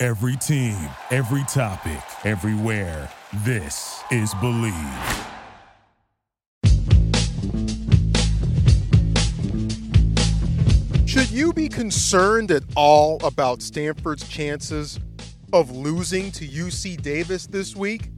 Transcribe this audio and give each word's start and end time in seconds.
Every 0.00 0.36
team, 0.36 0.76
every 1.10 1.42
topic, 1.48 2.00
everywhere. 2.24 3.10
This 3.44 4.00
is 4.12 4.32
Bleav. 4.34 5.26
Should 11.04 11.32
you 11.32 11.52
be 11.52 11.68
concerned 11.68 12.52
at 12.52 12.62
all 12.76 13.18
about 13.24 13.60
Stanford's 13.60 14.28
chances 14.28 15.00
of 15.52 15.72
losing 15.72 16.30
to 16.30 16.46
UC 16.46 17.02
Davis 17.02 17.48
this 17.48 17.74
week? 17.74 18.08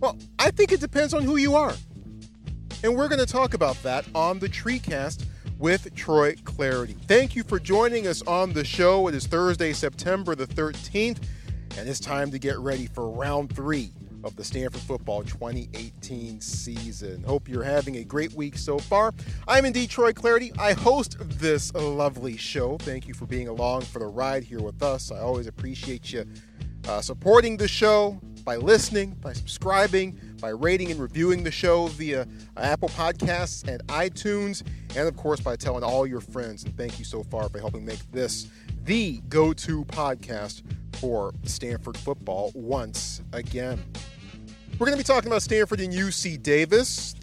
Well, 0.00 0.18
I 0.40 0.50
think 0.50 0.72
it 0.72 0.80
depends 0.80 1.14
on 1.14 1.22
who 1.22 1.36
you 1.36 1.54
are. 1.54 1.74
And 2.82 2.96
we're 2.96 3.06
going 3.06 3.20
to 3.20 3.26
talk 3.26 3.54
about 3.54 3.80
that 3.84 4.06
on 4.12 4.40
the 4.40 4.48
TreeCast 4.48 5.24
with 5.58 5.94
Troy 5.94 6.34
Clarity. 6.44 6.96
Thank 7.06 7.36
you 7.36 7.42
for 7.42 7.58
joining 7.58 8.06
us 8.06 8.22
on 8.22 8.52
the 8.52 8.64
show. 8.64 9.08
It 9.08 9.14
is 9.14 9.26
Thursday, 9.26 9.72
September 9.72 10.34
the 10.34 10.46
13th, 10.46 11.18
and 11.76 11.88
it's 11.88 12.00
time 12.00 12.30
to 12.30 12.38
get 12.38 12.58
ready 12.58 12.86
for 12.86 13.10
round 13.10 13.54
three 13.54 13.92
of 14.24 14.36
the 14.36 14.44
Stanford 14.44 14.80
football 14.82 15.22
2018 15.24 16.40
season. 16.40 17.22
Hope 17.24 17.48
you're 17.48 17.62
having 17.62 17.96
a 17.96 18.04
great 18.04 18.32
week 18.34 18.56
so 18.56 18.78
far. 18.78 19.12
I'm 19.48 19.64
indeed 19.64 19.90
Troy 19.90 20.12
Clarity. 20.12 20.52
I 20.58 20.72
host 20.72 21.16
this 21.20 21.74
lovely 21.74 22.36
show. 22.36 22.78
Thank 22.78 23.08
you 23.08 23.14
for 23.14 23.26
being 23.26 23.48
along 23.48 23.82
for 23.82 23.98
the 23.98 24.06
ride 24.06 24.44
here 24.44 24.60
with 24.60 24.82
us. 24.82 25.10
I 25.10 25.18
always 25.18 25.46
appreciate 25.46 26.12
you 26.12 26.26
uh, 26.88 27.00
supporting 27.00 27.56
the 27.56 27.68
show 27.68 28.20
by 28.44 28.56
listening, 28.56 29.12
by 29.20 29.32
subscribing, 29.32 30.18
by 30.42 30.50
rating 30.50 30.90
and 30.90 31.00
reviewing 31.00 31.44
the 31.44 31.50
show 31.52 31.86
via 31.86 32.22
uh, 32.22 32.60
Apple 32.60 32.88
Podcasts 32.90 33.66
and 33.66 33.80
iTunes, 33.86 34.64
and 34.96 35.06
of 35.06 35.16
course 35.16 35.40
by 35.40 35.54
telling 35.54 35.84
all 35.84 36.04
your 36.04 36.20
friends. 36.20 36.64
And 36.64 36.76
thank 36.76 36.98
you 36.98 37.04
so 37.04 37.22
far 37.22 37.48
for 37.48 37.60
helping 37.60 37.84
make 37.84 38.00
this 38.10 38.48
the 38.84 39.22
go 39.28 39.52
to 39.52 39.84
podcast 39.86 40.62
for 40.96 41.32
Stanford 41.44 41.96
football 41.96 42.50
once 42.54 43.22
again. 43.32 43.82
We're 44.78 44.86
going 44.86 44.98
to 44.98 45.02
be 45.02 45.06
talking 45.06 45.28
about 45.28 45.42
Stanford 45.42 45.80
and 45.80 45.92
UC 45.92 46.42
Davis, 46.42 47.14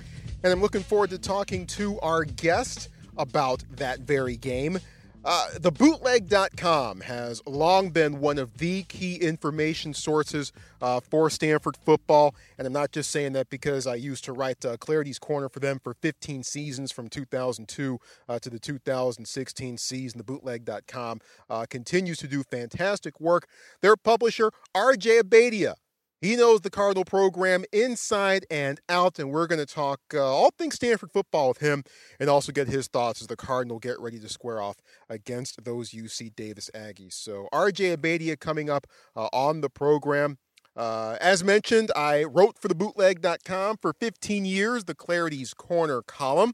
and 0.41 0.53
I'm 0.53 0.61
looking 0.61 0.81
forward 0.81 1.09
to 1.09 1.17
talking 1.17 1.67
to 1.67 1.99
our 1.99 2.23
guest 2.23 2.87
about 3.17 3.65
that 3.71 3.99
very 3.99 4.37
game. 4.37 4.79
Uh, 5.25 5.47
the 5.59 5.71
bootleg.com 5.71 7.01
has 7.01 7.41
long 7.45 7.89
been 7.89 8.21
one 8.21 8.37
of 8.37 8.57
the 8.57 8.83
key 8.83 9.15
information 9.15 9.93
sources 9.93 10.53
uh, 10.81 10.99
for 11.01 11.29
Stanford 11.29 11.75
football. 11.75 12.33
And 12.57 12.65
I'm 12.65 12.73
not 12.73 12.91
just 12.91 13.11
saying 13.11 13.33
that 13.33 13.49
because 13.49 13.85
I 13.85 13.95
used 13.95 14.23
to 14.25 14.33
write 14.33 14.63
uh, 14.63 14.77
Clarity's 14.77 15.19
Corner 15.19 15.49
for 15.49 15.59
them 15.59 15.79
for 15.83 15.93
15 15.93 16.43
seasons 16.43 16.91
from 16.91 17.09
2002 17.09 17.99
uh, 18.29 18.39
to 18.39 18.49
the 18.49 18.59
2016 18.59 19.77
season. 19.77 20.17
The 20.17 20.23
bootleg.com 20.23 21.19
uh, 21.49 21.65
continues 21.69 22.19
to 22.19 22.27
do 22.27 22.43
fantastic 22.43 23.19
work. 23.19 23.47
Their 23.81 23.97
publisher, 23.97 24.51
RJ 24.73 25.21
Abadia, 25.21 25.75
he 26.21 26.35
knows 26.35 26.61
the 26.61 26.69
Cardinal 26.69 27.05
program 27.05 27.63
inside 27.71 28.45
and 28.49 28.79
out, 28.89 29.19
and 29.19 29.31
we're 29.31 29.47
going 29.47 29.59
to 29.59 29.65
talk 29.65 29.99
uh, 30.13 30.19
all 30.19 30.51
things 30.57 30.75
Stanford 30.75 31.11
football 31.11 31.49
with 31.49 31.59
him 31.59 31.83
and 32.19 32.29
also 32.29 32.51
get 32.51 32.67
his 32.67 32.87
thoughts 32.87 33.21
as 33.21 33.27
the 33.27 33.35
Cardinal 33.35 33.79
get 33.79 33.99
ready 33.99 34.19
to 34.19 34.29
square 34.29 34.61
off 34.61 34.77
against 35.09 35.63
those 35.63 35.91
UC 35.91 36.35
Davis 36.35 36.69
Aggies. 36.75 37.13
So, 37.13 37.47
RJ 37.53 37.97
Abadia 37.97 38.39
coming 38.39 38.69
up 38.69 38.87
uh, 39.15 39.29
on 39.31 39.61
the 39.61 39.69
program. 39.69 40.37
Uh, 40.75 41.17
as 41.19 41.43
mentioned, 41.43 41.91
I 41.95 42.23
wrote 42.23 42.57
for 42.57 42.67
the 42.67 42.75
bootleg.com 42.75 43.77
for 43.81 43.93
15 43.93 44.45
years, 44.45 44.85
the 44.85 44.95
Clarity's 44.95 45.53
Corner 45.53 46.01
column. 46.01 46.53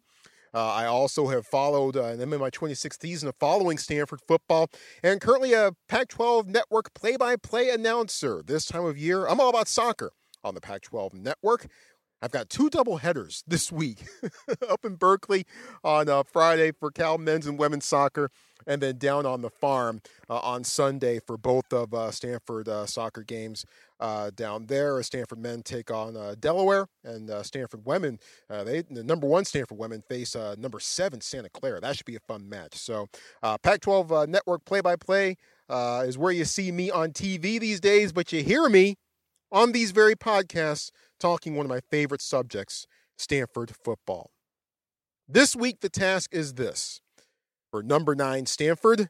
Uh, 0.55 0.71
I 0.71 0.85
also 0.85 1.27
have 1.27 1.45
followed, 1.45 1.97
uh, 1.97 2.05
I'm 2.05 2.31
in 2.31 2.39
my 2.39 2.49
26th 2.49 3.01
season 3.01 3.27
of 3.27 3.35
following 3.35 3.77
Stanford 3.77 4.21
football, 4.25 4.69
and 5.03 5.19
currently 5.19 5.51
a 5.51 5.73
Pac 5.89 6.07
12 6.07 6.47
network 6.47 6.93
play 6.93 7.17
by 7.17 7.35
play 7.35 7.69
announcer. 7.69 8.41
This 8.41 8.65
time 8.65 8.85
of 8.85 8.97
year, 8.97 9.27
I'm 9.27 9.41
all 9.41 9.49
about 9.49 9.67
soccer 9.67 10.11
on 10.45 10.55
the 10.55 10.61
Pac 10.61 10.83
12 10.83 11.13
network. 11.13 11.67
I've 12.21 12.31
got 12.31 12.49
two 12.49 12.69
double 12.69 12.95
headers 12.97 13.43
this 13.45 13.69
week 13.69 14.05
up 14.69 14.85
in 14.85 14.95
Berkeley 14.95 15.45
on 15.83 16.07
uh, 16.07 16.23
Friday 16.23 16.71
for 16.71 16.89
Cal 16.89 17.17
men's 17.17 17.47
and 17.47 17.59
women's 17.59 17.83
soccer, 17.83 18.31
and 18.67 18.81
then 18.81 18.97
down 18.97 19.25
on 19.25 19.41
the 19.41 19.49
farm 19.49 20.01
uh, 20.29 20.39
on 20.39 20.63
Sunday 20.63 21.19
for 21.25 21.37
both 21.37 21.71
of 21.71 21.93
uh, 21.93 22.11
Stanford 22.11 22.67
uh, 22.67 22.85
soccer 22.85 23.23
games 23.23 23.65
uh, 23.99 24.31
down 24.35 24.65
there. 24.65 25.01
Stanford 25.03 25.39
men 25.39 25.61
take 25.63 25.91
on 25.91 26.15
uh, 26.17 26.35
Delaware, 26.39 26.87
and 27.03 27.29
Stanford 27.45 27.85
women, 27.85 28.19
they 28.49 28.83
the 28.89 29.03
number 29.03 29.27
one 29.27 29.45
Stanford 29.45 29.77
women 29.77 30.03
face 30.07 30.35
number 30.57 30.79
seven 30.79 31.21
Santa 31.21 31.49
Clara. 31.49 31.79
That 31.79 31.95
should 31.95 32.05
be 32.05 32.15
a 32.15 32.19
fun 32.19 32.47
match. 32.49 32.75
So, 32.75 33.07
Pac-12 33.41 34.27
network 34.27 34.65
play-by-play 34.65 35.37
is 36.05 36.17
where 36.17 36.31
you 36.31 36.45
see 36.45 36.71
me 36.71 36.91
on 36.91 37.11
TV 37.11 37.59
these 37.59 37.79
days, 37.79 38.11
but 38.11 38.31
you 38.33 38.43
hear 38.43 38.69
me 38.69 38.95
on 39.51 39.71
these 39.71 39.91
very 39.91 40.15
podcasts 40.15 40.91
talking 41.19 41.55
one 41.55 41.65
of 41.65 41.69
my 41.69 41.79
favorite 41.79 42.21
subjects, 42.21 42.87
Stanford 43.17 43.73
football. 43.83 44.31
This 45.27 45.55
week, 45.55 45.79
the 45.79 45.89
task 45.89 46.33
is 46.33 46.53
this 46.53 47.01
number 47.83 48.15
nine 48.15 48.45
Stanford, 48.45 49.09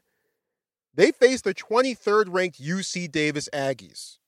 they 0.94 1.12
face 1.12 1.42
the 1.42 1.54
23rd 1.54 2.26
ranked 2.28 2.60
UC 2.60 3.10
Davis 3.12 3.48
Aggies. 3.52 4.18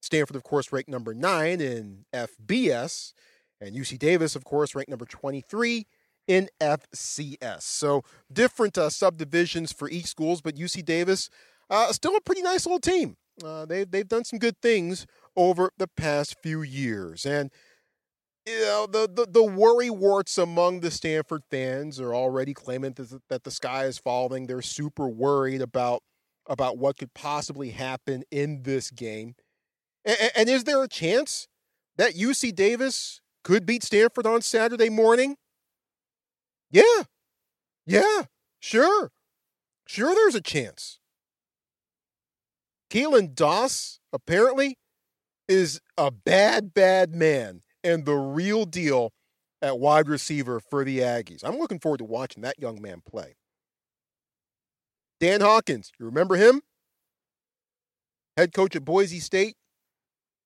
Stanford, 0.00 0.36
of 0.36 0.42
course, 0.42 0.72
ranked 0.72 0.88
number 0.88 1.14
nine 1.14 1.60
in 1.60 2.04
FBS, 2.12 3.12
and 3.60 3.76
UC 3.76 3.98
Davis, 3.98 4.34
of 4.34 4.44
course, 4.44 4.74
ranked 4.74 4.90
number 4.90 5.04
23 5.04 5.86
in 6.26 6.48
FCS. 6.60 7.62
So 7.62 8.02
different 8.32 8.76
uh, 8.78 8.90
subdivisions 8.90 9.72
for 9.72 9.88
each 9.88 10.06
schools, 10.06 10.40
but 10.40 10.56
UC 10.56 10.84
Davis, 10.84 11.30
uh, 11.70 11.92
still 11.92 12.16
a 12.16 12.20
pretty 12.20 12.42
nice 12.42 12.66
little 12.66 12.80
team. 12.80 13.16
Uh, 13.44 13.64
they've, 13.64 13.90
they've 13.90 14.08
done 14.08 14.24
some 14.24 14.38
good 14.38 14.60
things 14.60 15.06
over 15.36 15.70
the 15.78 15.88
past 15.88 16.36
few 16.42 16.62
years. 16.62 17.24
And 17.24 17.50
you 18.46 18.60
know 18.60 18.86
the, 18.86 19.08
the, 19.12 19.26
the 19.30 19.42
worry 19.42 19.90
warts 19.90 20.38
among 20.38 20.80
the 20.80 20.90
Stanford 20.90 21.42
fans 21.50 22.00
are 22.00 22.14
already 22.14 22.54
claiming 22.54 22.92
that 22.94 23.10
the, 23.10 23.20
that 23.28 23.44
the 23.44 23.50
sky 23.50 23.84
is 23.84 23.98
falling. 23.98 24.46
They're 24.46 24.62
super 24.62 25.08
worried 25.08 25.62
about 25.62 26.02
about 26.48 26.76
what 26.76 26.96
could 26.96 27.14
possibly 27.14 27.70
happen 27.70 28.24
in 28.30 28.64
this 28.64 28.90
game. 28.90 29.36
And, 30.04 30.16
and 30.34 30.48
is 30.48 30.64
there 30.64 30.82
a 30.82 30.88
chance 30.88 31.46
that 31.96 32.14
UC 32.14 32.54
Davis 32.54 33.20
could 33.44 33.64
beat 33.64 33.84
Stanford 33.84 34.26
on 34.26 34.42
Saturday 34.42 34.90
morning? 34.90 35.36
Yeah, 36.70 37.02
yeah, 37.86 38.22
sure, 38.58 39.12
sure. 39.86 40.14
There's 40.14 40.34
a 40.34 40.40
chance. 40.40 40.98
Keelan 42.90 43.34
Doss 43.34 44.00
apparently 44.12 44.78
is 45.48 45.80
a 45.96 46.10
bad, 46.10 46.74
bad 46.74 47.14
man 47.14 47.62
and 47.84 48.04
the 48.04 48.14
real 48.14 48.64
deal 48.64 49.12
at 49.60 49.78
wide 49.78 50.08
receiver 50.08 50.60
for 50.60 50.84
the 50.84 50.98
Aggies. 50.98 51.44
I'm 51.44 51.58
looking 51.58 51.78
forward 51.78 51.98
to 51.98 52.04
watching 52.04 52.42
that 52.42 52.58
young 52.58 52.80
man 52.82 53.02
play. 53.08 53.36
Dan 55.20 55.40
Hawkins, 55.40 55.92
you 55.98 56.06
remember 56.06 56.36
him? 56.36 56.62
Head 58.36 58.52
coach 58.52 58.74
at 58.74 58.84
Boise 58.84 59.20
State 59.20 59.56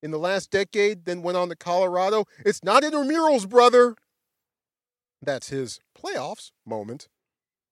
in 0.02 0.10
the 0.10 0.18
last 0.18 0.50
decade, 0.50 1.04
then 1.06 1.22
went 1.22 1.38
on 1.38 1.48
to 1.48 1.56
Colorado. 1.56 2.24
It's 2.44 2.62
not 2.62 2.82
intramurals, 2.82 3.48
brother. 3.48 3.96
That's 5.22 5.48
his 5.48 5.80
playoffs 5.98 6.50
moment. 6.66 7.08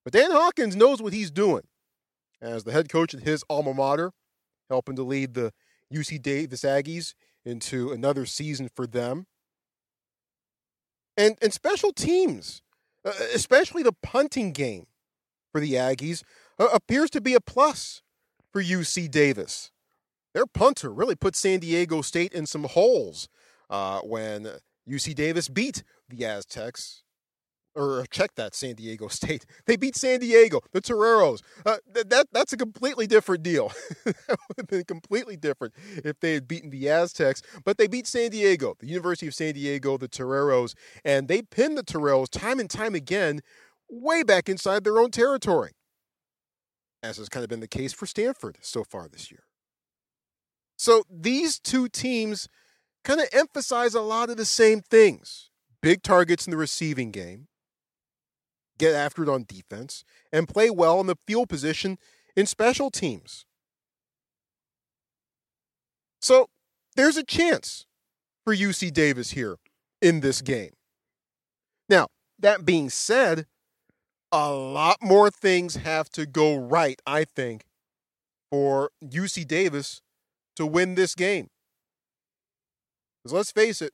But 0.03 0.15
Dan 0.15 0.31
Hawkins 0.31 0.77
knows 0.77 1.03
what 1.03 1.13
he's 1.13 1.31
doing 1.31 1.63
as 2.41 2.65
the 2.65 2.73
head 2.73 2.89
coach 2.89 3.15
at 3.15 3.23
his 3.23 3.45
alma 3.51 3.75
mater, 3.75 4.13
helping 4.71 4.97
to 4.97 5.03
lead 5.03 5.35
the 5.35 5.53
UC 5.93 6.23
Davis 6.23 6.63
Aggies 6.63 7.15
into 7.45 7.93
another 7.93 8.25
season 8.25 8.71
for 8.75 8.87
them 8.87 9.27
and 11.17 11.37
and 11.41 11.53
special 11.53 11.93
teams, 11.93 12.63
uh, 13.05 13.13
especially 13.35 13.83
the 13.83 13.93
punting 14.03 14.53
game 14.53 14.87
for 15.53 15.61
the 15.61 15.75
Aggies, 15.75 16.23
uh, 16.59 16.69
appears 16.73 17.11
to 17.11 17.21
be 17.21 17.35
a 17.35 17.41
plus 17.41 18.03
for 18.53 18.63
UC 18.63 19.11
Davis. 19.11 19.71
Their 20.33 20.47
punter 20.47 20.93
really 20.93 21.15
put 21.15 21.37
San 21.37 21.61
Diego 21.61 22.03
State 22.03 22.33
in 22.33 22.47
some 22.47 22.65
holes 22.65 23.29
uh, 23.71 24.01
when 24.01 24.49
UC 24.89 25.15
Davis 25.15 25.49
beat 25.49 25.85
the 26.09 26.25
Aztecs 26.25 27.04
or 27.75 28.07
check 28.11 28.35
that 28.37 28.55
San 28.55 28.75
Diego 28.75 29.09
State. 29.09 29.47
They 29.67 29.77
beat 29.77 29.97
San 29.97 30.21
Diego, 30.21 30.61
the 30.73 30.81
Toreros. 30.81 31.43
Uh, 31.65 31.77
th- 31.93 32.07
that 32.09 32.29
that's 32.33 32.53
a 32.53 32.57
completely 32.57 33.07
different 33.07 33.43
deal. 33.43 33.73
that 34.05 34.39
would 34.49 34.59
have 34.59 34.67
been 34.67 34.85
completely 34.85 35.37
different 35.37 35.75
if 36.05 36.21
they 36.21 36.35
had 36.35 36.49
beaten 36.49 36.71
the 36.71 36.89
Aztecs. 36.89 37.43
But 37.65 37.79
they 37.79 37.87
beat 37.87 38.07
San 38.07 38.31
Diego, 38.31 38.75
the 38.79 38.87
University 38.87 39.27
of 39.27 39.35
San 39.35 39.55
Diego, 39.55 39.97
the 39.97 40.09
Toreros, 40.09 40.75
and 41.05 41.29
they 41.29 41.43
pinned 41.43 41.77
the 41.77 41.83
Toreros 41.83 42.29
time 42.29 42.61
and 42.61 42.71
time 42.71 42.95
again, 42.95 43.41
way 43.91 44.23
back 44.23 44.49
inside 44.49 44.85
their 44.85 44.99
own 44.99 45.11
territory. 45.11 45.73
As 47.03 47.19
has 47.19 47.29
kind 47.29 47.45
of 47.45 47.51
been 47.51 47.61
the 47.61 47.69
case 47.69 47.93
for 47.93 48.07
Stanford 48.07 48.57
so 48.63 48.83
far 48.83 49.09
this 49.09 49.31
year. 49.31 49.45
So 50.77 51.05
these 51.11 51.59
two 51.59 51.89
teams 51.89 52.49
kind 53.05 53.21
of 53.21 53.29
emphasize 53.33 53.95
a 53.95 54.01
lot 54.01 54.31
of 54.31 54.37
the 54.37 54.45
same 54.45 54.81
things. 54.81 55.51
Big 55.83 56.03
targets 56.03 56.47
in 56.47 56.51
the 56.51 56.57
receiving 56.57 57.11
game, 57.11 57.47
get 58.79 58.95
after 58.95 59.23
it 59.23 59.29
on 59.29 59.45
defense, 59.47 60.05
and 60.33 60.49
play 60.49 60.71
well 60.71 61.01
in 61.01 61.07
the 61.07 61.17
field 61.27 61.49
position 61.49 61.99
in 62.37 62.47
special 62.47 62.91
teams. 62.91 63.47
So 66.21 66.49
there's 66.97 67.17
a 67.17 67.25
chance 67.25 67.87
for 68.45 68.55
UC 68.55 68.93
Davis 68.93 69.31
here 69.31 69.57
in 70.01 70.21
this 70.21 70.41
game. 70.41 70.73
Now, 71.89 72.09
that 72.39 72.65
being 72.65 72.91
said, 72.91 73.47
a 74.33 74.51
lot 74.51 74.99
more 75.03 75.31
things 75.31 75.77
have 75.77 76.11
to 76.11 76.27
go 76.27 76.57
right, 76.57 77.01
I 77.07 77.25
think, 77.25 77.65
for 78.51 78.91
UC 79.05 79.47
Davis 79.47 80.01
to 80.57 80.67
win 80.67 80.95
this 80.95 81.15
game. 81.15 81.49
Because 83.23 83.35
let's 83.35 83.53
face 83.53 83.81
it, 83.81 83.93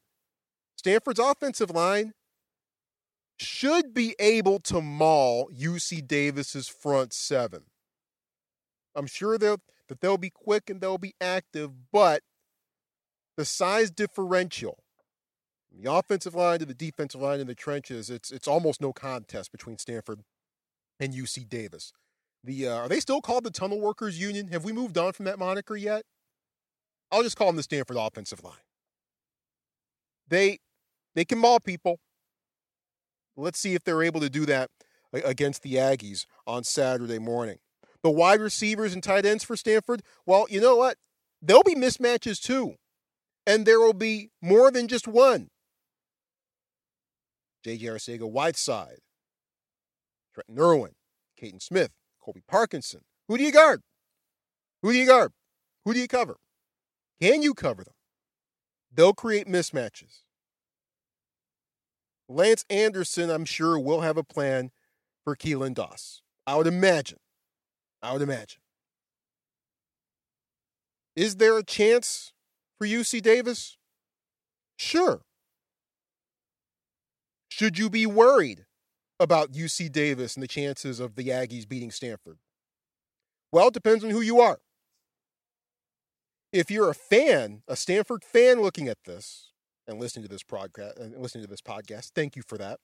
Stanford's 0.77 1.21
offensive 1.21 1.71
line 1.71 2.15
should 3.41 3.95
be 3.95 4.15
able 4.19 4.59
to 4.59 4.83
maul 4.83 5.49
UC 5.49 6.07
Davis's 6.07 6.69
front 6.69 7.15
seven. 7.15 7.63
I'm 8.95 9.07
sure 9.07 9.39
they'll, 9.39 9.61
that 9.89 10.03
they'll 10.03 10.19
be 10.19 10.31
quick 10.31 10.69
and 10.69 10.81
they'll 10.81 10.99
be 10.99 11.15
active, 11.21 11.71
but 11.91 12.23
the 13.39 13.47
size 13.47 13.91
differential, 13.91 14.83
the 15.73 15.91
offensive 15.91 16.35
line 16.35 16.59
to 16.59 16.67
the 16.67 16.75
defensive 16.75 17.23
line 17.23 17.41
in 17.41 17.47
the 17.47 17.55
trenches, 17.55 18.11
it's 18.11 18.31
it's 18.31 18.47
almost 18.47 18.83
no 18.83 18.93
contest 18.93 19.53
between 19.53 19.79
Stanford 19.79 20.21
and 20.99 21.15
UC 21.15 21.49
Davis. 21.49 21.93
The 22.45 22.69
uh, 22.69 22.75
are 22.75 22.89
they 22.89 23.01
still 23.01 23.23
called 23.23 23.45
the 23.45 23.51
Tunnel 23.51 23.81
Workers 23.81 24.21
Union? 24.21 24.49
Have 24.49 24.65
we 24.65 24.73
moved 24.73 24.99
on 24.99 25.13
from 25.15 25.25
that 25.25 25.39
moniker 25.39 25.77
yet? 25.77 26.03
I'll 27.11 27.23
just 27.23 27.37
call 27.37 27.47
them 27.47 27.57
the 27.57 27.63
Stanford 27.63 27.97
offensive 27.97 28.45
line. 28.45 28.55
They 30.29 30.59
they 31.15 31.25
can 31.25 31.39
maul 31.39 31.61
people. 31.61 32.01
Let's 33.41 33.59
see 33.59 33.75
if 33.75 33.85
they're 33.85 34.03
able 34.03 34.21
to 34.21 34.31
do 34.31 34.47
that 34.47 34.71
against 35.13 35.63
the 35.63 35.75
Aggies 35.75 36.27
on 36.47 36.65
Saturday 36.65 37.19
morning. 37.19 37.59
The 38.03 38.11
wide 38.11 38.41
receivers 38.41 38.95
and 38.95 39.03
tight 39.03 39.27
ends 39.27 39.45
for 39.45 39.57
Stanford, 39.57 40.03
well, 40.25 40.47
you 40.49 40.61
know 40.61 40.77
what? 40.77 40.97
There'll 41.43 41.63
be 41.63 41.75
mismatches 41.75 42.41
too. 42.41 42.75
And 43.47 43.67
there 43.67 43.81
will 43.81 43.95
be 43.95 44.31
more 44.43 44.71
than 44.71 44.87
just 44.87 45.09
one. 45.09 45.49
J.J. 47.65 47.87
Arcega 47.87 48.31
Whiteside, 48.31 49.01
Trenton 50.33 50.59
Irwin, 50.59 50.93
Kaden 51.41 51.63
Smith, 51.63 51.91
Colby 52.23 52.43
Parkinson. 52.47 53.01
Who 53.29 53.37
do 53.37 53.45
you 53.45 53.53
guard? 53.53 53.83
Who 54.83 54.93
do 54.93 54.99
you 54.99 55.07
guard? 55.07 55.33
Who 55.85 55.93
do 55.93 56.01
you 56.01 56.09
cover? 56.09 56.37
Can 57.21 57.43
you 57.43 57.53
cover 57.53 57.85
them? 57.85 57.95
They'll 58.93 59.13
create 59.13 59.47
mismatches. 59.47 60.21
Lance 62.31 62.65
Anderson, 62.71 63.29
I'm 63.29 63.45
sure, 63.45 63.79
will 63.79 64.03
have 64.03 64.17
a 64.17 64.23
plan 64.23 64.71
for 65.25 65.35
Keelan 65.35 65.75
Doss. 65.75 66.23
I 66.47 66.55
would 66.57 66.69
imagine. 66.69 67.19
I 68.03 68.13
would 68.13 68.23
imagine. 68.23 68.61
Is 71.17 71.37
there 71.37 71.59
a 71.59 71.65
chance 71.65 72.33
for 72.79 72.87
UC 72.87 73.21
Davis? 73.21 73.77
Sure. 74.79 75.23
Should 77.49 77.79
you 77.79 77.91
be 77.91 78.07
worried 78.07 78.65
about 79.19 79.53
UC 79.53 79.91
Davis 79.91 80.37
and 80.37 80.43
the 80.43 80.49
chances 80.49 81.01
of 81.01 81.17
the 81.17 81.29
Aggies 81.29 81.69
beating 81.69 81.91
Stanford? 81.91 82.39
Well, 83.53 83.69
it 83.69 83.75
depends 83.75 84.05
on 84.05 84.11
who 84.11 84.21
you 84.21 84.41
are. 84.41 84.61
If 86.53 86.71
you're 86.71 86.89
a 86.91 86.95
fan, 86.95 87.63
a 87.67 87.77
Stanford 87.77 88.25
fan 88.25 88.63
looking 88.63 88.89
at 88.89 88.99
this, 89.05 89.50
and 89.91 90.01
listening 90.01 90.23
to 90.25 90.29
this 90.29 90.43
podcast 90.43 90.99
and 90.99 91.15
uh, 91.15 91.19
listening 91.19 91.45
to 91.45 91.51
this 91.51 91.61
podcast. 91.61 92.13
Thank 92.15 92.37
you 92.37 92.43
for 92.47 92.57
that. 92.59 92.79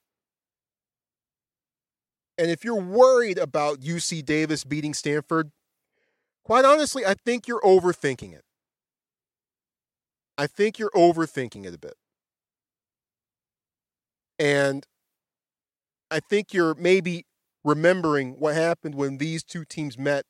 And 2.39 2.51
if 2.51 2.65
you're 2.65 2.81
worried 2.81 3.39
about 3.39 3.81
UC 3.81 4.25
Davis 4.25 4.65
beating 4.65 4.93
Stanford, 4.93 5.51
quite 6.45 6.65
honestly, 6.65 7.07
I 7.07 7.15
think 7.15 7.49
you're 7.49 7.63
overthinking 7.63 8.35
it. 8.35 8.43
I 10.37 10.47
think 10.47 10.79
you're 10.79 10.91
overthinking 10.91 11.65
it 11.65 11.75
a 11.75 11.79
bit. 11.79 11.95
And 14.39 14.87
I 16.11 16.21
think 16.21 16.53
you're 16.53 16.75
maybe 16.75 17.25
remembering 17.65 18.33
what 18.39 18.55
happened 18.55 18.95
when 18.95 19.17
these 19.17 19.43
two 19.43 19.65
teams 19.65 19.97
met 19.97 20.25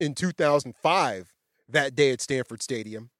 in 0.00 0.14
2005 0.14 1.32
that 1.68 1.94
day 1.94 2.10
at 2.10 2.22
Stanford 2.22 2.62
Stadium. 2.62 3.10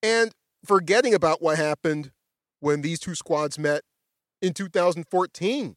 And 0.00 0.32
forgetting 0.64 1.14
about 1.14 1.42
what 1.42 1.58
happened 1.58 2.10
when 2.60 2.82
these 2.82 2.98
two 2.98 3.14
squads 3.14 3.58
met 3.58 3.82
in 4.40 4.52
2014 4.52 5.76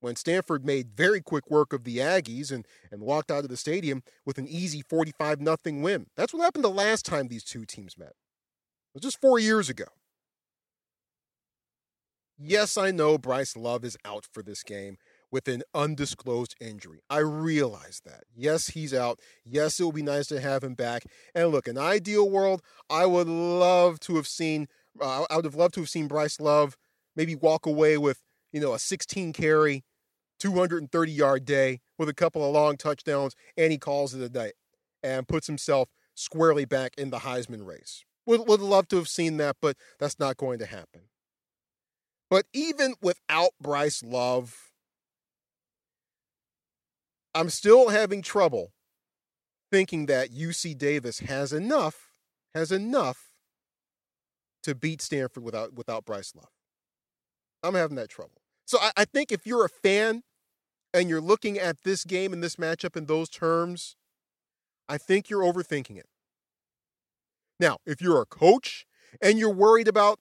when 0.00 0.16
Stanford 0.16 0.64
made 0.64 0.90
very 0.96 1.20
quick 1.20 1.50
work 1.50 1.72
of 1.72 1.84
the 1.84 1.98
Aggies 1.98 2.52
and, 2.52 2.66
and 2.90 3.02
walked 3.02 3.30
out 3.30 3.44
of 3.44 3.50
the 3.50 3.56
stadium 3.56 4.02
with 4.24 4.38
an 4.38 4.46
easy 4.46 4.82
45 4.88 5.38
0 5.38 5.56
win. 5.64 6.06
That's 6.16 6.32
what 6.32 6.42
happened 6.42 6.64
the 6.64 6.70
last 6.70 7.04
time 7.04 7.28
these 7.28 7.44
two 7.44 7.64
teams 7.64 7.98
met. 7.98 8.08
It 8.08 8.94
was 8.94 9.02
just 9.02 9.20
four 9.20 9.38
years 9.38 9.68
ago. 9.68 9.86
Yes, 12.38 12.76
I 12.78 12.92
know 12.92 13.18
Bryce 13.18 13.56
Love 13.56 13.84
is 13.84 13.96
out 14.04 14.24
for 14.32 14.42
this 14.44 14.62
game, 14.62 14.96
with 15.30 15.48
an 15.48 15.62
undisclosed 15.74 16.54
injury. 16.60 17.00
I 17.10 17.18
realize 17.18 18.00
that. 18.04 18.24
Yes, 18.34 18.68
he's 18.68 18.94
out. 18.94 19.20
Yes, 19.44 19.78
it 19.78 19.84
would 19.84 19.94
be 19.94 20.02
nice 20.02 20.26
to 20.28 20.40
have 20.40 20.64
him 20.64 20.74
back. 20.74 21.04
And 21.34 21.48
look, 21.50 21.68
an 21.68 21.78
ideal 21.78 22.28
world, 22.28 22.62
I 22.88 23.06
would 23.06 23.28
love 23.28 24.00
to 24.00 24.16
have 24.16 24.26
seen. 24.26 24.68
Uh, 25.00 25.24
I 25.30 25.36
would 25.36 25.44
have 25.44 25.54
loved 25.54 25.74
to 25.74 25.80
have 25.80 25.90
seen 25.90 26.08
Bryce 26.08 26.40
Love 26.40 26.76
maybe 27.14 27.34
walk 27.34 27.66
away 27.66 27.98
with 27.98 28.22
you 28.52 28.60
know 28.60 28.72
a 28.72 28.78
16 28.78 29.32
carry, 29.32 29.84
230 30.40 31.12
yard 31.12 31.44
day 31.44 31.80
with 31.98 32.08
a 32.08 32.14
couple 32.14 32.44
of 32.44 32.52
long 32.52 32.76
touchdowns, 32.76 33.34
and 33.56 33.72
he 33.72 33.78
calls 33.78 34.14
it 34.14 34.22
a 34.22 34.28
day 34.28 34.52
and 35.02 35.28
puts 35.28 35.46
himself 35.46 35.88
squarely 36.14 36.64
back 36.64 36.92
in 36.96 37.10
the 37.10 37.18
Heisman 37.18 37.66
race. 37.66 38.04
Would 38.26 38.48
would 38.48 38.60
love 38.60 38.88
to 38.88 38.96
have 38.96 39.08
seen 39.08 39.36
that, 39.38 39.56
but 39.60 39.76
that's 39.98 40.18
not 40.18 40.36
going 40.36 40.58
to 40.60 40.66
happen. 40.66 41.02
But 42.30 42.46
even 42.52 42.94
without 43.00 43.50
Bryce 43.60 44.02
Love, 44.02 44.67
I'm 47.38 47.50
still 47.50 47.90
having 47.90 48.20
trouble 48.20 48.72
thinking 49.70 50.06
that 50.06 50.32
UC 50.34 50.76
Davis 50.76 51.20
has 51.20 51.52
enough, 51.52 52.10
has 52.52 52.72
enough 52.72 53.30
to 54.64 54.74
beat 54.74 55.00
Stanford 55.00 55.44
without 55.44 55.72
without 55.72 56.04
Bryce 56.04 56.34
Love. 56.34 56.50
I'm 57.62 57.74
having 57.74 57.94
that 57.94 58.08
trouble. 58.08 58.42
So 58.66 58.78
I, 58.80 58.90
I 58.96 59.04
think 59.04 59.30
if 59.30 59.46
you're 59.46 59.64
a 59.64 59.68
fan 59.68 60.24
and 60.92 61.08
you're 61.08 61.20
looking 61.20 61.60
at 61.60 61.84
this 61.84 62.04
game 62.04 62.32
and 62.32 62.42
this 62.42 62.56
matchup 62.56 62.96
in 62.96 63.06
those 63.06 63.28
terms, 63.28 63.94
I 64.88 64.98
think 64.98 65.30
you're 65.30 65.42
overthinking 65.44 65.96
it. 65.96 66.08
Now, 67.60 67.78
if 67.86 68.02
you're 68.02 68.20
a 68.20 68.26
coach 68.26 68.84
and 69.22 69.38
you're 69.38 69.54
worried 69.54 69.86
about 69.86 70.18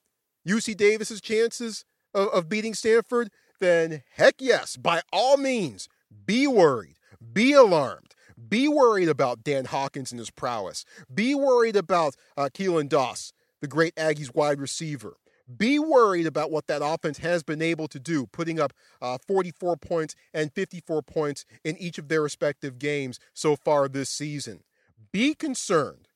UC 0.47 0.77
Davis's 0.77 1.19
chances 1.19 1.83
of, 2.13 2.27
of 2.27 2.47
beating 2.47 2.75
Stanford, 2.75 3.29
then 3.59 4.03
heck 4.17 4.35
yes, 4.37 4.77
by 4.77 5.01
all 5.11 5.37
means, 5.37 5.89
be 6.27 6.45
worried. 6.45 6.96
Be 7.33 7.53
alarmed. 7.53 8.15
Be 8.49 8.67
worried 8.67 9.09
about 9.09 9.43
Dan 9.43 9.65
Hawkins 9.65 10.11
and 10.11 10.19
his 10.19 10.29
prowess. 10.29 10.85
Be 11.13 11.33
worried 11.33 11.75
about 11.75 12.15
uh, 12.35 12.49
Keelan 12.53 12.89
Doss, 12.89 13.33
the 13.61 13.67
great 13.67 13.95
Aggies 13.95 14.33
wide 14.35 14.61
receiver. 14.61 15.17
Be 15.55 15.79
worried 15.79 16.27
about 16.27 16.51
what 16.51 16.67
that 16.67 16.81
offense 16.83 17.19
has 17.19 17.41
been 17.41 17.61
able 17.61 17.87
to 17.87 17.99
do, 17.99 18.27
putting 18.27 18.59
up 18.59 18.73
uh, 19.01 19.17
44 19.27 19.77
points 19.77 20.13
and 20.33 20.51
54 20.53 21.01
points 21.01 21.45
in 21.63 21.77
each 21.77 21.97
of 21.97 22.09
their 22.09 22.21
respective 22.21 22.77
games 22.77 23.17
so 23.33 23.55
far 23.55 23.87
this 23.87 24.09
season. 24.09 24.63
Be 25.11 25.33
concerned. 25.33 26.09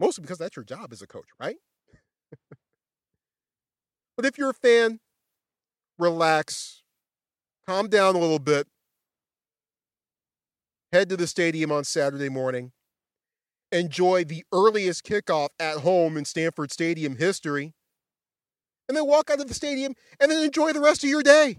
Mostly 0.00 0.22
because 0.22 0.38
that's 0.38 0.56
your 0.56 0.64
job 0.64 0.92
as 0.92 1.00
a 1.00 1.06
coach, 1.06 1.28
right? 1.38 1.56
but 4.16 4.26
if 4.26 4.36
you're 4.36 4.50
a 4.50 4.54
fan, 4.54 4.98
relax, 5.96 6.82
calm 7.66 7.88
down 7.88 8.14
a 8.14 8.18
little 8.18 8.38
bit, 8.38 8.66
head 10.92 11.08
to 11.08 11.16
the 11.16 11.26
stadium 11.26 11.72
on 11.72 11.84
Saturday 11.84 12.28
morning, 12.28 12.72
enjoy 13.72 14.24
the 14.24 14.44
earliest 14.52 15.04
kickoff 15.04 15.48
at 15.58 15.78
home 15.78 16.16
in 16.16 16.24
Stanford 16.24 16.70
Stadium 16.70 17.16
history. 17.16 17.74
and 18.86 18.96
then 18.96 19.06
walk 19.06 19.30
out 19.30 19.40
of 19.40 19.48
the 19.48 19.54
stadium 19.54 19.94
and 20.20 20.30
then 20.30 20.44
enjoy 20.44 20.72
the 20.72 20.80
rest 20.80 21.02
of 21.02 21.08
your 21.08 21.22
day. 21.22 21.58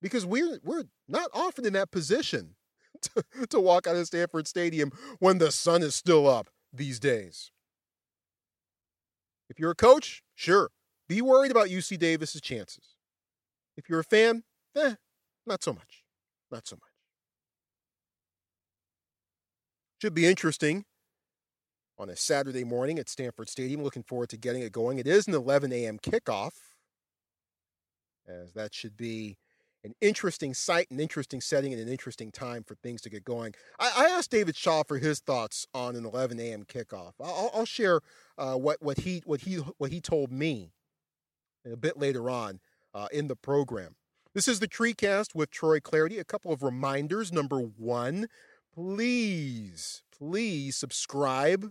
Because 0.00 0.24
we're 0.24 0.58
we're 0.64 0.84
not 1.06 1.28
often 1.34 1.66
in 1.66 1.74
that 1.74 1.90
position 1.90 2.56
to, 3.02 3.24
to 3.48 3.60
walk 3.60 3.86
out 3.86 3.96
of 3.96 4.06
Stanford 4.06 4.48
Stadium 4.48 4.90
when 5.18 5.38
the 5.38 5.52
sun 5.52 5.82
is 5.82 5.94
still 5.94 6.26
up 6.26 6.48
these 6.72 6.98
days. 6.98 7.50
If 9.50 9.58
you're 9.58 9.72
a 9.72 9.76
coach, 9.76 10.22
sure, 10.34 10.70
be 11.08 11.20
worried 11.20 11.50
about 11.50 11.68
UC 11.68 11.98
Davis's 11.98 12.40
chances. 12.40 12.93
If 13.76 13.88
you're 13.88 14.00
a 14.00 14.04
fan, 14.04 14.44
eh, 14.76 14.94
not 15.46 15.62
so 15.62 15.72
much. 15.72 16.04
Not 16.50 16.66
so 16.66 16.76
much. 16.76 16.90
Should 20.00 20.14
be 20.14 20.26
interesting 20.26 20.84
on 21.98 22.08
a 22.08 22.16
Saturday 22.16 22.64
morning 22.64 22.98
at 22.98 23.08
Stanford 23.08 23.48
Stadium. 23.48 23.82
Looking 23.82 24.02
forward 24.02 24.28
to 24.30 24.36
getting 24.36 24.62
it 24.62 24.72
going. 24.72 24.98
It 24.98 25.06
is 25.06 25.26
an 25.26 25.34
11 25.34 25.72
a.m. 25.72 25.98
kickoff, 25.98 26.52
as 28.28 28.52
that 28.52 28.74
should 28.74 28.96
be 28.96 29.38
an 29.82 29.94
interesting 30.00 30.54
site, 30.54 30.90
an 30.90 30.98
interesting 30.98 31.40
setting, 31.40 31.72
and 31.72 31.80
an 31.80 31.88
interesting 31.88 32.32
time 32.32 32.64
for 32.64 32.74
things 32.76 33.00
to 33.02 33.10
get 33.10 33.24
going. 33.24 33.54
I, 33.78 33.92
I 33.96 34.04
asked 34.06 34.30
David 34.30 34.56
Shaw 34.56 34.82
for 34.82 34.98
his 34.98 35.20
thoughts 35.20 35.66
on 35.74 35.94
an 35.96 36.04
11 36.04 36.40
a.m. 36.40 36.64
kickoff. 36.64 37.12
I'll, 37.20 37.50
I'll 37.54 37.64
share 37.64 38.00
uh, 38.38 38.54
what 38.54 38.82
what 38.82 38.98
he 38.98 39.22
what 39.26 39.42
he 39.42 39.56
what 39.78 39.90
he 39.90 40.00
told 40.00 40.32
me 40.32 40.72
a 41.70 41.76
bit 41.76 41.98
later 41.98 42.28
on 42.28 42.60
uh, 42.94 43.08
in 43.12 43.28
the 43.28 43.36
program. 43.36 43.96
This 44.34 44.48
is 44.48 44.60
the 44.60 44.68
TreeCast 44.68 45.34
with 45.34 45.50
Troy 45.50 45.80
Clarity. 45.80 46.18
A 46.18 46.24
couple 46.24 46.52
of 46.52 46.62
reminders. 46.62 47.32
Number 47.32 47.58
one, 47.58 48.28
please, 48.74 50.02
please 50.16 50.76
subscribe 50.76 51.70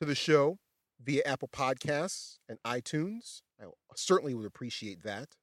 to 0.00 0.06
the 0.06 0.14
show 0.14 0.58
via 1.00 1.22
Apple 1.24 1.48
Podcasts 1.48 2.38
and 2.48 2.58
iTunes. 2.64 3.42
I 3.60 3.66
certainly 3.94 4.34
would 4.34 4.46
appreciate 4.46 5.02
that. 5.02 5.36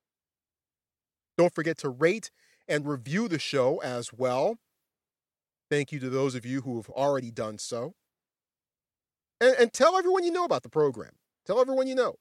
Don't 1.37 1.53
forget 1.53 1.77
to 1.79 1.89
rate 1.89 2.31
and 2.67 2.85
review 2.85 3.27
the 3.27 3.39
show 3.39 3.77
as 3.81 4.11
well. 4.11 4.57
Thank 5.69 5.91
you 5.91 5.99
to 5.99 6.09
those 6.09 6.35
of 6.35 6.45
you 6.45 6.61
who 6.61 6.75
have 6.77 6.89
already 6.89 7.31
done 7.31 7.57
so. 7.59 7.93
And, 9.39 9.55
and 9.57 9.71
tell 9.71 9.97
everyone 9.97 10.25
you 10.25 10.31
know 10.31 10.43
about 10.43 10.63
the 10.63 10.69
program. 10.69 11.13
Tell 11.45 11.61
everyone 11.61 11.87
you 11.87 11.95
know. 11.95 12.15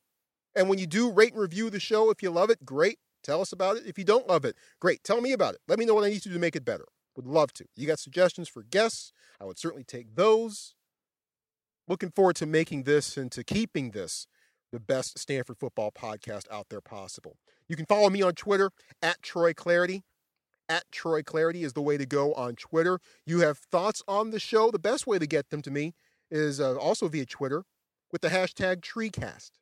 And 0.59 0.69
when 0.69 0.81
you 0.81 0.89
do 0.89 1.13
rate 1.13 1.35
and 1.35 1.41
review 1.41 1.71
the 1.71 1.79
show, 1.79 2.11
if 2.11 2.21
you 2.21 2.31
love 2.31 2.51
it, 2.51 2.65
great. 2.65 2.99
Tell 3.23 3.41
us 3.41 3.53
about 3.53 3.77
it. 3.77 3.87
If 3.87 3.97
you 3.97 4.03
don't 4.03 4.27
love 4.27 4.45
it, 4.45 4.57
great. 4.81 5.05
Tell 5.05 5.21
me 5.21 5.31
about 5.31 5.55
it. 5.55 5.61
Let 5.69 5.79
me 5.79 5.85
know 5.85 5.95
what 5.95 6.03
I 6.03 6.09
need 6.09 6.23
to 6.23 6.29
do 6.29 6.35
to 6.35 6.41
make 6.41 6.57
it 6.57 6.65
better. 6.65 6.85
Would 7.15 7.27
love 7.27 7.53
to. 7.55 7.65
You 7.77 7.87
got 7.87 8.01
suggestions 8.01 8.49
for 8.49 8.65
guests? 8.65 9.13
I 9.41 9.45
would 9.45 9.57
certainly 9.57 9.85
take 9.85 10.17
those. 10.17 10.75
Looking 11.87 12.11
forward 12.11 12.35
to 12.37 12.47
making 12.47 12.83
this 12.83 13.17
and 13.17 13.31
to 13.33 13.45
keeping 13.45 13.93
this 13.93 14.27
the 14.73 14.81
best 14.81 15.17
Stanford 15.17 15.59
football 15.59 15.93
podcast 15.93 16.51
out 16.51 16.71
there 16.71 16.81
possible. 16.81 17.37
You 17.69 17.77
can 17.77 17.87
follow 17.87 18.11
me 18.11 18.21
on 18.21 18.35
Twitter 18.35 18.73
at 19.01 19.23
Troy 19.23 19.55
Clarity. 19.55 20.03
At 20.69 20.91
Troy 20.91 21.23
Clarity 21.23 21.63
is 21.63 21.73
the 21.73 21.83
way 21.83 21.97
to 21.97 22.05
go 22.05 22.35
on 22.35 22.57
Twitter. 22.57 22.99
You 23.25 23.41
have 23.41 23.59
thoughts 23.59 24.03
on 24.09 24.31
the 24.31 24.41
show. 24.41 24.73
The 24.73 24.79
best 24.81 25.07
way 25.07 25.21
to 25.21 25.27
get 25.27 25.51
them 25.51 25.63
to 25.63 25.71
me 25.71 25.95
is 26.33 26.61
uh, 26.61 26.77
also 26.77 27.07
via 27.07 27.27
Twitter 27.27 27.63
with 28.11 28.23
the 28.23 28.29
hashtag 28.29 28.81
TreeCast. 28.81 29.53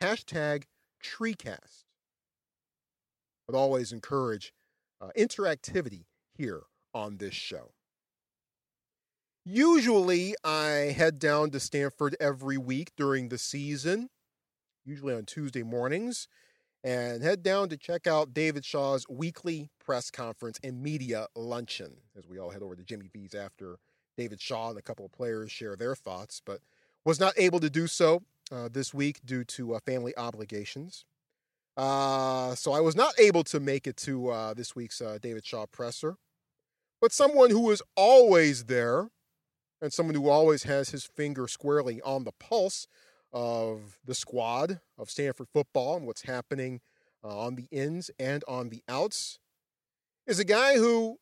Hashtag 0.00 0.64
TreeCast. 1.04 1.84
But 3.46 3.54
always 3.56 3.92
encourage 3.92 4.54
uh, 5.00 5.10
interactivity 5.16 6.04
here 6.32 6.62
on 6.94 7.18
this 7.18 7.34
show. 7.34 7.72
Usually, 9.44 10.34
I 10.44 10.94
head 10.96 11.18
down 11.18 11.50
to 11.50 11.60
Stanford 11.60 12.16
every 12.20 12.56
week 12.56 12.92
during 12.96 13.28
the 13.28 13.38
season, 13.38 14.08
usually 14.84 15.14
on 15.14 15.24
Tuesday 15.24 15.62
mornings, 15.62 16.28
and 16.84 17.22
head 17.22 17.42
down 17.42 17.68
to 17.68 17.76
check 17.76 18.06
out 18.06 18.32
David 18.32 18.64
Shaw's 18.64 19.06
weekly 19.08 19.70
press 19.84 20.10
conference 20.10 20.58
and 20.62 20.82
media 20.82 21.26
luncheon 21.34 21.96
as 22.16 22.26
we 22.26 22.38
all 22.38 22.50
head 22.50 22.62
over 22.62 22.76
to 22.76 22.84
Jimmy 22.84 23.10
V's 23.12 23.34
after 23.34 23.76
David 24.16 24.40
Shaw 24.40 24.70
and 24.70 24.78
a 24.78 24.82
couple 24.82 25.04
of 25.04 25.12
players 25.12 25.50
share 25.50 25.76
their 25.76 25.94
thoughts, 25.94 26.40
but 26.44 26.60
was 27.04 27.20
not 27.20 27.34
able 27.36 27.60
to 27.60 27.70
do 27.70 27.86
so 27.86 28.22
uh, 28.50 28.68
this 28.72 28.92
week 28.92 29.20
due 29.24 29.44
to 29.44 29.74
uh, 29.74 29.80
family 29.80 30.16
obligations. 30.16 31.04
Uh, 31.76 32.54
so 32.54 32.72
I 32.72 32.80
was 32.80 32.96
not 32.96 33.18
able 33.18 33.44
to 33.44 33.60
make 33.60 33.86
it 33.86 33.96
to 33.98 34.28
uh, 34.28 34.54
this 34.54 34.74
week's 34.74 35.00
David 35.20 35.46
Shaw 35.46 35.66
presser. 35.66 36.16
But 37.00 37.12
someone 37.12 37.50
who 37.50 37.70
is 37.70 37.82
always 37.96 38.64
there 38.64 39.08
and 39.80 39.92
someone 39.92 40.14
who 40.14 40.28
always 40.28 40.64
has 40.64 40.90
his 40.90 41.04
finger 41.04 41.48
squarely 41.48 42.02
on 42.02 42.24
the 42.24 42.32
pulse 42.32 42.86
of 43.32 43.98
the 44.04 44.14
squad 44.14 44.80
of 44.98 45.10
Stanford 45.10 45.48
football 45.52 45.96
and 45.96 46.06
what's 46.06 46.22
happening 46.22 46.80
on 47.22 47.54
the 47.54 47.68
ins 47.70 48.10
and 48.18 48.44
on 48.48 48.68
the 48.68 48.82
outs 48.88 49.38
is 50.26 50.38
a 50.38 50.44
guy 50.44 50.76
who 50.76 51.18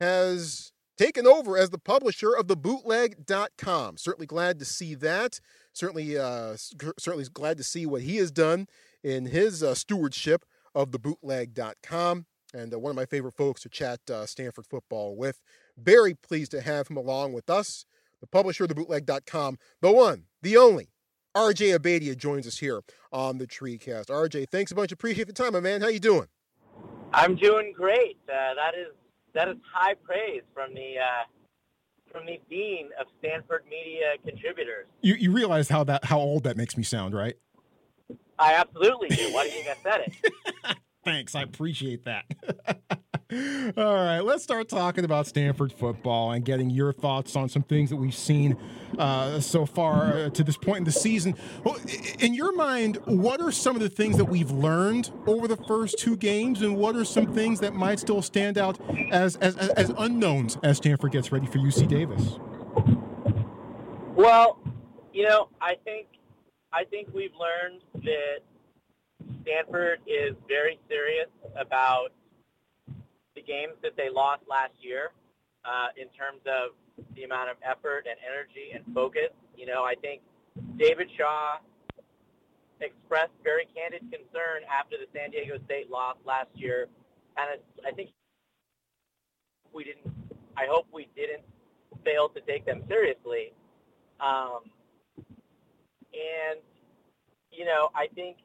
has 0.00 0.72
taken 0.96 1.26
over 1.26 1.56
as 1.56 1.70
the 1.70 1.78
publisher 1.78 2.32
of 2.32 2.48
the 2.48 2.56
bootleg.com. 2.56 3.96
Certainly 3.96 4.26
glad 4.26 4.58
to 4.58 4.64
see 4.64 4.94
that. 4.96 5.40
Certainly, 5.72 6.18
uh, 6.18 6.56
certainly 6.98 7.24
glad 7.32 7.56
to 7.58 7.64
see 7.64 7.86
what 7.86 8.02
he 8.02 8.16
has 8.16 8.30
done 8.30 8.66
in 9.02 9.26
his 9.26 9.62
uh, 9.62 9.74
stewardship 9.74 10.44
of 10.74 10.92
the 10.92 10.98
bootleg.com. 10.98 12.26
And 12.52 12.72
uh, 12.72 12.78
one 12.78 12.90
of 12.90 12.96
my 12.96 13.06
favorite 13.06 13.34
folks 13.34 13.62
to 13.62 13.68
chat 13.68 14.00
uh, 14.10 14.26
Stanford 14.26 14.66
football 14.66 15.16
with. 15.16 15.40
Very 15.76 16.14
pleased 16.14 16.52
to 16.52 16.60
have 16.60 16.88
him 16.88 16.96
along 16.96 17.32
with 17.32 17.50
us, 17.50 17.84
the 18.20 18.26
publisher 18.28 18.64
of 18.64 18.68
the 18.68 18.76
bootleg.com, 18.76 19.58
the 19.80 19.90
one, 19.90 20.24
the 20.40 20.56
only, 20.56 20.90
RJ 21.36 21.76
Abadia 21.76 22.16
joins 22.16 22.46
us 22.46 22.58
here 22.58 22.80
on 23.12 23.38
the 23.38 23.46
TreeCast. 23.46 24.06
RJ, 24.06 24.48
thanks 24.50 24.70
a 24.70 24.74
bunch. 24.76 24.92
Appreciate 24.92 25.26
the 25.26 25.32
time, 25.32 25.54
my 25.54 25.60
man. 25.60 25.80
How 25.80 25.88
you 25.88 25.98
doing? 25.98 26.28
I'm 27.12 27.34
doing 27.34 27.72
great. 27.76 28.18
Uh, 28.28 28.54
that 28.54 28.74
is 28.78 28.94
that 29.34 29.48
is 29.48 29.56
high 29.72 29.94
praise 29.94 30.42
from 30.52 30.74
the 30.74 30.94
uh, 30.98 31.24
from 32.10 32.26
the 32.26 32.40
dean 32.48 32.90
of 33.00 33.06
Stanford 33.18 33.64
media 33.68 34.14
contributors. 34.24 34.86
You 35.02 35.14
you 35.14 35.32
realize 35.32 35.68
how 35.68 35.84
that 35.84 36.04
how 36.04 36.18
old 36.18 36.44
that 36.44 36.56
makes 36.56 36.76
me 36.76 36.82
sound, 36.82 37.14
right? 37.14 37.34
I 38.38 38.54
absolutely 38.54 39.08
do. 39.08 39.32
Why 39.32 39.48
do 39.48 39.54
you 39.54 39.62
think 39.62 39.78
I 39.78 39.82
said 39.82 40.00
it? 40.06 40.76
Thanks, 41.04 41.34
I 41.34 41.42
appreciate 41.42 42.04
that. 42.04 42.24
All 43.76 43.94
right, 43.94 44.20
let's 44.20 44.44
start 44.44 44.68
talking 44.68 45.04
about 45.04 45.26
Stanford 45.26 45.72
football 45.72 46.30
and 46.32 46.44
getting 46.44 46.70
your 46.70 46.92
thoughts 46.92 47.34
on 47.34 47.48
some 47.48 47.62
things 47.62 47.90
that 47.90 47.96
we've 47.96 48.14
seen 48.14 48.56
uh, 48.96 49.40
so 49.40 49.66
far 49.66 50.12
uh, 50.12 50.30
to 50.30 50.44
this 50.44 50.56
point 50.56 50.78
in 50.78 50.84
the 50.84 50.92
season. 50.92 51.34
Well, 51.64 51.76
in 52.20 52.34
your 52.34 52.54
mind, 52.54 52.98
what 53.06 53.40
are 53.40 53.50
some 53.50 53.74
of 53.74 53.82
the 53.82 53.88
things 53.88 54.18
that 54.18 54.26
we've 54.26 54.52
learned 54.52 55.10
over 55.26 55.48
the 55.48 55.56
first 55.56 55.98
two 55.98 56.16
games, 56.16 56.62
and 56.62 56.76
what 56.76 56.94
are 56.94 57.04
some 57.04 57.34
things 57.34 57.58
that 57.60 57.74
might 57.74 57.98
still 57.98 58.22
stand 58.22 58.56
out 58.56 58.78
as 59.10 59.34
as, 59.36 59.56
as 59.56 59.90
unknowns 59.98 60.56
as 60.62 60.76
Stanford 60.76 61.10
gets 61.10 61.32
ready 61.32 61.46
for 61.46 61.58
UC 61.58 61.88
Davis? 61.88 62.38
Well, 64.14 64.60
you 65.12 65.24
know, 65.24 65.48
I 65.60 65.74
think 65.82 66.06
I 66.72 66.84
think 66.84 67.08
we've 67.12 67.34
learned 67.34 67.82
that 68.04 68.38
Stanford 69.42 70.00
is 70.06 70.36
very 70.46 70.78
serious 70.88 71.28
about 71.56 72.12
the 73.34 73.42
games 73.42 73.74
that 73.82 73.96
they 73.96 74.08
lost 74.08 74.42
last 74.48 74.72
year 74.80 75.10
uh, 75.64 75.88
in 75.96 76.08
terms 76.10 76.40
of 76.46 76.76
the 77.16 77.24
amount 77.24 77.50
of 77.50 77.56
effort 77.62 78.06
and 78.08 78.16
energy 78.22 78.72
and 78.74 78.84
focus. 78.94 79.30
You 79.56 79.66
know, 79.66 79.84
I 79.84 79.94
think 79.94 80.22
David 80.76 81.08
Shaw 81.16 81.58
expressed 82.80 83.32
very 83.42 83.66
candid 83.74 84.02
concern 84.10 84.62
after 84.70 84.96
the 84.96 85.06
San 85.14 85.30
Diego 85.30 85.58
State 85.64 85.90
loss 85.90 86.16
last 86.24 86.50
year, 86.54 86.88
and 87.36 87.60
I 87.86 87.90
think 87.92 88.10
we 89.72 89.84
didn't. 89.84 90.14
I 90.56 90.66
hope 90.70 90.86
we 90.92 91.08
didn't 91.16 91.42
fail 92.04 92.28
to 92.28 92.40
take 92.42 92.64
them 92.64 92.84
seriously. 92.88 93.52
Um, 94.20 94.70
and 96.12 96.60
you 97.50 97.64
know, 97.64 97.90
I 97.94 98.06
think 98.14 98.38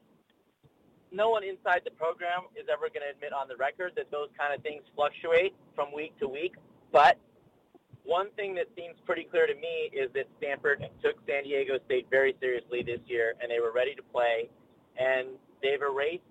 no 1.12 1.30
one 1.30 1.42
inside 1.44 1.82
the 1.84 1.90
program 1.90 2.46
is 2.54 2.66
ever 2.70 2.88
going 2.88 3.02
to 3.02 3.10
admit 3.10 3.32
on 3.32 3.48
the 3.48 3.56
record 3.56 3.92
that 3.96 4.10
those 4.10 4.28
kind 4.38 4.54
of 4.54 4.62
things 4.62 4.82
fluctuate 4.94 5.54
from 5.74 5.92
week 5.94 6.18
to 6.20 6.28
week. 6.28 6.54
But 6.92 7.18
one 8.04 8.30
thing 8.36 8.54
that 8.54 8.66
seems 8.76 8.94
pretty 9.04 9.24
clear 9.24 9.46
to 9.46 9.54
me 9.54 9.90
is 9.92 10.10
that 10.14 10.26
Stanford 10.38 10.84
took 11.02 11.16
San 11.28 11.44
Diego 11.44 11.78
State 11.86 12.06
very 12.10 12.34
seriously 12.40 12.82
this 12.82 13.00
year, 13.06 13.34
and 13.40 13.50
they 13.50 13.60
were 13.60 13.72
ready 13.72 13.94
to 13.94 14.02
play. 14.02 14.48
And 14.98 15.28
they've 15.62 15.80
erased, 15.80 16.22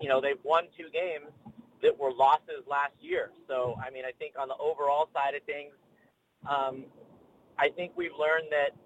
you 0.00 0.08
know, 0.08 0.20
they've 0.20 0.42
won 0.44 0.64
two 0.76 0.90
games 0.92 1.30
that 1.82 1.96
were 1.98 2.12
losses 2.12 2.64
last 2.68 2.94
year. 3.00 3.30
So, 3.48 3.76
I 3.84 3.90
mean, 3.90 4.04
I 4.04 4.12
think 4.18 4.34
on 4.38 4.48
the 4.48 4.56
overall 4.56 5.08
side 5.12 5.34
of 5.34 5.42
things, 5.42 5.74
um, 6.48 6.84
I 7.58 7.68
think 7.70 7.92
we've 7.96 8.16
learned 8.18 8.48
that 8.50 8.76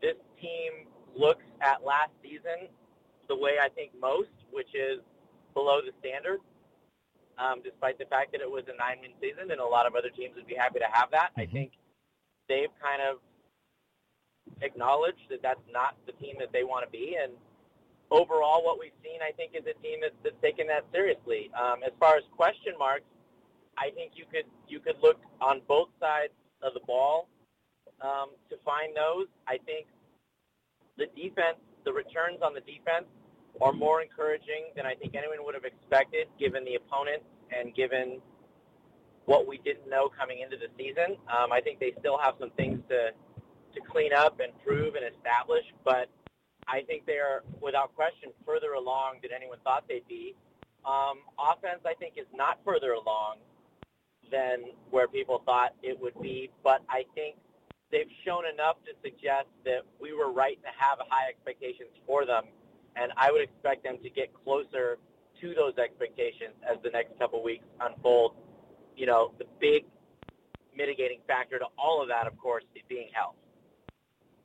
this 0.00 0.16
team 0.40 0.86
looks 1.16 1.44
at 1.60 1.84
last 1.84 2.10
season 2.22 2.68
the 3.28 3.36
way 3.36 3.52
I 3.62 3.68
think 3.68 3.92
most, 4.00 4.28
which 4.54 4.72
is 4.74 5.02
below 5.52 5.80
the 5.82 5.92
standard. 6.00 6.38
Um, 7.34 7.66
despite 7.66 7.98
the 7.98 8.06
fact 8.06 8.30
that 8.30 8.40
it 8.40 8.48
was 8.48 8.62
a 8.70 8.76
nine-win 8.78 9.10
season, 9.20 9.50
and 9.50 9.58
a 9.58 9.66
lot 9.66 9.90
of 9.90 9.98
other 9.98 10.08
teams 10.08 10.38
would 10.38 10.46
be 10.46 10.54
happy 10.54 10.78
to 10.78 10.86
have 10.86 11.10
that. 11.10 11.34
Mm-hmm. 11.34 11.42
I 11.42 11.46
think 11.50 11.70
they've 12.48 12.70
kind 12.78 13.02
of 13.02 13.18
acknowledged 14.62 15.26
that 15.30 15.42
that's 15.42 15.66
not 15.66 15.98
the 16.06 16.14
team 16.22 16.38
that 16.38 16.54
they 16.54 16.62
want 16.62 16.86
to 16.86 16.90
be, 16.94 17.18
and 17.20 17.34
overall, 18.14 18.62
what 18.62 18.78
we've 18.78 18.94
seen, 19.02 19.18
I 19.18 19.32
think, 19.32 19.58
is 19.58 19.66
a 19.66 19.74
team 19.82 19.98
that's, 20.02 20.14
that's 20.22 20.38
taken 20.42 20.68
that 20.68 20.86
seriously. 20.92 21.50
Um, 21.58 21.82
as 21.82 21.90
far 21.98 22.14
as 22.16 22.22
question 22.36 22.74
marks, 22.78 23.10
I 23.76 23.90
think 23.90 24.12
you 24.14 24.24
could 24.30 24.46
you 24.68 24.78
could 24.78 24.96
look 25.02 25.18
on 25.40 25.60
both 25.66 25.88
sides 25.98 26.32
of 26.62 26.74
the 26.74 26.84
ball 26.86 27.28
um, 28.00 28.30
to 28.50 28.56
find 28.64 28.94
those. 28.94 29.26
I 29.48 29.58
think 29.66 29.90
the 30.96 31.06
defense, 31.18 31.58
the 31.84 31.92
returns 31.92 32.38
on 32.46 32.54
the 32.54 32.62
defense, 32.62 33.10
are 33.60 33.72
more 33.72 34.02
encouraging 34.02 34.72
than 34.76 34.86
I 34.86 34.94
think 34.94 35.14
anyone 35.14 35.38
would 35.44 35.54
have 35.54 35.64
expected, 35.64 36.26
given 36.38 36.64
the 36.64 36.74
opponents 36.74 37.24
and 37.56 37.74
given 37.74 38.20
what 39.26 39.46
we 39.46 39.58
didn't 39.58 39.88
know 39.88 40.08
coming 40.08 40.40
into 40.40 40.56
the 40.56 40.68
season. 40.76 41.16
Um, 41.28 41.52
I 41.52 41.60
think 41.60 41.80
they 41.80 41.92
still 41.98 42.18
have 42.18 42.34
some 42.38 42.50
things 42.50 42.80
to 42.88 43.10
to 43.74 43.80
clean 43.90 44.12
up 44.12 44.38
and 44.38 44.52
prove 44.64 44.94
and 44.94 45.04
establish, 45.04 45.64
but 45.84 46.08
I 46.68 46.82
think 46.82 47.06
they 47.06 47.18
are, 47.18 47.42
without 47.60 47.94
question, 47.94 48.30
further 48.46 48.72
along 48.74 49.18
than 49.22 49.32
anyone 49.34 49.58
thought 49.64 49.84
they'd 49.88 50.06
be. 50.06 50.36
Um, 50.86 51.26
offense, 51.38 51.80
I 51.84 51.94
think, 51.94 52.14
is 52.16 52.26
not 52.32 52.60
further 52.64 52.92
along 52.92 53.38
than 54.30 54.72
where 54.90 55.08
people 55.08 55.42
thought 55.44 55.74
it 55.82 55.98
would 56.00 56.14
be, 56.22 56.50
but 56.62 56.82
I 56.88 57.04
think 57.14 57.36
they've 57.90 58.10
shown 58.24 58.44
enough 58.46 58.76
to 58.84 58.92
suggest 59.02 59.48
that 59.64 59.82
we 60.00 60.12
were 60.12 60.32
right 60.32 60.58
to 60.62 60.68
have 60.76 60.98
high 61.10 61.28
expectations 61.28 61.90
for 62.06 62.24
them, 62.24 62.44
and 62.96 63.12
I 63.16 63.30
would 63.32 63.42
expect 63.42 63.84
them 63.84 63.98
to 64.02 64.10
get 64.10 64.32
closer 64.44 64.98
to 65.40 65.54
those 65.54 65.76
expectations 65.78 66.54
as 66.68 66.78
the 66.82 66.90
next 66.90 67.18
couple 67.18 67.42
weeks 67.42 67.64
unfold. 67.80 68.34
You 68.96 69.06
know, 69.06 69.32
the 69.38 69.46
big 69.60 69.84
mitigating 70.76 71.20
factor 71.26 71.58
to 71.58 71.66
all 71.78 72.02
of 72.02 72.08
that, 72.08 72.26
of 72.26 72.38
course, 72.38 72.64
is 72.74 72.82
being 72.88 73.08
health 73.12 73.36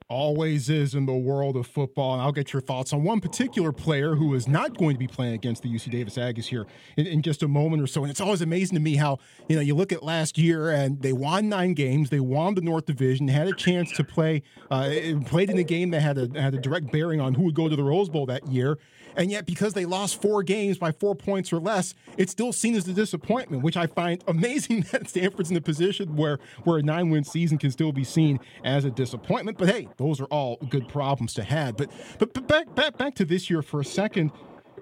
always 0.09 0.69
is 0.69 0.95
in 0.95 1.05
the 1.05 1.13
world 1.13 1.55
of 1.55 1.67
football. 1.67 2.13
And 2.13 2.21
I'll 2.21 2.31
get 2.31 2.51
your 2.51 2.61
thoughts 2.61 2.93
on 2.93 3.03
one 3.03 3.21
particular 3.21 3.71
player 3.71 4.15
who 4.15 4.33
is 4.33 4.47
not 4.47 4.75
going 4.75 4.95
to 4.95 4.99
be 4.99 5.07
playing 5.07 5.35
against 5.35 5.61
the 5.61 5.69
UC 5.69 5.91
Davis 5.91 6.17
Aggies 6.17 6.45
here 6.45 6.65
in, 6.97 7.05
in, 7.05 7.21
just 7.21 7.43
a 7.43 7.47
moment 7.47 7.83
or 7.83 7.87
so. 7.87 8.01
And 8.01 8.09
it's 8.09 8.19
always 8.19 8.41
amazing 8.41 8.75
to 8.75 8.81
me 8.81 8.95
how, 8.95 9.19
you 9.47 9.55
know, 9.55 9.61
you 9.61 9.75
look 9.75 9.91
at 9.91 10.01
last 10.01 10.37
year 10.37 10.71
and 10.71 10.99
they 11.01 11.13
won 11.13 11.47
nine 11.47 11.75
games, 11.75 12.09
they 12.09 12.19
won 12.19 12.55
the 12.55 12.61
North 12.61 12.87
Division, 12.87 13.27
had 13.27 13.47
a 13.47 13.53
chance 13.53 13.91
to 13.91 14.03
play, 14.03 14.41
uh, 14.71 14.89
played 15.25 15.51
in 15.51 15.59
a 15.59 15.63
game 15.63 15.91
that 15.91 16.01
had 16.01 16.17
a, 16.17 16.41
had 16.41 16.55
a 16.55 16.59
direct 16.59 16.91
bearing 16.91 17.21
on 17.21 17.35
who 17.35 17.43
would 17.43 17.55
go 17.55 17.69
to 17.69 17.75
the 17.75 17.83
Rose 17.83 18.09
Bowl 18.09 18.25
that 18.25 18.47
year. 18.47 18.79
And 19.15 19.31
yet, 19.31 19.45
because 19.45 19.73
they 19.73 19.85
lost 19.85 20.21
four 20.21 20.43
games 20.43 20.77
by 20.77 20.91
four 20.91 21.15
points 21.15 21.51
or 21.51 21.59
less, 21.59 21.93
it's 22.17 22.31
still 22.31 22.53
seen 22.53 22.75
as 22.75 22.87
a 22.87 22.93
disappointment, 22.93 23.63
which 23.63 23.77
I 23.77 23.87
find 23.87 24.23
amazing 24.27 24.81
that 24.91 25.09
Stanford's 25.09 25.51
in 25.51 25.57
a 25.57 25.61
position 25.61 26.15
where, 26.15 26.39
where 26.63 26.77
a 26.77 26.83
nine 26.83 27.09
win 27.09 27.23
season 27.23 27.57
can 27.57 27.71
still 27.71 27.91
be 27.91 28.03
seen 28.03 28.39
as 28.63 28.85
a 28.85 28.91
disappointment. 28.91 29.57
But 29.57 29.69
hey, 29.69 29.89
those 29.99 30.19
are 30.21 30.25
all 30.25 30.57
good 30.69 30.87
problems 30.87 31.33
to 31.35 31.43
have. 31.43 31.77
But, 31.77 31.91
but, 32.17 32.33
but 32.33 32.47
back, 32.47 32.73
back, 32.73 32.97
back 32.97 33.15
to 33.15 33.25
this 33.25 33.49
year 33.49 33.61
for 33.61 33.81
a 33.81 33.85
second. 33.85 34.31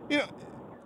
You 0.09 0.19
know, 0.19 0.27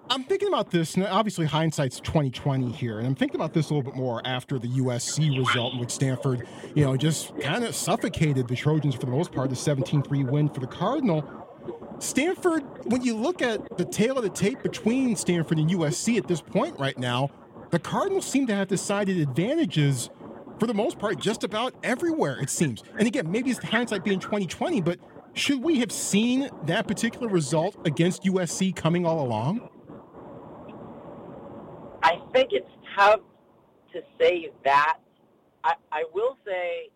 I'm 0.10 0.24
thinking 0.24 0.48
about 0.48 0.72
this, 0.72 0.96
and 0.96 1.06
obviously 1.06 1.46
hindsight's 1.46 2.00
2020 2.00 2.72
here, 2.72 2.98
and 2.98 3.08
I'm 3.08 3.16
thinking 3.16 3.36
about 3.36 3.54
this 3.54 3.70
a 3.70 3.74
little 3.74 3.92
bit 3.92 3.98
more 3.98 4.22
after 4.26 4.58
the 4.58 4.68
USC 4.68 5.38
result 5.38 5.74
in 5.74 5.80
which 5.80 5.92
Stanford, 5.92 6.48
you 6.74 6.86
know, 6.86 6.96
just 6.96 7.38
kind 7.40 7.64
of 7.66 7.76
suffocated 7.76 8.48
the 8.48 8.56
Trojans 8.56 8.96
for 8.96 9.06
the 9.06 9.12
most 9.12 9.34
part, 9.34 9.50
the 9.50 9.56
17-3 9.56 10.30
win 10.30 10.50
for 10.50 10.62
the 10.62 10.68
Cardinal. 10.68 11.24
Stanford, 12.00 12.64
when 12.86 13.04
you 13.04 13.16
look 13.16 13.42
at 13.42 13.78
the 13.78 13.86
tale 13.86 14.18
of 14.18 14.24
the 14.24 14.30
tape 14.30 14.64
between 14.64 15.16
Stanford 15.16 15.60
and 15.60 15.70
USC 15.70 16.18
at 16.18 16.28
this 16.28 16.42
point 16.42 16.80
right 16.80 16.98
now, 16.98 17.30
the 17.70 17.80
Cardinals 17.80 18.26
seem 18.26 18.48
to 18.48 18.56
have 18.56 18.70
decided 18.70 19.18
advantages 19.18 20.10
for 20.62 20.68
the 20.68 20.74
most 20.76 21.00
part 21.00 21.18
just 21.18 21.44
about 21.44 21.74
everywhere, 21.82 22.38
it 22.40 22.48
seems. 22.48 22.84
And 23.00 23.08
again, 23.08 23.32
maybe 23.32 23.50
it's 23.50 23.58
hindsight 23.64 24.04
being 24.04 24.20
2020, 24.20 24.80
but 24.82 25.00
should 25.34 25.64
we 25.64 25.80
have 25.80 25.92
seen 25.92 26.52
that 26.68 26.88
particular 26.88 27.28
result 27.28 27.76
against 27.84 28.26
USC 28.26 28.76
coming 28.76 29.04
all 29.04 29.26
along? 29.26 29.68
I 32.04 32.22
think 32.32 32.50
it's 32.52 32.70
tough 32.96 33.22
to 33.92 34.02
say 34.20 34.52
that. 34.64 35.00
I, 35.64 35.74
I 35.92 36.04
will 36.14 36.38
say 36.46 36.92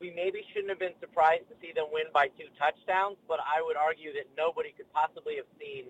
we 0.00 0.10
maybe 0.16 0.40
shouldn't 0.54 0.70
have 0.70 0.78
been 0.78 0.96
surprised 0.98 1.44
to 1.50 1.54
see 1.60 1.74
them 1.76 1.88
win 1.92 2.04
by 2.14 2.28
two 2.28 2.48
touchdowns, 2.58 3.18
but 3.28 3.40
I 3.40 3.60
would 3.60 3.76
argue 3.76 4.14
that 4.14 4.24
nobody 4.38 4.72
could 4.74 4.90
possibly 4.94 5.36
have 5.36 5.44
seen 5.60 5.84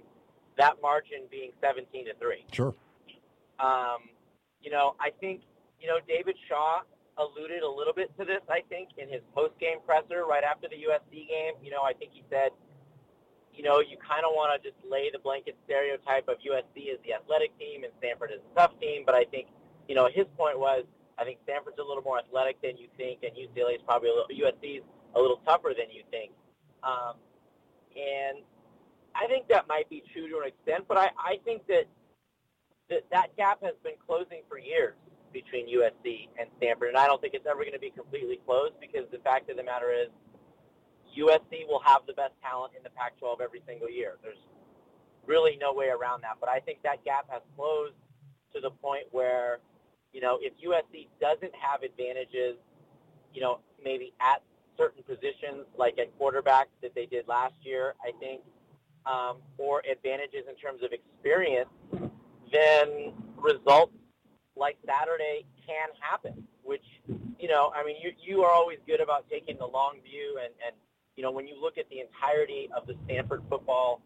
that 0.58 0.82
margin 0.82 1.28
being 1.30 1.52
17 1.62 2.06
to 2.06 2.14
3. 2.18 2.44
Sure. 2.50 2.74
Um, 3.60 4.10
you 4.60 4.72
know, 4.72 4.96
I 4.98 5.10
think, 5.20 5.42
you 5.86 5.94
know, 5.94 6.02
David 6.02 6.34
Shaw 6.50 6.82
alluded 7.14 7.62
a 7.62 7.70
little 7.70 7.94
bit 7.94 8.10
to 8.18 8.26
this, 8.26 8.42
I 8.50 8.66
think, 8.66 8.98
in 8.98 9.06
his 9.06 9.22
post-game 9.30 9.78
presser 9.86 10.26
right 10.26 10.42
after 10.42 10.66
the 10.66 10.74
USC 10.74 11.30
game. 11.30 11.54
You 11.62 11.70
know, 11.70 11.86
I 11.86 11.94
think 11.94 12.10
he 12.10 12.26
said, 12.26 12.50
you 13.54 13.62
know, 13.62 13.78
you 13.78 13.94
kind 14.02 14.26
of 14.26 14.34
want 14.34 14.50
to 14.50 14.58
just 14.58 14.74
lay 14.82 15.14
the 15.14 15.22
blanket 15.22 15.54
stereotype 15.62 16.26
of 16.26 16.42
USC 16.42 16.90
as 16.90 16.98
the 17.06 17.14
athletic 17.14 17.54
team 17.54 17.86
and 17.86 17.94
Stanford 18.02 18.34
as 18.34 18.42
a 18.42 18.50
tough 18.58 18.74
team, 18.82 19.06
but 19.06 19.14
I 19.14 19.30
think, 19.30 19.46
you 19.86 19.94
know, 19.94 20.10
his 20.10 20.26
point 20.36 20.58
was 20.58 20.82
I 21.16 21.22
think 21.22 21.38
Stanford's 21.46 21.78
a 21.78 21.86
little 21.86 22.02
more 22.02 22.18
athletic 22.18 22.60
than 22.60 22.76
you 22.76 22.90
think, 22.98 23.22
and 23.22 23.30
UCLA 23.38 23.78
is 23.78 23.84
probably 23.86 24.10
a 24.10 24.14
little, 24.18 24.34
USC's 24.34 24.82
a 25.14 25.20
little 25.22 25.38
tougher 25.46 25.70
than 25.70 25.86
you 25.94 26.02
think. 26.10 26.34
Um, 26.82 27.14
and 27.94 28.42
I 29.14 29.30
think 29.30 29.46
that 29.54 29.70
might 29.70 29.88
be 29.88 30.02
true 30.12 30.28
to 30.28 30.42
an 30.42 30.50
extent, 30.50 30.84
but 30.90 30.98
I, 30.98 31.14
I 31.14 31.38
think 31.46 31.64
that, 31.68 31.86
that 32.90 33.06
that 33.14 33.36
gap 33.38 33.62
has 33.62 33.78
been 33.86 33.96
closing 34.04 34.42
for 34.50 34.58
years 34.58 34.98
between 35.36 35.68
USC 35.68 36.28
and 36.40 36.48
Stanford, 36.56 36.88
and 36.88 36.96
I 36.96 37.06
don't 37.06 37.20
think 37.20 37.34
it's 37.34 37.46
ever 37.46 37.60
going 37.60 37.76
to 37.76 37.78
be 37.78 37.90
completely 37.90 38.40
closed 38.46 38.74
because 38.80 39.04
the 39.12 39.18
fact 39.18 39.50
of 39.50 39.56
the 39.56 39.64
matter 39.64 39.92
is 39.92 40.08
USC 41.12 41.68
will 41.68 41.84
have 41.84 42.02
the 42.06 42.14
best 42.14 42.32
talent 42.42 42.72
in 42.76 42.82
the 42.82 42.90
Pac-12 42.90 43.40
every 43.40 43.62
single 43.66 43.90
year. 43.90 44.16
There's 44.22 44.40
really 45.26 45.58
no 45.60 45.74
way 45.74 45.88
around 45.88 46.22
that, 46.22 46.36
but 46.40 46.48
I 46.48 46.60
think 46.60 46.82
that 46.84 47.04
gap 47.04 47.26
has 47.28 47.42
closed 47.56 48.00
to 48.54 48.60
the 48.60 48.70
point 48.70 49.04
where– 49.12 49.58
you 50.16 50.22
know, 50.22 50.38
if 50.40 50.54
USC 50.64 51.08
doesn't 51.20 51.52
have 51.54 51.82
advantages, 51.82 52.56
you 53.34 53.42
know, 53.42 53.60
maybe 53.84 54.14
at 54.18 54.40
certain 54.78 55.02
positions 55.02 55.66
like 55.76 55.98
at 55.98 56.16
quarterback 56.16 56.68
that 56.80 56.94
they 56.94 57.04
did 57.04 57.28
last 57.28 57.52
year, 57.60 57.94
I 58.02 58.12
think, 58.18 58.40
um, 59.04 59.36
or 59.58 59.82
advantages 59.90 60.44
in 60.48 60.56
terms 60.56 60.82
of 60.82 60.92
experience, 60.92 61.68
then 62.50 63.12
results 63.36 63.92
like 64.56 64.76
Saturday 64.86 65.44
can 65.66 65.88
happen. 66.00 66.46
Which, 66.62 66.84
you 67.38 67.48
know, 67.48 67.72
I 67.74 67.84
mean, 67.84 67.96
you 68.02 68.12
you 68.20 68.42
are 68.42 68.52
always 68.52 68.78
good 68.86 69.00
about 69.00 69.28
taking 69.30 69.56
the 69.58 69.66
long 69.66 69.96
view, 70.04 70.38
and 70.42 70.52
and 70.66 70.74
you 71.16 71.22
know, 71.22 71.30
when 71.30 71.46
you 71.46 71.60
look 71.60 71.78
at 71.78 71.88
the 71.90 72.00
entirety 72.00 72.68
of 72.76 72.86
the 72.86 72.94
Stanford 73.04 73.42
football 73.48 74.02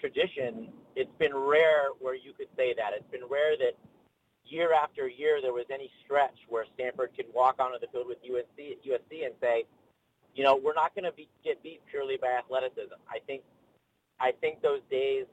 tradition, 0.00 0.68
it's 0.96 1.12
been 1.18 1.34
rare 1.34 1.88
where 2.00 2.14
you 2.14 2.32
could 2.32 2.48
say 2.56 2.74
that. 2.74 2.92
It's 2.94 3.10
been 3.10 3.28
rare 3.30 3.56
that 3.58 3.76
year 4.44 4.72
after 4.72 5.08
year 5.08 5.40
there 5.40 5.52
was 5.52 5.66
any 5.70 5.90
stretch 6.04 6.36
where 6.48 6.66
Stanford 6.74 7.10
could 7.16 7.26
walk 7.32 7.60
onto 7.60 7.78
the 7.78 7.86
field 7.92 8.08
with 8.08 8.18
USC, 8.24 8.76
USC 8.84 9.24
and 9.24 9.34
say, 9.40 9.64
you 10.34 10.42
know, 10.42 10.56
we're 10.56 10.74
not 10.74 10.94
going 10.94 11.04
to 11.04 11.12
be, 11.12 11.28
get 11.44 11.62
beat 11.62 11.80
purely 11.88 12.16
by 12.16 12.28
athleticism. 12.28 12.98
I 13.08 13.18
think, 13.26 13.42
I 14.18 14.32
think 14.40 14.60
those 14.62 14.80
days, 14.90 15.26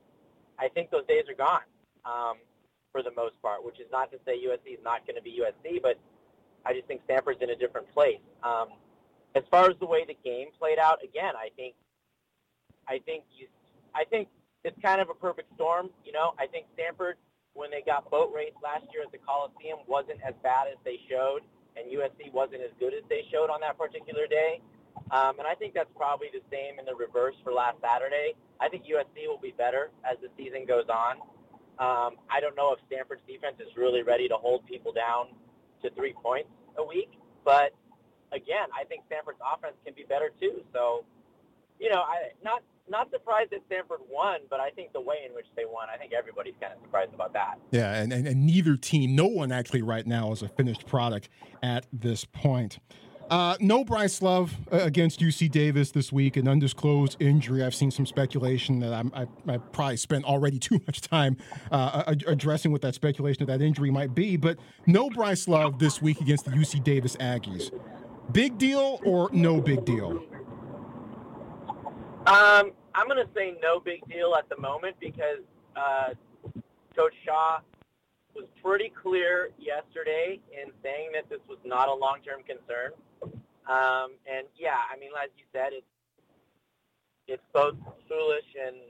I 0.59 0.67
think 0.67 0.91
those 0.91 1.05
days 1.07 1.23
are 1.27 1.35
gone 1.35 1.65
um, 2.05 2.38
for 2.91 3.04
the 3.04 3.12
most 3.12 3.39
part. 3.41 3.63
Which 3.63 3.80
is 3.80 3.88
not 3.91 4.12
to 4.12 4.17
say 4.25 4.38
USC 4.45 4.73
is 4.73 4.84
not 4.84 5.06
going 5.06 5.15
to 5.15 5.21
be 5.21 5.41
USC, 5.41 5.82
but 5.82 5.97
I 6.65 6.73
just 6.73 6.88
think 6.88 7.02
Stanford's 7.06 7.41
in 7.41 7.49
a 7.49 7.56
different 7.56 7.91
place. 7.93 8.21
Um, 8.43 8.69
as 9.36 9.43
far 9.52 9.69
as 9.69 9.78
the 9.80 9.86
way 9.86 10.06
the 10.06 10.17
game 10.23 10.47
played 10.58 10.80
out, 10.80 11.04
again, 11.04 11.34
I 11.36 11.49
think, 11.56 11.75
I 12.88 12.99
think 13.06 13.23
you, 13.38 13.47
I 13.93 14.04
think 14.06 14.28
it's 14.63 14.80
kind 14.82 14.99
of 14.99 15.10
a 15.10 15.13
perfect 15.13 15.54
storm. 15.56 15.89
You 16.04 16.12
know, 16.12 16.34
I 16.39 16.47
think 16.47 16.65
Stanford 16.73 17.17
when 17.54 17.69
they 17.71 17.82
got 17.82 18.10
boat 18.10 18.32
raced 18.34 18.56
last 18.63 18.86
year 18.93 19.04
at 19.04 19.12
the 19.12 19.17
Coliseum 19.19 19.80
wasn't 19.88 20.19
as 20.23 20.34
bad 20.43 20.67
as 20.71 20.78
they 20.86 20.99
showed, 21.10 21.41
and 21.75 21.91
USC 21.91 22.32
wasn't 22.32 22.62
as 22.62 22.71
good 22.80 22.93
as 22.93 23.04
they 23.10 23.25
showed 23.32 23.49
on 23.49 23.60
that 23.62 23.78
particular 23.78 24.28
day. 24.28 24.62
Um, 25.12 25.39
and 25.39 25.47
I 25.47 25.56
think 25.56 25.73
that's 25.73 25.91
probably 25.95 26.28
the 26.32 26.43
same 26.52 26.80
in 26.80 26.86
the 26.86 26.95
reverse 26.95 27.36
for 27.43 27.52
last 27.52 27.78
Saturday. 27.82 28.34
I 28.60 28.69
think 28.69 28.84
USC 28.84 29.28
will 29.28 29.41
be 29.41 29.52
better 29.52 29.89
as 30.04 30.17
the 30.21 30.30
season 30.38 30.65
goes 30.65 30.88
on. 30.89 31.17
Um, 31.79 32.19
I 32.29 32.41
don't 32.41 32.55
know 32.55 32.73
if 32.73 32.79
Stanford's 32.87 33.21
defense 33.25 33.55
is 33.59 33.75
really 33.77 34.03
ready 34.03 34.27
to 34.27 34.35
hold 34.35 34.65
people 34.65 34.91
down 34.91 35.27
to 35.81 35.89
three 35.91 36.13
points 36.13 36.49
a 36.77 36.83
week, 36.83 37.11
but 37.45 37.71
again, 38.33 38.67
I 38.77 38.83
think 38.83 39.03
Stanford's 39.07 39.39
offense 39.39 39.75
can 39.85 39.93
be 39.93 40.03
better 40.07 40.31
too. 40.39 40.61
So, 40.73 41.05
you 41.79 41.89
know, 41.89 42.01
I 42.01 42.35
not 42.43 42.63
not 42.89 43.09
surprised 43.11 43.51
that 43.51 43.61
Stanford 43.67 43.99
won, 44.09 44.41
but 44.49 44.59
I 44.59 44.71
think 44.71 44.93
the 44.93 45.01
way 45.01 45.17
in 45.27 45.33
which 45.33 45.45
they 45.55 45.63
won, 45.65 45.87
I 45.93 45.97
think 45.97 46.11
everybody's 46.11 46.55
kind 46.59 46.73
of 46.73 46.79
surprised 46.81 47.13
about 47.13 47.33
that. 47.33 47.59
Yeah, 47.71 47.93
and, 47.93 48.11
and, 48.11 48.27
and 48.27 48.45
neither 48.45 48.75
team, 48.75 49.15
no 49.15 49.27
one 49.27 49.51
actually 49.51 49.83
right 49.83 50.05
now 50.05 50.31
is 50.31 50.41
a 50.41 50.49
finished 50.49 50.85
product 50.85 51.29
at 51.61 51.85
this 51.93 52.25
point. 52.25 52.79
Uh, 53.29 53.55
no 53.59 53.83
Bryce 53.83 54.21
Love 54.23 54.55
uh, 54.71 54.77
against 54.77 55.19
UC 55.19 55.51
Davis 55.51 55.91
this 55.91 56.11
week, 56.11 56.35
an 56.35 56.47
undisclosed 56.47 57.15
injury. 57.19 57.63
I've 57.63 57.75
seen 57.75 57.91
some 57.91 58.07
speculation 58.07 58.79
that 58.79 58.91
I'm, 58.91 59.11
I, 59.13 59.27
I 59.47 59.57
probably 59.57 59.97
spent 59.97 60.25
already 60.25 60.57
too 60.59 60.81
much 60.87 61.01
time 61.01 61.37
uh, 61.71 62.15
addressing 62.25 62.71
what 62.71 62.81
that 62.81 62.95
speculation 62.95 63.43
of 63.43 63.47
that 63.47 63.61
injury 63.61 63.91
might 63.91 64.15
be. 64.15 64.35
But 64.35 64.57
no 64.87 65.09
Bryce 65.09 65.47
Love 65.47 65.77
this 65.77 66.01
week 66.01 66.21
against 66.21 66.45
the 66.45 66.51
UC 66.51 66.83
Davis 66.83 67.15
Aggies. 67.17 67.71
Big 68.31 68.57
deal 68.57 68.99
or 69.03 69.29
no 69.31 69.61
big 69.61 69.85
deal? 69.85 70.23
Um, 72.25 72.71
I'm 72.95 73.07
going 73.07 73.23
to 73.25 73.29
say 73.35 73.55
no 73.61 73.79
big 73.79 74.05
deal 74.07 74.35
at 74.35 74.49
the 74.49 74.57
moment 74.57 74.95
because 74.99 75.39
uh, 75.75 76.09
Coach 76.95 77.13
Shaw 77.25 77.59
was 78.35 78.45
pretty 78.63 78.91
clear 79.01 79.49
yesterday 79.59 80.39
in 80.51 80.71
saying 80.83 81.11
that 81.13 81.29
this 81.29 81.39
was 81.47 81.57
not 81.63 81.89
a 81.89 81.93
long-term 81.93 82.41
concern. 82.43 82.91
Um, 83.69 84.17
and 84.25 84.49
yeah, 84.58 84.82
I 84.89 84.97
mean, 84.97 85.13
as 85.13 85.29
you 85.38 85.45
said, 85.53 85.77
it's 85.77 85.86
it's 87.27 87.45
both 87.53 87.77
foolish 88.10 88.49
and 88.58 88.82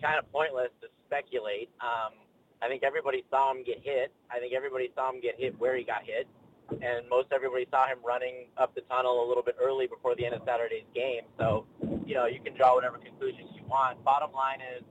kind 0.00 0.18
of 0.18 0.30
pointless 0.30 0.70
to 0.80 0.86
speculate. 1.06 1.68
Um, 1.82 2.14
I 2.62 2.68
think 2.68 2.84
everybody 2.84 3.24
saw 3.30 3.50
him 3.50 3.64
get 3.66 3.82
hit. 3.82 4.14
I 4.30 4.38
think 4.38 4.54
everybody 4.54 4.90
saw 4.94 5.10
him 5.10 5.20
get 5.20 5.34
hit 5.38 5.58
where 5.58 5.76
he 5.76 5.82
got 5.82 6.06
hit, 6.06 6.28
and 6.70 7.08
most 7.10 7.34
everybody 7.34 7.66
saw 7.70 7.88
him 7.88 7.98
running 8.06 8.46
up 8.56 8.74
the 8.76 8.82
tunnel 8.82 9.26
a 9.26 9.26
little 9.26 9.42
bit 9.42 9.56
early 9.60 9.88
before 9.88 10.14
the 10.14 10.24
end 10.24 10.34
of 10.34 10.42
Saturday's 10.46 10.86
game. 10.94 11.26
So, 11.36 11.66
you 12.06 12.14
know, 12.14 12.26
you 12.26 12.38
can 12.38 12.54
draw 12.54 12.74
whatever 12.74 12.98
conclusions 12.98 13.50
you 13.58 13.66
want. 13.66 14.02
Bottom 14.04 14.30
line 14.32 14.60
is, 14.62 14.84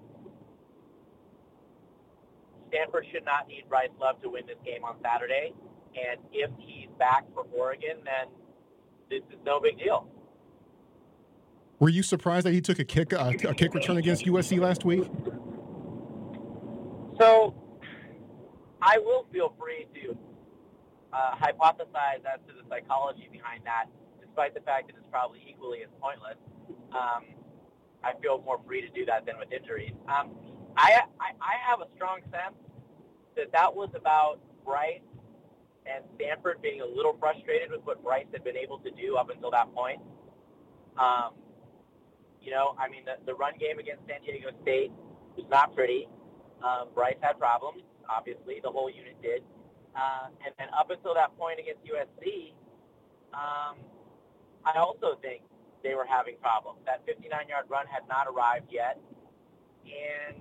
Stanford 2.68 3.08
should 3.14 3.24
not 3.24 3.48
need 3.48 3.64
Bryce 3.70 3.96
Love 4.00 4.22
to 4.24 4.30
win 4.30 4.44
this 4.46 4.60
game 4.66 4.84
on 4.84 4.96
Saturday, 5.02 5.54
and 5.96 6.20
if 6.34 6.52
he's 6.60 6.90
back 7.00 7.24
for 7.34 7.46
Oregon, 7.56 8.04
then 8.04 8.28
is 9.18 9.40
no 9.46 9.60
big 9.60 9.78
deal. 9.78 10.08
Were 11.80 11.90
you 11.90 12.04
surprised 12.04 12.46
that 12.46 12.54
he 12.54 12.62
took 12.62 12.80
a 12.80 12.86
kick 12.86 13.14
uh, 13.14 13.34
a 13.48 13.54
kick 13.54 13.74
return 13.74 13.98
against 13.98 14.26
USC 14.26 14.60
last 14.60 14.86
week? 14.86 15.04
So, 17.20 17.54
I 18.82 18.98
will 18.98 19.28
feel 19.32 19.54
free 19.60 19.88
to 19.96 20.18
uh, 21.14 21.36
hypothesize 21.36 22.24
as 22.26 22.40
to 22.48 22.54
the 22.54 22.68
psychology 22.70 23.30
behind 23.32 23.64
that, 23.66 23.86
despite 24.22 24.54
the 24.54 24.62
fact 24.62 24.88
that 24.88 24.96
it's 24.98 25.08
probably 25.12 25.44
equally 25.48 25.84
as 25.84 25.90
pointless. 26.02 26.38
Um, 26.92 27.26
I 28.04 28.14
feel 28.22 28.42
more 28.46 28.60
free 28.66 28.82
to 28.82 28.90
do 28.90 29.06
that 29.06 29.26
than 29.26 29.38
with 29.38 29.52
injuries. 29.52 29.94
Um, 30.08 30.32
I, 30.76 31.02
I 31.20 31.32
I 31.40 31.56
have 31.70 31.82
a 31.82 31.88
strong 31.96 32.20
sense 32.32 32.56
that 33.36 33.52
that 33.52 33.74
was 33.74 33.90
about 33.96 34.40
Bryce 34.66 35.02
and 35.86 36.04
Stanford 36.16 36.62
being 36.62 36.82
a 36.82 36.86
little 36.86 37.16
frustrated 37.20 37.72
with 37.72 37.82
what 37.84 38.04
Bryce 38.04 38.26
had 38.32 38.44
been 38.44 38.58
able 38.58 38.80
to 38.80 38.92
do 38.92 39.16
up 39.18 39.30
until 39.30 39.52
that 39.52 39.74
point. 39.74 40.00
Um, 40.98 41.32
you 42.42 42.52
know, 42.52 42.76
I 42.78 42.90
mean, 42.90 43.04
the, 43.06 43.16
the 43.26 43.34
run 43.34 43.54
game 43.60 43.80
against 43.80 44.04
San 44.08 44.22
Diego 44.22 44.50
State 44.62 44.92
was 45.36 45.46
not 45.50 45.76
pretty. 45.76 46.08
Um, 46.64 46.90
Bryce 46.94 47.18
had 47.22 47.40
problems, 47.40 47.84
obviously. 48.10 48.60
The 48.62 48.70
whole 48.70 48.90
unit 48.90 49.22
did. 49.22 49.44
Uh, 49.96 50.28
and 50.46 50.54
then 50.58 50.68
up 50.78 50.90
until 50.90 51.14
that 51.14 51.38
point 51.38 51.60
against 51.60 51.82
USC, 51.86 52.54
um, 53.34 53.78
I 54.66 54.78
also 54.78 55.18
think 55.22 55.44
they 55.84 55.96
were 55.96 56.06
having 56.06 56.36
problems. 56.42 56.80
That 56.86 57.06
59-yard 57.06 57.66
run 57.70 57.86
had 57.88 58.08
not 58.08 58.28
arrived 58.28 58.72
yet, 58.72 59.00
and 59.86 60.38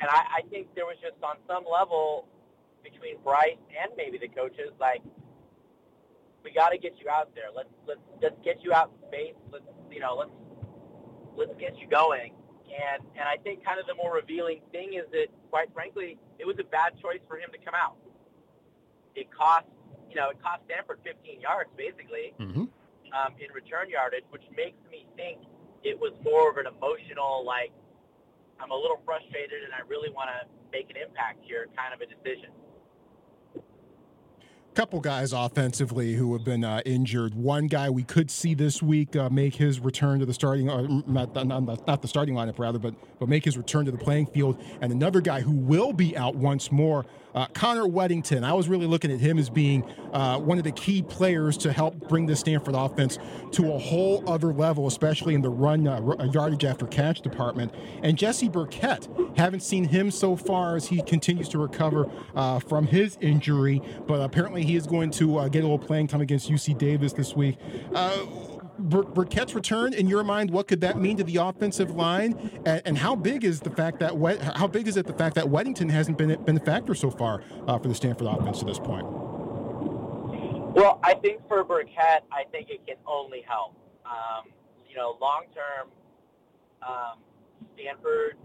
and 0.00 0.08
I, 0.08 0.38
I 0.38 0.40
think 0.48 0.68
there 0.76 0.86
was 0.86 0.96
just 1.02 1.16
on 1.24 1.36
some 1.48 1.64
level 1.70 2.28
between 2.82 3.20
Bryce 3.22 3.60
and 3.70 3.92
maybe 3.96 4.18
the 4.18 4.28
coaches 4.28 4.70
like 4.80 5.02
we 6.44 6.52
got 6.52 6.70
to 6.70 6.78
get 6.78 6.94
you 6.98 7.10
out 7.10 7.34
there. 7.34 7.50
Let's 7.54 7.68
let's 7.86 8.00
let's 8.22 8.36
get 8.44 8.62
you 8.62 8.72
out 8.72 8.90
in 8.94 9.08
space. 9.08 9.36
Let's 9.52 9.64
you 9.90 10.00
know 10.00 10.16
let's 10.16 10.30
let's 11.36 11.54
get 11.58 11.78
you 11.78 11.88
going. 11.88 12.34
And 12.68 13.02
and 13.16 13.28
I 13.28 13.36
think 13.42 13.64
kind 13.64 13.80
of 13.80 13.86
the 13.86 13.94
more 13.94 14.14
revealing 14.14 14.60
thing 14.72 14.94
is 14.94 15.04
that, 15.12 15.28
quite 15.50 15.72
frankly, 15.72 16.18
it 16.38 16.46
was 16.46 16.56
a 16.60 16.64
bad 16.64 16.94
choice 17.00 17.20
for 17.26 17.36
him 17.36 17.50
to 17.52 17.58
come 17.58 17.74
out. 17.74 17.96
It 19.14 19.28
cost 19.32 19.66
you 20.08 20.16
know 20.16 20.30
it 20.30 20.40
cost 20.42 20.62
Stanford 20.66 21.00
15 21.04 21.40
yards 21.40 21.70
basically 21.76 22.34
mm-hmm. 22.38 22.64
um, 23.12 23.30
in 23.40 23.52
return 23.52 23.90
yardage, 23.90 24.24
which 24.30 24.44
makes 24.56 24.78
me 24.90 25.06
think 25.16 25.42
it 25.82 25.98
was 25.98 26.12
more 26.24 26.50
of 26.50 26.56
an 26.56 26.66
emotional 26.66 27.44
like 27.44 27.72
I'm 28.60 28.70
a 28.70 28.76
little 28.76 29.00
frustrated 29.04 29.62
and 29.62 29.72
I 29.72 29.86
really 29.86 30.10
want 30.10 30.30
to 30.34 30.48
make 30.72 30.90
an 30.90 30.96
impact 30.96 31.44
here 31.44 31.68
kind 31.76 31.94
of 31.94 32.00
a 32.02 32.08
decision 32.10 32.50
couple 34.78 35.00
guys 35.00 35.32
offensively 35.32 36.14
who 36.14 36.32
have 36.34 36.44
been 36.44 36.62
uh, 36.62 36.80
injured. 36.86 37.34
One 37.34 37.66
guy 37.66 37.90
we 37.90 38.04
could 38.04 38.30
see 38.30 38.54
this 38.54 38.80
week 38.80 39.16
uh, 39.16 39.28
make 39.28 39.56
his 39.56 39.80
return 39.80 40.20
to 40.20 40.24
the 40.24 40.32
starting, 40.32 40.70
uh, 40.70 40.82
not, 41.04 41.34
not, 41.34 41.84
not, 41.84 42.00
the 42.00 42.06
starting 42.06 42.36
lineup 42.36 42.60
rather, 42.60 42.78
but 42.78 42.94
but 43.18 43.28
make 43.28 43.44
his 43.44 43.56
return 43.56 43.86
to 43.86 43.90
the 43.90 43.98
playing 43.98 44.26
field. 44.26 44.62
And 44.80 44.92
another 44.92 45.20
guy 45.20 45.40
who 45.40 45.50
will 45.50 45.92
be 45.92 46.16
out 46.16 46.36
once 46.36 46.70
more 46.70 47.04
uh, 47.38 47.46
Connor 47.54 47.84
Wedington, 47.84 48.42
I 48.42 48.52
was 48.52 48.68
really 48.68 48.86
looking 48.86 49.12
at 49.12 49.20
him 49.20 49.38
as 49.38 49.48
being 49.48 49.84
uh, 50.12 50.40
one 50.40 50.58
of 50.58 50.64
the 50.64 50.72
key 50.72 51.02
players 51.02 51.56
to 51.58 51.72
help 51.72 52.08
bring 52.08 52.26
the 52.26 52.34
Stanford 52.34 52.74
offense 52.74 53.16
to 53.52 53.72
a 53.72 53.78
whole 53.78 54.28
other 54.28 54.52
level, 54.52 54.88
especially 54.88 55.34
in 55.34 55.40
the 55.40 55.48
run 55.48 55.86
uh, 55.86 56.00
uh, 56.00 56.24
yardage 56.32 56.64
after 56.64 56.84
catch 56.86 57.20
department. 57.20 57.72
And 58.02 58.18
Jesse 58.18 58.48
Burkett, 58.48 59.06
haven't 59.36 59.60
seen 59.60 59.84
him 59.84 60.10
so 60.10 60.34
far 60.34 60.74
as 60.74 60.88
he 60.88 61.00
continues 61.02 61.48
to 61.50 61.58
recover 61.58 62.10
uh, 62.34 62.58
from 62.58 62.88
his 62.88 63.16
injury, 63.20 63.80
but 64.08 64.20
apparently 64.20 64.64
he 64.64 64.74
is 64.74 64.84
going 64.84 65.12
to 65.12 65.38
uh, 65.38 65.48
get 65.48 65.60
a 65.60 65.62
little 65.62 65.78
playing 65.78 66.08
time 66.08 66.20
against 66.20 66.50
UC 66.50 66.76
Davis 66.76 67.12
this 67.12 67.36
week. 67.36 67.56
Bur- 68.78 69.02
Burkett's 69.02 69.54
return, 69.54 69.92
in 69.92 70.06
your 70.08 70.22
mind, 70.22 70.50
what 70.50 70.68
could 70.68 70.80
that 70.82 70.98
mean 70.98 71.16
to 71.16 71.24
the 71.24 71.36
offensive 71.36 71.90
line? 71.94 72.60
And, 72.64 72.82
and 72.84 72.98
how 72.98 73.16
big 73.16 73.44
is 73.44 73.60
the 73.60 73.70
fact 73.70 73.98
that 74.00 74.16
we- 74.16 74.36
how 74.36 74.66
big 74.66 74.86
is 74.86 74.96
it 74.96 75.06
the 75.06 75.12
fact 75.12 75.34
that 75.34 75.46
Wedington 75.46 75.90
hasn't 75.90 76.16
been 76.18 76.42
been 76.44 76.56
a 76.56 76.60
factor 76.60 76.94
so 76.94 77.10
far 77.10 77.42
uh, 77.66 77.78
for 77.78 77.88
the 77.88 77.94
Stanford 77.94 78.26
offense 78.26 78.60
to 78.60 78.64
this 78.64 78.78
point? 78.78 79.06
Well, 80.74 81.00
I 81.02 81.14
think 81.14 81.46
for 81.48 81.64
Burkett, 81.64 82.24
I 82.30 82.44
think 82.52 82.70
it 82.70 82.86
can 82.86 82.96
only 83.06 83.42
help. 83.46 83.74
Um, 84.06 84.50
you 84.88 84.96
know, 84.96 85.16
long 85.20 85.46
term, 85.54 85.88
um, 86.86 87.18
Stanford, 87.74 88.36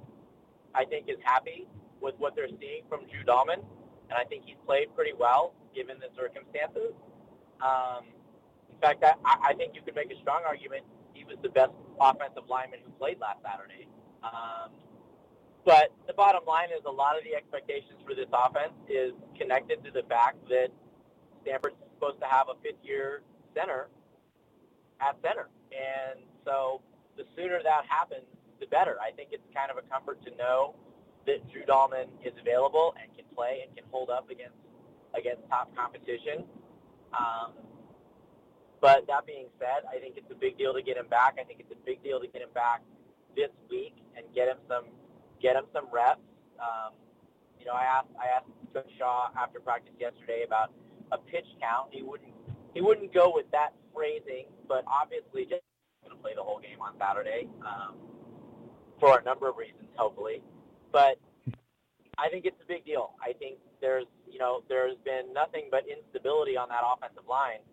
I 0.74 0.86
think, 0.86 1.08
is 1.10 1.18
happy 1.24 1.68
with 2.02 2.16
what 2.18 2.36
they're 2.36 2.48
seeing 2.60 2.84
from 2.90 3.02
Drew 3.02 3.24
Dalman, 3.24 3.64
and 4.10 4.18
I 4.18 4.24
think 4.24 4.44
he's 4.46 4.58
played 4.66 4.94
pretty 4.96 5.14
well 5.18 5.54
given 5.76 5.98
the 6.00 6.10
circumstances. 6.20 6.94
Um, 7.62 8.06
fact, 8.84 9.04
I, 9.04 9.16
I 9.50 9.54
think 9.54 9.76
you 9.76 9.82
could 9.82 9.96
make 9.96 10.12
a 10.12 10.20
strong 10.22 10.42
argument 10.46 10.84
he 11.14 11.24
was 11.24 11.38
the 11.42 11.50
best 11.50 11.72
offensive 12.00 12.44
lineman 12.50 12.80
who 12.84 12.92
played 13.00 13.20
last 13.20 13.40
Saturday. 13.46 13.88
Um, 14.24 14.72
but 15.66 15.94
the 16.08 16.14
bottom 16.14 16.44
line 16.46 16.70
is 16.76 16.84
a 16.86 16.92
lot 16.92 17.18
of 17.18 17.24
the 17.24 17.36
expectations 17.36 18.02
for 18.06 18.14
this 18.14 18.28
offense 18.34 18.74
is 18.90 19.14
connected 19.40 19.84
to 19.86 19.92
the 19.92 20.04
fact 20.10 20.38
that 20.50 20.68
Stanford's 21.42 21.76
supposed 21.96 22.20
to 22.20 22.28
have 22.28 22.48
a 22.52 22.56
fifth-year 22.62 23.22
center 23.56 23.88
at 25.00 25.16
center. 25.24 25.48
And 25.72 26.20
so 26.44 26.82
the 27.16 27.24
sooner 27.36 27.64
that 27.64 27.86
happens, 27.88 28.28
the 28.60 28.68
better. 28.68 28.98
I 29.00 29.12
think 29.12 29.30
it's 29.32 29.48
kind 29.56 29.72
of 29.72 29.78
a 29.78 29.86
comfort 29.88 30.24
to 30.26 30.36
know 30.36 30.76
that 31.26 31.40
Drew 31.52 31.64
Dalman 31.64 32.12
is 32.24 32.34
available 32.40 32.94
and 33.00 33.08
can 33.16 33.26
play 33.36 33.64
and 33.66 33.76
can 33.76 33.86
hold 33.92 34.10
up 34.10 34.30
against 34.30 34.60
against 35.16 35.48
top 35.48 35.74
competition. 35.76 36.44
Um, 37.14 37.54
but 38.84 39.08
that 39.08 39.26
being 39.26 39.48
said, 39.60 39.88
I 39.88 39.98
think 40.04 40.18
it's 40.18 40.30
a 40.30 40.36
big 40.36 40.58
deal 40.58 40.74
to 40.74 40.82
get 40.82 40.98
him 40.98 41.08
back. 41.08 41.40
I 41.40 41.48
think 41.48 41.62
it's 41.62 41.72
a 41.72 41.86
big 41.86 42.04
deal 42.04 42.20
to 42.20 42.28
get 42.28 42.42
him 42.42 42.52
back 42.54 42.82
this 43.34 43.48
week 43.72 43.96
and 44.18 44.26
get 44.36 44.50
him 44.50 44.58
some 44.68 44.92
get 45.42 45.56
him 45.56 45.64
some 45.72 45.88
reps. 45.88 46.20
Um, 46.60 46.92
you 47.58 47.66
know, 47.66 47.72
I 47.72 47.88
asked 47.88 48.12
I 48.20 48.28
asked 48.36 48.52
Coach 48.74 48.92
Shaw 49.00 49.32
after 49.40 49.62
practice 49.62 49.96
yesterday 49.98 50.44
about 50.46 50.74
a 51.14 51.18
pitch 51.18 51.48
count. 51.64 51.96
He 51.96 52.04
wouldn't 52.04 52.36
he 52.74 52.82
wouldn't 52.82 53.14
go 53.14 53.32
with 53.34 53.50
that 53.56 53.72
phrasing, 53.96 54.52
but 54.68 54.84
obviously 54.86 55.48
just 55.48 55.64
going 56.04 56.12
to 56.12 56.22
play 56.22 56.36
the 56.36 56.44
whole 56.44 56.60
game 56.60 56.82
on 56.82 56.92
Saturday 57.00 57.48
um, 57.64 57.96
for 59.00 59.18
a 59.18 59.24
number 59.24 59.48
of 59.48 59.56
reasons, 59.56 59.88
hopefully. 59.96 60.44
But 60.92 61.16
I 62.18 62.28
think 62.28 62.44
it's 62.44 62.60
a 62.62 62.68
big 62.68 62.84
deal. 62.84 63.16
I 63.24 63.32
think 63.32 63.60
there's 63.80 64.12
you 64.28 64.40
know 64.40 64.62
there's 64.68 65.00
been 65.06 65.32
nothing 65.32 65.72
but 65.72 65.88
instability 65.88 66.58
on 66.58 66.68
that 66.68 66.84
offensive 66.84 67.24
line 67.30 67.64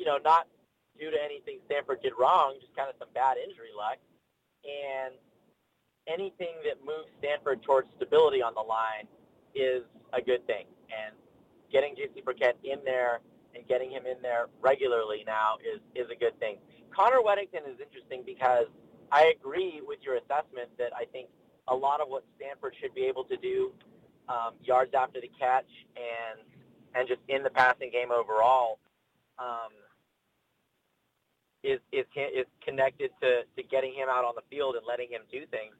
you 0.00 0.06
know, 0.06 0.16
not 0.24 0.48
due 0.98 1.10
to 1.10 1.20
anything 1.22 1.60
Stanford 1.66 2.00
did 2.00 2.14
wrong, 2.18 2.56
just 2.58 2.74
kind 2.74 2.88
of 2.88 2.96
some 2.98 3.12
bad 3.12 3.36
injury 3.36 3.76
luck. 3.76 4.00
And 4.64 5.12
anything 6.08 6.56
that 6.64 6.80
moves 6.80 7.12
Stanford 7.20 7.62
towards 7.62 7.88
stability 7.96 8.40
on 8.40 8.54
the 8.56 8.64
line 8.64 9.04
is 9.54 9.84
a 10.16 10.22
good 10.24 10.40
thing. 10.48 10.64
And 10.88 11.12
getting 11.70 11.94
Jesse 11.94 12.24
Burkett 12.24 12.56
in 12.64 12.80
there 12.82 13.20
and 13.54 13.68
getting 13.68 13.90
him 13.92 14.06
in 14.08 14.16
there 14.22 14.48
regularly 14.62 15.22
now 15.26 15.60
is, 15.60 15.84
is 15.94 16.08
a 16.10 16.16
good 16.16 16.38
thing. 16.40 16.56
Connor 16.88 17.20
Wedington 17.20 17.68
is 17.68 17.76
interesting 17.76 18.22
because 18.24 18.72
I 19.12 19.34
agree 19.36 19.82
with 19.84 20.00
your 20.00 20.16
assessment 20.16 20.72
that 20.78 20.96
I 20.96 21.04
think 21.12 21.28
a 21.68 21.76
lot 21.76 22.00
of 22.00 22.08
what 22.08 22.24
Stanford 22.36 22.74
should 22.80 22.94
be 22.94 23.04
able 23.04 23.24
to 23.24 23.36
do 23.36 23.72
um, 24.28 24.56
yards 24.64 24.94
after 24.94 25.20
the 25.20 25.30
catch 25.38 25.68
and 25.92 26.40
and 26.94 27.06
just 27.06 27.20
in 27.28 27.44
the 27.44 27.50
passing 27.50 27.90
game 27.90 28.10
overall 28.10 28.80
um, 29.38 29.70
is 31.62 31.80
is 31.92 32.06
is 32.16 32.46
connected 32.64 33.10
to 33.20 33.42
to 33.56 33.62
getting 33.62 33.92
him 33.92 34.08
out 34.08 34.24
on 34.24 34.34
the 34.34 34.42
field 34.50 34.76
and 34.76 34.84
letting 34.86 35.10
him 35.10 35.22
do 35.30 35.46
things. 35.46 35.74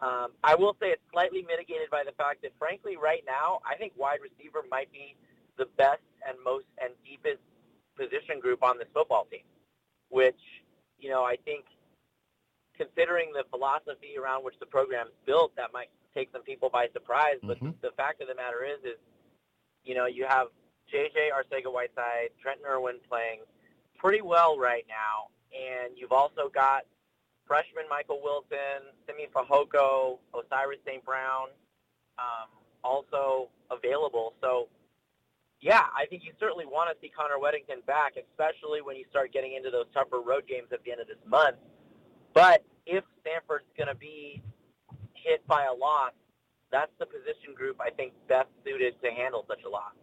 Um, 0.00 0.30
I 0.44 0.54
will 0.54 0.76
say 0.80 0.90
it's 0.90 1.02
slightly 1.10 1.42
mitigated 1.42 1.90
by 1.90 2.04
the 2.06 2.12
fact 2.12 2.42
that, 2.42 2.52
frankly, 2.56 2.96
right 2.96 3.24
now, 3.26 3.58
I 3.66 3.74
think 3.74 3.94
wide 3.96 4.20
receiver 4.22 4.62
might 4.70 4.92
be 4.92 5.16
the 5.56 5.66
best 5.76 6.06
and 6.26 6.38
most 6.44 6.66
and 6.80 6.94
deepest 7.04 7.42
position 7.96 8.38
group 8.38 8.62
on 8.62 8.78
this 8.78 8.86
football 8.94 9.26
team, 9.30 9.42
which 10.08 10.38
you 10.98 11.10
know, 11.10 11.24
I 11.24 11.36
think 11.44 11.64
considering 12.76 13.32
the 13.32 13.44
philosophy 13.50 14.14
around 14.18 14.44
which 14.44 14.54
the 14.60 14.66
program's 14.66 15.10
built, 15.26 15.54
that 15.56 15.72
might 15.72 15.90
take 16.14 16.30
some 16.32 16.42
people 16.42 16.70
by 16.70 16.88
surprise. 16.92 17.38
But 17.42 17.58
Mhm. 17.58 17.80
the 17.80 17.90
fact 17.92 18.20
of 18.20 18.28
the 18.28 18.34
matter 18.34 18.64
is, 18.64 18.78
is 18.84 18.98
you 19.82 19.94
know, 19.94 20.06
you 20.06 20.26
have 20.26 20.48
JJ 20.86 21.30
Arcega-Whiteside, 21.30 22.30
Trenton 22.40 22.66
Irwin 22.66 23.00
playing 23.08 23.40
pretty 23.98 24.22
well 24.22 24.58
right 24.58 24.84
now, 24.88 25.28
and 25.52 25.98
you've 25.98 26.12
also 26.12 26.48
got 26.52 26.82
freshman 27.46 27.84
Michael 27.90 28.20
Wilson, 28.22 28.86
Simi 29.06 29.26
Fehoko, 29.34 30.18
Osiris 30.32 30.78
St. 30.86 31.04
Brown, 31.04 31.48
um, 32.18 32.48
also 32.84 33.48
available. 33.70 34.34
So, 34.40 34.68
yeah, 35.60 35.86
I 35.96 36.06
think 36.06 36.22
you 36.24 36.32
certainly 36.38 36.66
want 36.66 36.90
to 36.90 36.96
see 37.00 37.10
Connor 37.10 37.40
Wedington 37.42 37.84
back, 37.86 38.14
especially 38.16 38.82
when 38.82 38.96
you 38.96 39.04
start 39.10 39.32
getting 39.32 39.54
into 39.54 39.70
those 39.70 39.86
tougher 39.92 40.20
road 40.20 40.46
games 40.46 40.68
at 40.72 40.84
the 40.84 40.92
end 40.92 41.00
of 41.00 41.08
this 41.08 41.18
month. 41.26 41.56
But 42.34 42.62
if 42.86 43.02
Stanford's 43.20 43.66
going 43.76 43.88
to 43.88 43.96
be 43.96 44.42
hit 45.14 45.44
by 45.48 45.64
a 45.64 45.74
loss, 45.74 46.12
that's 46.70 46.92
the 46.98 47.06
position 47.06 47.56
group 47.56 47.80
I 47.80 47.90
think 47.90 48.12
best 48.28 48.48
suited 48.64 48.94
to 49.02 49.10
handle 49.10 49.44
such 49.48 49.64
a 49.66 49.68
loss. 49.68 49.96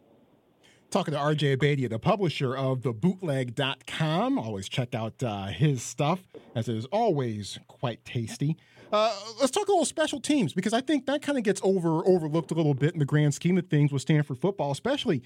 Talking 0.96 1.14
to 1.14 1.20
RJ 1.20 1.58
Abadia, 1.58 1.90
the 1.90 2.00
publisher 2.00 2.56
of 2.56 2.82
the 2.82 2.94
bootleg.com. 2.94 4.40
Always 4.40 4.70
check 4.70 4.96
out 4.96 5.22
uh, 5.22 5.48
his 5.48 5.84
stuff, 5.84 6.22
as 6.56 6.70
it 6.70 6.78
is 6.78 6.86
always 6.86 7.60
quite 7.68 8.06
tasty. 8.06 8.56
Uh, 8.94 9.14
let's 9.38 9.52
talk 9.52 9.68
a 9.68 9.72
little 9.72 9.84
special 9.84 10.22
teams 10.22 10.54
because 10.54 10.72
I 10.72 10.80
think 10.80 11.06
that 11.08 11.22
kind 11.22 11.38
of 11.38 11.44
gets 11.44 11.60
over 11.66 12.02
overlooked 12.08 12.52
a 12.52 12.54
little 12.54 12.74
bit 12.74 12.94
in 12.94 13.00
the 13.00 13.06
grand 13.06 13.34
scheme 13.34 13.58
of 13.58 13.68
things 13.68 13.92
with 13.92 14.04
Stanford 14.04 14.38
football, 14.38 14.72
especially 14.72 15.22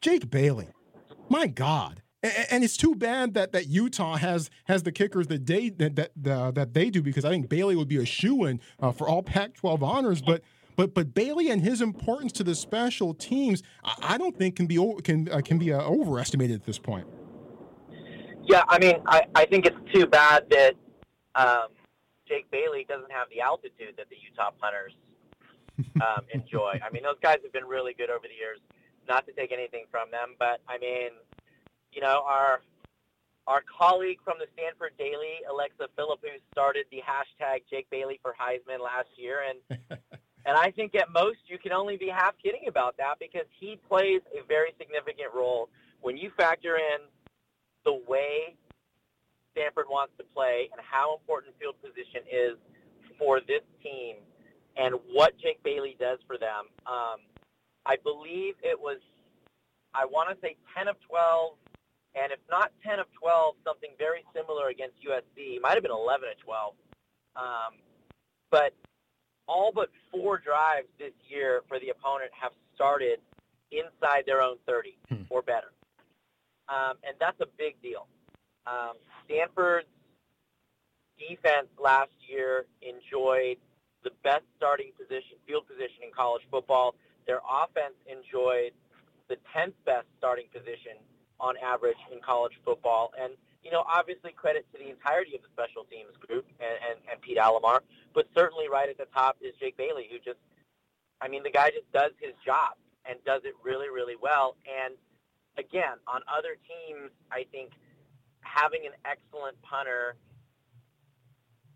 Jake 0.00 0.28
Bailey. 0.28 0.66
My 1.28 1.46
God. 1.46 2.02
And 2.50 2.64
it's 2.64 2.76
too 2.76 2.96
bad 2.96 3.34
that, 3.34 3.52
that 3.52 3.68
Utah 3.68 4.16
has 4.16 4.50
has 4.64 4.82
the 4.82 4.90
kickers 4.90 5.28
that 5.28 5.46
they 5.46 5.68
that 5.68 5.94
that, 5.94 6.10
uh, 6.28 6.50
that 6.50 6.74
they 6.74 6.90
do 6.90 7.00
because 7.00 7.24
I 7.24 7.30
think 7.30 7.48
Bailey 7.48 7.76
would 7.76 7.86
be 7.86 7.98
a 7.98 8.04
shoe 8.04 8.42
in 8.42 8.58
uh, 8.80 8.90
for 8.90 9.08
all 9.08 9.22
Pac-12 9.22 9.82
honors. 9.82 10.20
But 10.20 10.42
but 10.76 10.94
but 10.94 11.14
Bailey 11.14 11.50
and 11.50 11.62
his 11.62 11.80
importance 11.80 12.32
to 12.32 12.44
the 12.44 12.54
special 12.54 13.14
teams, 13.14 13.62
I, 13.84 14.14
I 14.14 14.18
don't 14.18 14.36
think 14.36 14.56
can 14.56 14.66
be 14.66 14.76
can 15.02 15.28
uh, 15.30 15.40
can 15.44 15.58
be 15.58 15.72
uh, 15.72 15.80
overestimated 15.82 16.56
at 16.56 16.64
this 16.64 16.78
point. 16.78 17.06
Yeah, 18.44 18.64
I 18.68 18.78
mean, 18.78 18.96
I, 19.06 19.22
I 19.34 19.46
think 19.46 19.66
it's 19.66 19.76
too 19.94 20.06
bad 20.06 20.50
that 20.50 20.74
um, 21.36 21.68
Jake 22.26 22.50
Bailey 22.50 22.84
doesn't 22.88 23.12
have 23.12 23.28
the 23.30 23.40
altitude 23.40 23.94
that 23.96 24.08
the 24.10 24.16
Utah 24.16 24.50
punters 24.60 24.92
um, 26.02 26.24
enjoy. 26.34 26.80
I 26.84 26.90
mean, 26.90 27.02
those 27.02 27.20
guys 27.22 27.38
have 27.44 27.52
been 27.52 27.64
really 27.64 27.94
good 27.94 28.10
over 28.10 28.26
the 28.26 28.34
years. 28.34 28.58
Not 29.08 29.26
to 29.26 29.32
take 29.32 29.52
anything 29.52 29.84
from 29.90 30.10
them, 30.10 30.34
but 30.38 30.60
I 30.68 30.78
mean, 30.78 31.10
you 31.92 32.00
know, 32.00 32.22
our 32.26 32.62
our 33.46 33.62
colleague 33.66 34.18
from 34.24 34.38
the 34.38 34.46
Stanford 34.54 34.92
Daily, 34.98 35.42
Alexa 35.50 35.88
Philippou, 35.98 36.38
started 36.52 36.86
the 36.90 37.02
hashtag 37.02 37.62
Jake 37.68 37.90
Bailey 37.90 38.20
for 38.22 38.34
Heisman 38.38 38.80
last 38.80 39.08
year, 39.16 39.40
and 39.42 39.80
and 40.44 40.56
I 40.56 40.70
think 40.70 40.94
at 40.94 41.10
most 41.12 41.38
you 41.46 41.58
can 41.58 41.72
only 41.72 41.96
be 41.96 42.08
half 42.08 42.34
kidding 42.42 42.68
about 42.68 42.96
that 42.98 43.14
because 43.20 43.46
he 43.58 43.78
plays 43.88 44.20
a 44.32 44.44
very 44.46 44.74
significant 44.78 45.32
role 45.34 45.68
when 46.00 46.16
you 46.16 46.30
factor 46.36 46.76
in 46.76 47.00
the 47.84 48.00
way 48.08 48.56
Stanford 49.52 49.86
wants 49.88 50.12
to 50.18 50.24
play 50.34 50.68
and 50.72 50.80
how 50.82 51.16
important 51.16 51.54
field 51.60 51.76
position 51.80 52.22
is 52.30 52.56
for 53.18 53.40
this 53.40 53.62
team 53.82 54.16
and 54.76 54.94
what 55.12 55.38
Jake 55.38 55.62
Bailey 55.62 55.96
does 56.00 56.18
for 56.26 56.38
them. 56.38 56.66
Um, 56.86 57.20
I 57.84 57.96
believe 58.02 58.54
it 58.62 58.78
was, 58.78 58.98
I 59.94 60.06
want 60.06 60.30
to 60.30 60.36
say 60.40 60.56
10 60.76 60.88
of 60.88 60.96
12, 61.08 61.54
and 62.14 62.32
if 62.32 62.38
not 62.50 62.72
10 62.84 62.98
of 62.98 63.06
12, 63.20 63.56
something 63.64 63.90
very 63.98 64.24
similar 64.34 64.68
against 64.68 64.96
USC. 65.04 65.56
It 65.56 65.62
might 65.62 65.74
have 65.74 65.82
been 65.82 65.92
11 65.92 66.28
of 66.30 66.38
12. 66.40 66.74
Um, 67.36 67.72
but 68.50 68.74
all 69.46 69.72
but 69.74 69.88
four 70.10 70.38
drives 70.38 70.88
this 70.98 71.12
year 71.28 71.62
for 71.68 71.78
the 71.78 71.90
opponent 71.90 72.30
have 72.38 72.52
started 72.74 73.20
inside 73.70 74.24
their 74.26 74.40
own 74.42 74.56
30 74.66 74.96
Hmm. 75.08 75.22
or 75.30 75.42
better. 75.42 75.72
Um, 76.68 76.96
and 77.02 77.16
that's 77.18 77.40
a 77.40 77.46
big 77.58 77.80
deal. 77.82 78.06
Um, 78.66 78.96
Stanford's 79.24 79.88
defense 81.18 81.68
last 81.78 82.12
year 82.28 82.66
enjoyed 82.80 83.58
the 84.04 84.10
best 84.22 84.44
starting 84.56 84.92
position, 84.98 85.36
field 85.46 85.66
position 85.66 86.02
in 86.04 86.10
college 86.12 86.42
football. 86.50 86.94
Their 87.26 87.40
offense 87.48 87.94
enjoyed 88.06 88.72
the 89.28 89.36
10th 89.54 89.74
best 89.84 90.06
starting 90.18 90.46
position 90.52 90.98
on 91.40 91.56
average 91.58 91.98
in 92.10 92.20
college 92.20 92.52
football. 92.64 93.12
And, 93.20 93.34
you 93.62 93.70
know, 93.70 93.84
obviously 93.86 94.32
credit 94.32 94.66
to 94.72 94.78
the 94.78 94.90
entirety 94.90 95.34
of 95.36 95.42
the 95.42 95.48
special 95.52 95.84
teams 95.84 96.16
group 96.18 96.46
and, 96.58 96.76
and, 96.82 96.98
and 97.10 97.20
Pete 97.20 97.38
Alamar, 97.38 97.80
but 98.14 98.26
certainly 98.34 98.68
right 98.68 98.88
at 98.88 98.98
the 98.98 99.06
top 99.14 99.36
is 99.40 99.54
Jake 99.60 99.76
Bailey, 99.76 100.08
who 100.10 100.18
just, 100.18 100.40
I 101.20 101.28
mean, 101.28 101.42
the 101.42 101.50
guy 101.50 101.70
just 101.70 101.90
does 101.92 102.10
his 102.20 102.34
job 102.44 102.74
and 103.06 103.18
does 103.24 103.42
it 103.44 103.54
really, 103.62 103.88
really 103.88 104.16
well. 104.20 104.56
And 104.66 104.94
again, 105.58 106.02
on 106.06 106.22
other 106.26 106.58
teams, 106.66 107.10
I 107.30 107.46
think 107.50 107.72
having 108.42 108.82
an 108.86 108.92
excellent 109.04 109.60
punter 109.62 110.16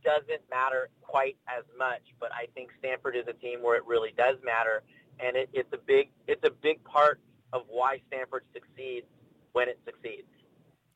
doesn't 0.04 0.42
matter 0.50 0.88
quite 1.02 1.36
as 1.46 1.64
much, 1.78 2.02
but 2.20 2.30
I 2.32 2.46
think 2.54 2.70
Stanford 2.78 3.16
is 3.16 3.24
a 3.28 3.32
team 3.32 3.62
where 3.62 3.76
it 3.76 3.84
really 3.86 4.14
does 4.16 4.36
matter, 4.44 4.82
and 5.18 5.36
it, 5.36 5.50
it's 5.52 5.72
a 5.72 5.78
big 5.78 6.10
it's 6.28 6.44
a 6.44 6.50
big 6.50 6.82
part 6.84 7.20
of 7.52 7.62
why 7.68 8.00
Stanford 8.06 8.44
succeeds 8.52 9.06
when 9.52 9.68
it 9.68 9.80
succeeds. 9.84 10.28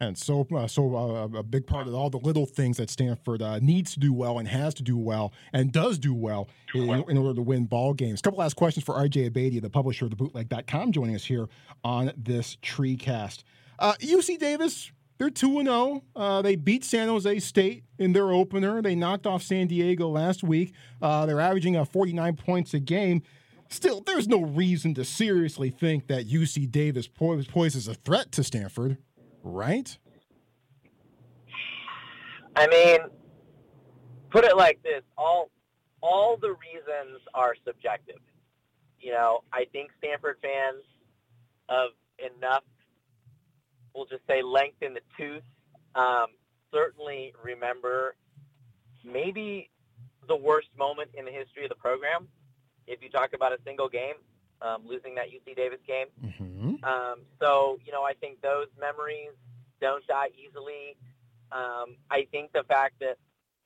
And 0.01 0.17
so, 0.17 0.47
uh, 0.55 0.67
so 0.67 0.97
uh, 0.97 1.39
a 1.39 1.43
big 1.43 1.67
part 1.67 1.87
of 1.87 1.95
all 1.95 2.09
the 2.09 2.19
little 2.19 2.47
things 2.47 2.79
that 2.79 2.89
Stanford 2.89 3.43
uh, 3.43 3.59
needs 3.59 3.93
to 3.93 4.01
do 4.01 4.15
well 4.15 4.39
and 4.39 4.49
has 4.49 4.73
to 4.75 4.83
do 4.83 4.97
well 4.97 5.33
and 5.53 5.71
does 5.71 5.99
do 5.99 6.15
well 6.15 6.49
in, 6.75 6.89
in 6.89 7.19
order 7.19 7.35
to 7.35 7.43
win 7.43 7.67
ball 7.67 7.93
games. 7.93 8.21
A 8.21 8.23
couple 8.23 8.39
last 8.39 8.57
questions 8.57 8.85
for 8.85 8.95
RJ 8.95 9.31
Abadia, 9.31 9.61
the 9.61 9.69
publisher 9.69 10.07
of 10.07 10.11
the 10.11 10.17
bootleg.com, 10.17 10.93
joining 10.93 11.15
us 11.15 11.25
here 11.25 11.49
on 11.85 12.13
this 12.17 12.57
tree 12.63 12.97
cast. 12.97 13.45
Uh, 13.79 13.93
UC 14.01 14.39
Davis, 14.39 14.91
they're 15.19 15.29
2 15.29 15.63
0. 15.63 16.03
Uh, 16.17 16.41
they 16.41 16.57
beat 16.57 16.83
San 16.83 17.09
Jose 17.09 17.39
State 17.41 17.85
in 17.99 18.15
their 18.15 18.31
opener. 18.33 18.81
They 18.81 18.95
knocked 18.95 19.27
off 19.27 19.43
San 19.43 19.67
Diego 19.67 20.09
last 20.09 20.43
week. 20.43 20.73
Uh, 21.03 21.27
they're 21.27 21.41
averaging 21.41 21.77
uh, 21.77 21.85
49 21.85 22.37
points 22.37 22.73
a 22.73 22.81
game. 22.81 23.23
Still, 23.69 24.01
there's 24.01 24.27
no 24.27 24.43
reason 24.43 24.95
to 24.95 25.05
seriously 25.05 25.71
think 25.71 26.09
that 26.09 26.27
UC 26.27 26.71
Davis 26.71 27.07
po- 27.07 27.41
poses 27.45 27.87
a 27.87 27.95
threat 27.95 28.33
to 28.33 28.43
Stanford, 28.43 28.97
right? 29.43 29.97
I 32.57 32.67
mean, 32.67 32.99
put 34.31 34.45
it 34.45 34.57
like 34.57 34.83
this: 34.83 35.03
all 35.17 35.51
all 36.03 36.37
the 36.37 36.51
reasons 36.51 37.21
are 37.35 37.55
subjective. 37.67 38.21
You 38.99 39.13
know, 39.13 39.41
I 39.53 39.67
think 39.73 39.91
Stanford 39.99 40.37
fans 40.43 40.85
of 41.69 41.91
enough, 42.19 42.65
we'll 43.95 44.07
just 44.07 44.27
say 44.27 44.43
length 44.43 44.83
in 44.83 44.95
the 44.95 45.01
tooth, 45.17 45.43
um, 45.95 46.27
certainly 46.73 47.33
remember 47.43 48.17
maybe 49.05 49.71
the 50.29 50.37
worst 50.37 50.69
moment 50.79 51.11
in 51.15 51.25
the 51.25 51.31
history 51.31 51.65
of 51.65 51.71
the 51.71 51.77
program. 51.77 52.29
If 52.87 53.03
you 53.03 53.09
talk 53.09 53.33
about 53.35 53.53
a 53.53 53.59
single 53.65 53.89
game, 53.89 54.15
um, 54.63 54.83
losing 54.87 55.15
that 55.17 55.27
UC 55.29 55.57
Davis 55.57 55.81
game. 55.87 56.07
Mm-hmm. 56.25 56.85
Um, 56.85 57.21
so, 57.41 57.79
you 57.85 57.93
know, 57.93 58.03
I 58.03 58.15
think 58.15 58.41
those 58.41 58.67
memories 58.79 59.33
don't 59.81 60.07
die 60.07 60.29
easily. 60.37 60.97
Um, 61.53 61.97
I 62.11 62.27
think 62.31 62.53
the 62.53 62.63
fact 62.65 62.95
that 63.01 63.17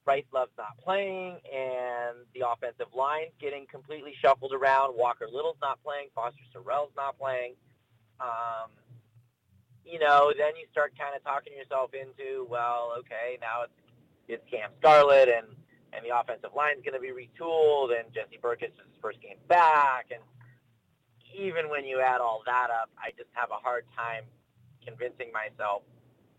Bryce 0.04 0.24
Love's 0.32 0.52
not 0.56 0.76
playing 0.82 1.38
and 1.52 2.16
the 2.34 2.46
offensive 2.48 2.92
line 2.94 3.28
getting 3.40 3.66
completely 3.70 4.14
shuffled 4.20 4.52
around, 4.52 4.96
Walker 4.96 5.26
Little's 5.26 5.56
not 5.60 5.82
playing, 5.82 6.08
Foster 6.14 6.44
Sarell's 6.54 6.92
not 6.96 7.18
playing, 7.18 7.54
um, 8.20 8.70
you 9.84 9.98
know, 9.98 10.32
then 10.36 10.56
you 10.56 10.66
start 10.70 10.92
kind 10.98 11.14
of 11.16 11.22
talking 11.24 11.52
yourself 11.52 11.90
into, 11.94 12.46
well, 12.48 12.92
okay, 12.98 13.38
now 13.40 13.64
it's, 13.64 13.72
it's 14.28 14.50
Cam 14.50 14.70
Scarlett 14.80 15.28
and, 15.28 15.46
and 15.92 16.04
the 16.04 16.16
offensive 16.16 16.50
line's 16.56 16.82
going 16.84 16.94
to 16.94 17.00
be 17.00 17.12
retooled 17.12 17.92
and 17.98 18.12
Jesse 18.12 18.38
Burkett 18.40 18.72
is 18.72 18.78
his 18.78 19.00
first 19.00 19.20
game 19.20 19.36
back. 19.48 20.06
And 20.10 20.20
even 21.34 21.68
when 21.68 21.84
you 21.84 22.00
add 22.00 22.20
all 22.20 22.42
that 22.46 22.68
up, 22.70 22.90
I 22.98 23.10
just 23.16 23.30
have 23.32 23.50
a 23.50 23.60
hard 23.62 23.84
time 23.96 24.24
convincing 24.84 25.32
myself 25.32 25.82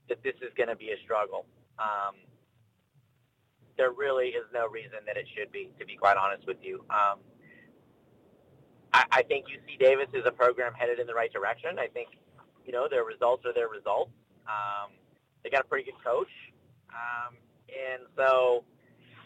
that 0.09 0.21
this 0.23 0.35
is 0.41 0.53
going 0.55 0.69
to 0.69 0.75
be 0.75 0.91
a 0.91 0.97
struggle. 1.03 1.45
Um, 1.79 2.15
there 3.77 3.91
really 3.91 4.27
is 4.29 4.45
no 4.53 4.67
reason 4.67 4.99
that 5.05 5.17
it 5.17 5.27
should 5.35 5.51
be, 5.51 5.71
to 5.79 5.85
be 5.85 5.95
quite 5.95 6.17
honest 6.17 6.47
with 6.47 6.57
you. 6.61 6.85
Um, 6.89 7.19
I, 8.93 9.05
I 9.11 9.23
think 9.23 9.45
UC 9.45 9.79
Davis 9.79 10.07
is 10.13 10.23
a 10.25 10.31
program 10.31 10.73
headed 10.73 10.99
in 10.99 11.07
the 11.07 11.13
right 11.13 11.31
direction. 11.31 11.77
I 11.77 11.87
think, 11.87 12.09
you 12.65 12.71
know, 12.71 12.87
their 12.89 13.03
results 13.03 13.45
are 13.45 13.53
their 13.53 13.67
results. 13.67 14.11
Um, 14.47 14.91
they 15.43 15.49
got 15.49 15.61
a 15.61 15.67
pretty 15.67 15.91
good 15.91 16.01
coach. 16.03 16.31
Um, 16.89 17.35
and 17.67 18.03
so, 18.15 18.63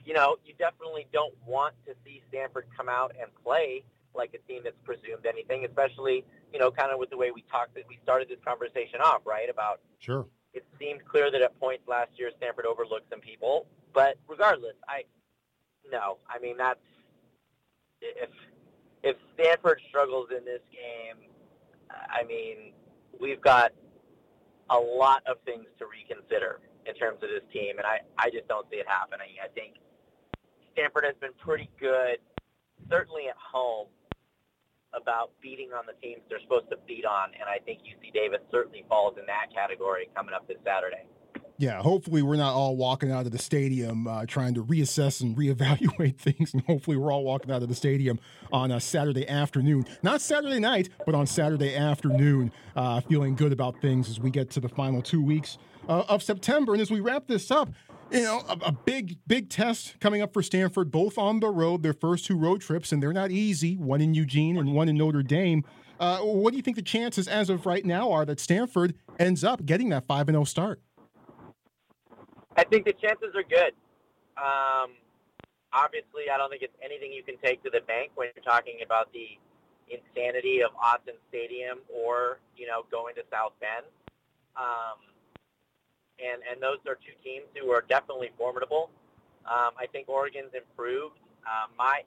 you 0.06 0.14
know, 0.14 0.38
you 0.46 0.54
definitely 0.58 1.06
don't 1.14 1.36
want 1.46 1.76
to 1.86 1.94
see 2.04 2.24
Stanford 2.30 2.66
come 2.76 2.90
out 2.90 3.14
and 3.20 3.30
play 3.44 3.84
like 4.16 4.34
a 4.34 4.52
team 4.52 4.62
that's 4.64 4.78
presumed 4.84 5.26
anything, 5.28 5.66
especially, 5.66 6.26
you 6.52 6.60
know, 6.60 6.72
kind 6.72 6.92
of 6.92 7.00
with 7.00 7.10
the 7.10 7.18
way 7.18 7.32
we 7.32 7.44
talked, 7.52 7.76
that 7.76 7.84
we 7.88 7.98
started 8.04 8.28
this 8.30 8.40
conversation 8.46 9.02
off, 9.02 9.22
right, 9.26 9.50
about 9.50 9.80
Sure. 10.00 10.26
it 10.54 10.66
seemed 10.80 11.06
clear 11.06 11.30
that 11.32 11.42
at 11.42 11.58
points 11.60 11.88
last 11.88 12.12
year 12.18 12.32
Stanford 12.38 12.66
overlooked 12.66 13.10
some 13.10 13.20
people. 13.20 13.68
But 13.94 14.18
regardless, 14.28 14.76
I 14.88 15.04
no, 15.92 16.18
I 16.28 16.40
mean 16.40 16.58
that's 16.58 16.80
if 18.02 18.30
if 19.04 19.16
Stanford 19.34 19.82
struggles 19.90 20.30
in 20.36 20.46
this 20.46 20.62
game, 20.72 21.30
I 21.90 22.24
mean 22.24 22.74
we've 23.20 23.42
got 23.42 23.72
a 24.70 24.78
lot 24.78 25.24
of 25.26 25.38
things 25.46 25.66
to 25.80 25.86
reconsider 25.88 26.60
in 26.86 26.94
terms 26.96 27.22
of 27.24 27.30
this 27.30 27.44
team, 27.52 27.78
and 27.78 27.86
I 27.88 28.00
I 28.18 28.30
just 28.30 28.48
don't 28.48 28.68
see 28.70 28.78
it 28.78 28.88
happening. 28.88 29.36
I 29.44 29.48
think 29.50 29.76
Stanford 30.74 31.06
has 31.06 31.16
been 31.20 31.34
pretty 31.40 31.70
good, 31.80 32.18
certainly 32.90 33.28
at 33.28 33.36
home, 33.38 33.88
about 34.94 35.32
beating 35.42 35.70
on 35.72 35.86
the 35.86 35.94
teams 36.02 36.22
they're 36.30 36.42
supposed 36.42 36.70
to 36.70 36.78
beat 36.88 37.06
on, 37.06 37.30
and 37.40 37.50
I 37.50 37.60
think 37.64 37.80
UC 37.82 38.14
Davis 38.14 38.40
certainly 38.52 38.86
falls 38.90 39.18
in 39.20 39.26
that 39.28 39.54
category 39.54 40.10
coming 40.16 40.34
up 40.34 40.48
this 40.48 40.58
Saturday. 40.66 41.06
Yeah, 41.60 41.82
hopefully 41.82 42.22
we're 42.22 42.38
not 42.38 42.54
all 42.54 42.78
walking 42.78 43.12
out 43.12 43.26
of 43.26 43.34
the 43.34 43.38
stadium 43.38 44.08
uh, 44.08 44.26
trying 44.26 44.54
to 44.54 44.64
reassess 44.64 45.20
and 45.22 45.36
reevaluate 45.38 46.18
things, 46.18 46.54
and 46.54 46.64
hopefully 46.64 46.96
we're 46.96 47.12
all 47.12 47.24
walking 47.24 47.52
out 47.52 47.62
of 47.62 47.68
the 47.68 47.76
stadium 47.76 48.18
on 48.54 48.72
a 48.72 48.80
Saturday 48.80 49.28
afternoon, 49.28 49.86
not 50.02 50.22
Saturday 50.22 50.60
night, 50.60 50.88
but 51.06 51.16
on 51.16 51.28
Saturday 51.28 51.76
afternoon, 51.76 52.52
uh, 52.78 53.02
feeling 53.02 53.36
good 53.36 53.52
about 53.52 53.80
things 53.82 54.10
as 54.10 54.22
we 54.22 54.30
get 54.30 54.50
to 54.52 54.62
the 54.62 54.70
final 54.70 55.02
two 55.02 55.22
weeks 55.22 55.58
uh, 55.90 56.04
of 56.08 56.24
September. 56.24 56.72
And 56.74 56.82
as 56.82 56.90
we 56.90 57.02
wrap 57.02 57.28
this 57.28 57.52
up, 57.52 57.70
you 58.12 58.24
know, 58.24 58.44
a, 58.48 58.58
a, 58.68 58.72
big, 58.72 59.18
big 59.28 59.50
test 59.50 60.00
coming 60.00 60.22
up 60.22 60.34
for 60.34 60.42
Stanford, 60.42 60.92
both 60.92 61.18
on 61.18 61.40
the 61.40 61.50
road, 61.50 61.84
their 61.84 61.94
first 61.94 62.26
two 62.26 62.38
road 62.38 62.62
trips, 62.62 62.92
and 62.92 63.02
they're 63.02 63.14
not 63.14 63.32
easy, 63.32 63.78
one 63.78 64.02
in 64.02 64.14
Eugene 64.14 64.58
and 64.58 64.74
one 64.74 64.90
in 64.90 64.98
Notre 64.98 65.24
Dame. 65.24 65.64
Uh, 66.00 66.20
what 66.20 66.52
do 66.52 66.58
you 66.58 66.64
think 66.64 66.78
the 66.78 66.82
chances 66.82 67.28
as 67.28 67.50
of 67.50 67.66
right 67.66 67.86
now 67.86 68.12
are 68.12 68.26
that 68.26 68.40
Stanford 68.40 68.96
ends 69.20 69.44
up 69.44 69.66
getting 69.66 69.90
that 69.90 70.06
5 70.06 70.28
0 70.28 70.44
start? 70.46 70.82
I 72.56 72.64
think 72.64 72.86
the 72.86 72.94
chances 72.94 73.36
are 73.36 73.44
good. 73.44 73.74
Um, 74.38 74.96
obviously, 75.74 76.32
I 76.34 76.38
don't 76.38 76.50
think 76.50 76.64
it's 76.64 76.76
anything 76.84 77.12
you 77.12 77.24
can 77.24 77.36
take 77.44 77.62
to 77.64 77.70
the 77.70 77.82
bank 77.82 78.12
when 78.16 78.30
you're 78.36 78.44
talking 78.44 78.80
about 78.84 79.12
the 79.14 79.38
insanity 79.90 80.62
of 80.62 80.72
Autzen 80.76 81.18
Stadium 81.30 81.80
or, 81.94 82.40
you 82.56 82.66
know, 82.66 82.84
going 82.90 83.16
to 83.16 83.22
South 83.32 83.54
Bend. 83.60 83.86
Um, 84.56 85.09
and 86.20 86.44
and 86.46 86.62
those 86.62 86.78
are 86.88 86.96
two 86.96 87.16
teams 87.24 87.48
who 87.56 87.72
are 87.72 87.84
definitely 87.88 88.32
formidable. 88.38 88.90
Um, 89.48 89.72
I 89.80 89.88
think 89.92 90.10
Oregon's 90.10 90.54
improved. 90.54 91.18
Um, 91.48 91.72
my 91.78 92.04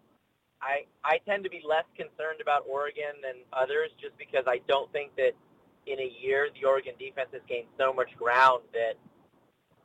I 0.61 0.87
I 1.05 1.19
tend 1.27 1.45
to 1.45 1.51
be 1.51 1.63
less 1.67 1.89
concerned 1.97 2.41
about 2.41 2.65
Oregon 2.69 3.19
than 3.23 3.43
others 3.53 3.91
just 4.01 4.17
because 4.17 4.45
I 4.47 4.61
don't 4.69 4.91
think 4.93 5.15
that 5.17 5.33
in 5.87 5.99
a 5.99 6.11
year 6.21 6.49
the 6.55 6.67
Oregon 6.67 6.95
defense 6.99 7.31
has 7.33 7.43
gained 7.49 7.69
so 7.79 7.93
much 7.93 8.11
ground 8.17 8.63
that 8.73 8.95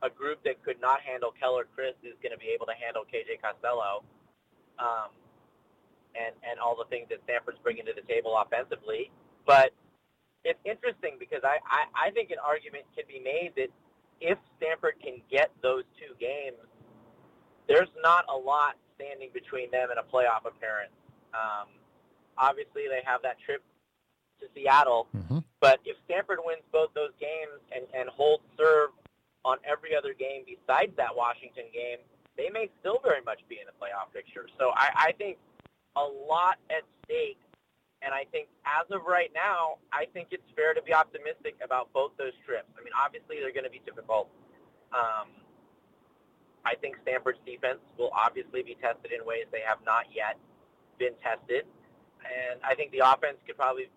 a 0.06 0.10
group 0.10 0.44
that 0.46 0.62
could 0.64 0.80
not 0.80 1.02
handle 1.02 1.34
Keller 1.34 1.66
Chryst 1.74 1.98
is 2.06 2.14
going 2.22 2.32
to 2.32 2.38
be 2.38 2.54
able 2.54 2.68
to 2.68 2.78
handle 2.78 3.02
KJ 3.02 3.42
Costello. 3.42 4.06
Um, 4.78 5.10
and, 6.18 6.34
and 6.42 6.60
all 6.60 6.74
the 6.76 6.90
things 6.90 7.06
that 7.10 7.22
Stanford's 7.26 7.62
bringing 7.62 7.86
to 7.86 7.94
the 7.94 8.06
table 8.10 8.34
offensively. 8.38 9.14
But 9.46 9.72
it's 10.44 10.60
interesting 10.66 11.18
because 11.20 11.46
I, 11.46 11.62
I, 11.70 12.10
I 12.10 12.12
think 12.12 12.34
an 12.34 12.42
argument 12.42 12.86
can 12.98 13.06
be 13.06 13.22
made 13.22 13.54
that 13.56 13.70
if 14.22 14.38
Stanford 14.58 14.96
can 15.02 15.22
get 15.30 15.52
those 15.62 15.84
two 16.00 16.14
games, 16.20 16.58
there's 17.68 17.92
not 18.02 18.26
a 18.30 18.38
lot 18.38 18.76
standing 18.96 19.30
between 19.34 19.70
them 19.72 19.90
and 19.90 20.00
a 20.00 20.04
playoff 20.04 20.46
appearance. 20.48 20.96
Um, 21.34 21.68
obviously, 22.38 22.88
they 22.90 23.02
have 23.06 23.22
that 23.22 23.38
trip 23.46 23.62
to 24.40 24.46
Seattle, 24.54 25.08
mm-hmm. 25.16 25.40
but 25.60 25.80
if 25.86 25.98
Stanford 26.06 26.40
wins 26.46 26.64
both 26.72 26.94
those 26.94 27.14
games 27.20 27.62
and, 27.76 27.86
and 27.94 28.10
holds 28.10 28.44
serve 28.58 28.92
on 29.46 29.58
every 29.66 29.96
other 29.96 30.14
game 30.14 30.44
besides 30.46 30.92
that 30.98 31.16
Washington 31.16 31.66
game, 31.74 31.98
they 32.38 32.50
may 32.50 32.70
still 32.80 33.00
very 33.04 33.22
much 33.26 33.40
be 33.50 33.58
in 33.58 33.66
the 33.66 33.74
playoff 33.78 34.14
picture. 34.14 34.46
So 34.58 34.72
I, 34.76 35.10
I 35.10 35.12
think 35.18 35.38
a 35.96 36.06
lot 36.30 36.58
at 36.70 36.86
stake 37.06 37.40
and 38.02 38.14
I 38.14 38.26
think 38.30 38.48
as 38.66 38.86
of 38.94 39.06
right 39.06 39.32
now, 39.34 39.82
I 39.92 40.06
think 40.14 40.30
it's 40.32 40.46
fair 40.56 40.74
to 40.74 40.82
be 40.82 40.94
optimistic 40.94 41.58
about 41.64 41.92
both 41.94 42.12
those 42.18 42.36
trips. 42.46 42.70
I 42.78 42.84
mean, 42.84 42.94
obviously 42.94 43.42
they're 43.42 43.54
going 43.56 43.66
to 43.66 43.74
be 43.74 43.82
difficult. 43.86 44.30
Um, 44.94 45.34
I 46.66 46.76
think 46.76 46.98
Stanford's 47.02 47.42
defense 47.46 47.80
will 47.98 48.12
obviously 48.14 48.62
be 48.62 48.78
tested 48.78 49.12
in 49.16 49.26
ways 49.26 49.50
they 49.52 49.66
have 49.66 49.80
not 49.86 50.06
yet 50.14 50.38
been 51.00 51.18
tested. 51.24 51.66
And 52.22 52.62
I 52.62 52.76
think 52.76 52.92
the 52.92 53.02
offense 53.02 53.42
could 53.48 53.58
probably 53.58 53.90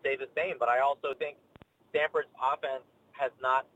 stay 0.00 0.16
the 0.16 0.28
same. 0.34 0.56
But 0.58 0.68
I 0.68 0.80
also 0.80 1.14
think 1.14 1.38
Stanford's 1.90 2.32
offense 2.40 2.82
has 3.12 3.30
not 3.38 3.66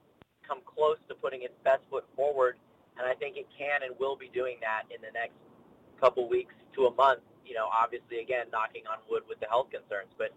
come 0.42 0.58
close 0.66 0.98
to 1.06 1.14
putting 1.14 1.42
its 1.42 1.54
best 1.62 1.86
foot 1.90 2.04
forward. 2.16 2.58
And 2.98 3.06
I 3.06 3.14
think 3.14 3.36
it 3.36 3.46
can 3.54 3.86
and 3.86 3.94
will 4.00 4.16
be 4.16 4.30
doing 4.34 4.58
that 4.60 4.90
in 4.90 4.98
the 5.02 5.12
next 5.14 5.38
couple 6.00 6.28
weeks 6.28 6.54
to 6.74 6.86
a 6.86 6.94
month 6.94 7.20
you 7.48 7.56
know, 7.56 7.72
obviously, 7.72 8.20
again, 8.20 8.46
knocking 8.52 8.84
on 8.84 9.00
wood 9.08 9.24
with 9.28 9.40
the 9.40 9.48
health 9.48 9.72
concerns. 9.72 10.12
But 10.20 10.36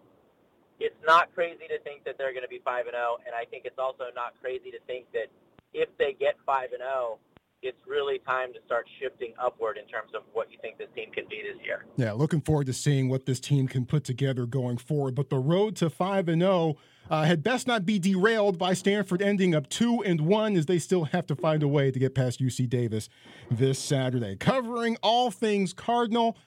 it's 0.80 0.98
not 1.06 1.30
crazy 1.36 1.68
to 1.68 1.78
think 1.84 2.08
that 2.08 2.18
they're 2.18 2.32
going 2.32 2.48
to 2.48 2.50
be 2.50 2.64
5 2.64 2.88
and 2.88 2.96
0, 2.96 3.20
and 3.28 3.36
I 3.36 3.44
think 3.46 3.68
it's 3.68 3.78
also 3.78 4.10
not 4.16 4.34
crazy 4.42 4.72
to 4.72 4.80
think 4.88 5.12
that 5.12 5.28
if 5.76 5.92
they 6.00 6.16
get 6.18 6.40
5 6.48 6.72
and 6.72 6.82
0, 6.82 7.20
it's 7.62 7.78
really 7.88 8.18
time 8.20 8.52
to 8.54 8.60
start 8.66 8.88
shifting 9.00 9.34
upward 9.40 9.78
in 9.78 9.86
terms 9.86 10.12
of 10.16 10.24
what 10.34 10.52
you 10.52 10.58
think 10.62 10.80
this 10.80 10.88
team 10.96 11.12
can 11.12 11.26
be 11.30 11.44
this 11.44 11.64
year. 11.64 11.86
Yeah, 11.96 12.14
looking 12.14 12.42
forward 12.42 12.66
to 12.68 12.74
seeing 12.74 13.08
what 13.08 13.28
this 13.28 13.40
team 13.40 13.68
can 13.68 13.86
put 13.86 14.04
together 14.04 14.48
going 14.48 14.78
forward. 14.78 15.14
But 15.14 15.30
the 15.30 15.38
road 15.38 15.76
to 15.78 15.90
5 15.90 16.28
and 16.28 16.42
0 16.42 16.78
uh, 17.10 17.24
had 17.24 17.44
best 17.44 17.68
not 17.68 17.86
be 17.86 18.00
derailed 18.00 18.58
by 18.58 18.74
Stanford 18.74 19.22
ending 19.22 19.54
up 19.54 19.70
2 19.70 20.04
and 20.04 20.22
1 20.22 20.56
as 20.56 20.66
they 20.66 20.80
still 20.80 21.06
have 21.06 21.28
to 21.28 21.36
find 21.36 21.62
a 21.62 21.68
way 21.68 21.92
to 21.92 22.00
get 22.00 22.16
past 22.16 22.40
UC 22.40 22.68
Davis 22.68 23.10
this 23.52 23.78
Saturday. 23.78 24.36
Covering 24.38 24.98
all 25.04 25.30
things 25.30 25.72
Cardinal 25.74 26.38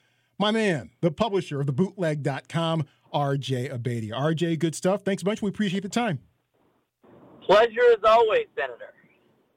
my 0.45 0.51
man, 0.51 0.91
the 1.01 1.11
publisher 1.11 1.59
of 1.59 1.67
the 1.67 1.73
bootleg.com, 1.73 2.85
RJ 3.15 3.73
Abadia. 3.73 4.11
RJ, 4.11 4.59
good 4.59 4.75
stuff. 4.75 5.01
Thanks 5.01 5.23
a 5.23 5.25
bunch. 5.25 5.41
We 5.41 5.49
appreciate 5.49 5.83
the 5.83 5.89
time. 5.89 6.19
Pleasure 7.41 7.81
as 7.93 8.05
always, 8.05 8.45
Senator. 8.55 8.93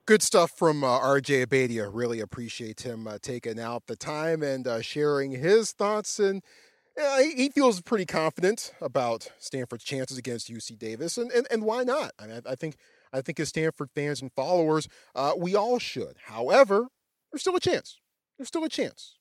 Good 0.05 0.21
stuff 0.21 0.51
from 0.51 0.85
uh, 0.85 0.99
RJ 1.01 1.45
Abadia. 1.45 1.89
Really 1.91 2.21
appreciate 2.21 2.83
him 2.83 3.05
uh, 3.05 3.17
taking 3.21 3.59
out 3.59 3.87
the 3.87 3.97
time 3.97 4.41
and 4.41 4.65
uh, 4.65 4.81
sharing 4.81 5.31
his 5.31 5.73
thoughts. 5.73 6.19
And 6.19 6.41
he 7.19 7.49
feels 7.49 7.81
pretty 7.81 8.05
confident 8.05 8.71
about 8.79 9.29
Stanford's 9.39 9.83
chances 9.83 10.17
against 10.17 10.49
UC 10.49 10.79
Davis. 10.79 11.17
And, 11.17 11.29
and, 11.33 11.45
and 11.51 11.63
why 11.63 11.83
not? 11.83 12.13
I, 12.17 12.27
mean, 12.27 12.41
I, 12.45 12.51
I 12.53 12.55
think 12.55 12.77
I 13.11 13.19
think 13.19 13.41
as 13.41 13.49
Stanford 13.49 13.89
fans 13.93 14.21
and 14.21 14.31
followers, 14.31 14.87
uh, 15.15 15.33
we 15.37 15.53
all 15.53 15.79
should. 15.79 16.15
However, 16.27 16.87
there's 17.29 17.41
still 17.41 17.57
a 17.57 17.59
chance. 17.59 17.99
There's 18.37 18.47
still 18.47 18.63
a 18.63 18.69
chance. 18.69 19.16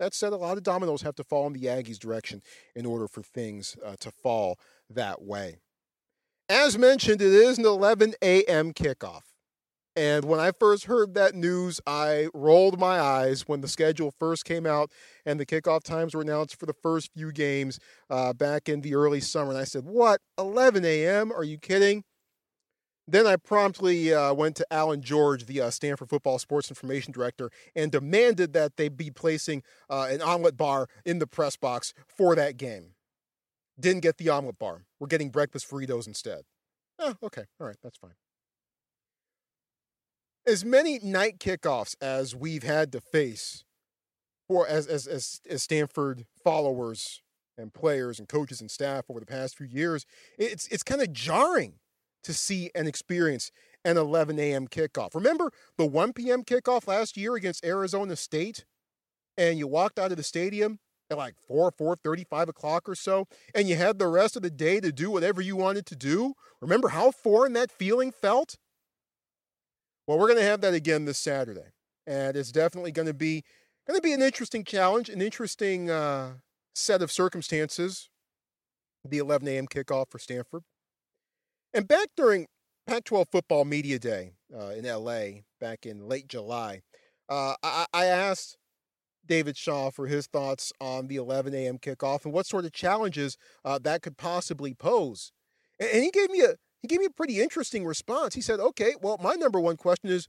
That 0.00 0.14
said, 0.14 0.32
a 0.32 0.36
lot 0.36 0.56
of 0.56 0.62
dominoes 0.62 1.02
have 1.02 1.14
to 1.16 1.24
fall 1.24 1.46
in 1.46 1.52
the 1.52 1.66
Aggies' 1.66 1.98
direction 1.98 2.40
in 2.74 2.86
order 2.86 3.06
for 3.06 3.22
things 3.22 3.76
uh, 3.84 3.96
to 4.00 4.10
fall 4.10 4.58
that 4.88 5.22
way. 5.22 5.58
As 6.48 6.78
mentioned, 6.78 7.20
it 7.20 7.32
is 7.32 7.58
an 7.58 7.66
11 7.66 8.14
a.m. 8.22 8.72
kickoff. 8.72 9.24
And 9.94 10.24
when 10.24 10.40
I 10.40 10.52
first 10.52 10.86
heard 10.86 11.12
that 11.14 11.34
news, 11.34 11.82
I 11.86 12.28
rolled 12.32 12.80
my 12.80 12.98
eyes 12.98 13.42
when 13.46 13.60
the 13.60 13.68
schedule 13.68 14.14
first 14.18 14.46
came 14.46 14.64
out 14.64 14.90
and 15.26 15.38
the 15.38 15.44
kickoff 15.44 15.82
times 15.82 16.14
were 16.14 16.22
announced 16.22 16.58
for 16.58 16.64
the 16.64 16.72
first 16.72 17.12
few 17.12 17.30
games 17.30 17.78
uh, 18.08 18.32
back 18.32 18.70
in 18.70 18.80
the 18.80 18.94
early 18.94 19.20
summer. 19.20 19.50
And 19.50 19.60
I 19.60 19.64
said, 19.64 19.84
What? 19.84 20.22
11 20.38 20.84
a.m.? 20.86 21.30
Are 21.30 21.44
you 21.44 21.58
kidding? 21.58 22.04
Then 23.10 23.26
I 23.26 23.34
promptly 23.34 24.14
uh, 24.14 24.32
went 24.32 24.54
to 24.56 24.66
Alan 24.70 25.02
George, 25.02 25.46
the 25.46 25.60
uh, 25.60 25.70
Stanford 25.70 26.08
Football 26.08 26.38
Sports 26.38 26.70
Information 26.70 27.12
Director, 27.12 27.50
and 27.74 27.90
demanded 27.90 28.52
that 28.52 28.76
they 28.76 28.88
be 28.88 29.10
placing 29.10 29.64
uh, 29.88 30.06
an 30.08 30.22
omelet 30.22 30.56
bar 30.56 30.86
in 31.04 31.18
the 31.18 31.26
press 31.26 31.56
box 31.56 31.92
for 32.06 32.36
that 32.36 32.56
game. 32.56 32.92
Didn't 33.78 34.02
get 34.02 34.18
the 34.18 34.28
omelet 34.28 34.60
bar. 34.60 34.84
We're 35.00 35.08
getting 35.08 35.30
breakfast 35.30 35.68
burritos 35.68 36.06
instead. 36.06 36.42
Oh, 37.00 37.16
okay. 37.20 37.46
All 37.60 37.66
right. 37.66 37.76
That's 37.82 37.98
fine. 37.98 38.14
As 40.46 40.64
many 40.64 41.00
night 41.02 41.40
kickoffs 41.40 41.96
as 42.00 42.36
we've 42.36 42.62
had 42.62 42.92
to 42.92 43.00
face 43.00 43.64
for 44.46 44.68
as, 44.68 44.86
as, 44.86 45.08
as, 45.08 45.40
as 45.50 45.64
Stanford 45.64 46.26
followers 46.44 47.22
and 47.58 47.74
players 47.74 48.20
and 48.20 48.28
coaches 48.28 48.60
and 48.60 48.70
staff 48.70 49.06
over 49.10 49.18
the 49.18 49.26
past 49.26 49.56
few 49.56 49.66
years, 49.66 50.06
it's, 50.38 50.68
it's 50.68 50.84
kind 50.84 51.02
of 51.02 51.12
jarring 51.12 51.74
to 52.24 52.34
see 52.34 52.70
and 52.74 52.86
experience 52.86 53.50
an 53.84 53.96
11 53.96 54.38
a.m. 54.38 54.68
kickoff. 54.68 55.14
Remember 55.14 55.50
the 55.76 55.86
1 55.86 56.12
p.m. 56.12 56.44
kickoff 56.44 56.86
last 56.86 57.16
year 57.16 57.34
against 57.34 57.64
Arizona 57.64 58.16
State? 58.16 58.64
And 59.38 59.58
you 59.58 59.66
walked 59.66 59.98
out 59.98 60.10
of 60.10 60.16
the 60.16 60.22
stadium 60.22 60.80
at 61.10 61.16
like 61.16 61.34
4, 61.46 61.70
4 61.70 61.96
35 61.96 62.48
o'clock 62.48 62.88
or 62.88 62.94
so, 62.94 63.26
and 63.54 63.68
you 63.68 63.76
had 63.76 63.98
the 63.98 64.06
rest 64.06 64.36
of 64.36 64.42
the 64.42 64.50
day 64.50 64.80
to 64.80 64.92
do 64.92 65.10
whatever 65.10 65.40
you 65.40 65.56
wanted 65.56 65.86
to 65.86 65.96
do. 65.96 66.34
Remember 66.60 66.88
how 66.88 67.10
foreign 67.10 67.52
that 67.54 67.70
feeling 67.70 68.12
felt? 68.12 68.56
Well, 70.06 70.18
we're 70.18 70.26
going 70.26 70.38
to 70.38 70.44
have 70.44 70.60
that 70.62 70.74
again 70.74 71.04
this 71.04 71.18
Saturday. 71.18 71.72
And 72.06 72.36
it's 72.36 72.52
definitely 72.52 72.92
going 72.92 73.06
to 73.06 73.14
be 73.14 73.44
going 73.86 73.96
to 73.96 74.02
be 74.02 74.12
an 74.12 74.22
interesting 74.22 74.64
challenge, 74.64 75.08
an 75.08 75.22
interesting 75.22 75.90
uh, 75.90 76.34
set 76.74 77.02
of 77.02 77.12
circumstances. 77.12 78.08
The 79.04 79.18
11 79.18 79.48
a.m. 79.48 79.66
kickoff 79.66 80.10
for 80.10 80.18
Stanford. 80.18 80.64
And 81.72 81.86
back 81.86 82.08
during 82.16 82.46
Pac 82.86 83.04
12 83.04 83.28
football 83.30 83.64
media 83.64 83.98
day 83.98 84.32
uh, 84.54 84.68
in 84.68 84.84
LA 84.84 85.42
back 85.60 85.86
in 85.86 86.08
late 86.08 86.28
July, 86.28 86.82
uh, 87.28 87.54
I, 87.62 87.86
I 87.92 88.06
asked 88.06 88.56
David 89.26 89.56
Shaw 89.56 89.90
for 89.90 90.06
his 90.06 90.26
thoughts 90.26 90.72
on 90.80 91.06
the 91.06 91.16
11 91.16 91.54
a.m. 91.54 91.78
kickoff 91.78 92.24
and 92.24 92.34
what 92.34 92.46
sort 92.46 92.64
of 92.64 92.72
challenges 92.72 93.36
uh, 93.64 93.78
that 93.82 94.02
could 94.02 94.16
possibly 94.16 94.74
pose. 94.74 95.32
And, 95.78 95.88
and 95.90 96.04
he 96.04 96.10
gave 96.10 96.30
me 96.30 96.40
a 96.40 96.54
he 96.82 96.88
gave 96.88 97.00
me 97.00 97.06
a 97.06 97.10
pretty 97.10 97.40
interesting 97.40 97.84
response. 97.84 98.34
He 98.34 98.40
said, 98.40 98.58
"Okay, 98.58 98.94
well, 99.02 99.18
my 99.22 99.34
number 99.34 99.60
one 99.60 99.76
question 99.76 100.08
is, 100.10 100.26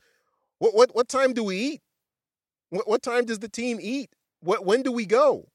what 0.59 0.75
what 0.75 0.93
what 0.93 1.07
time 1.07 1.33
do 1.33 1.43
we 1.43 1.57
eat? 1.57 1.81
What 2.69 2.87
what 2.87 3.01
time 3.01 3.25
does 3.25 3.39
the 3.39 3.49
team 3.49 3.79
eat? 3.81 4.09
What 4.41 4.65
when 4.65 4.83
do 4.83 4.91
we 4.91 5.05
go? 5.05 5.47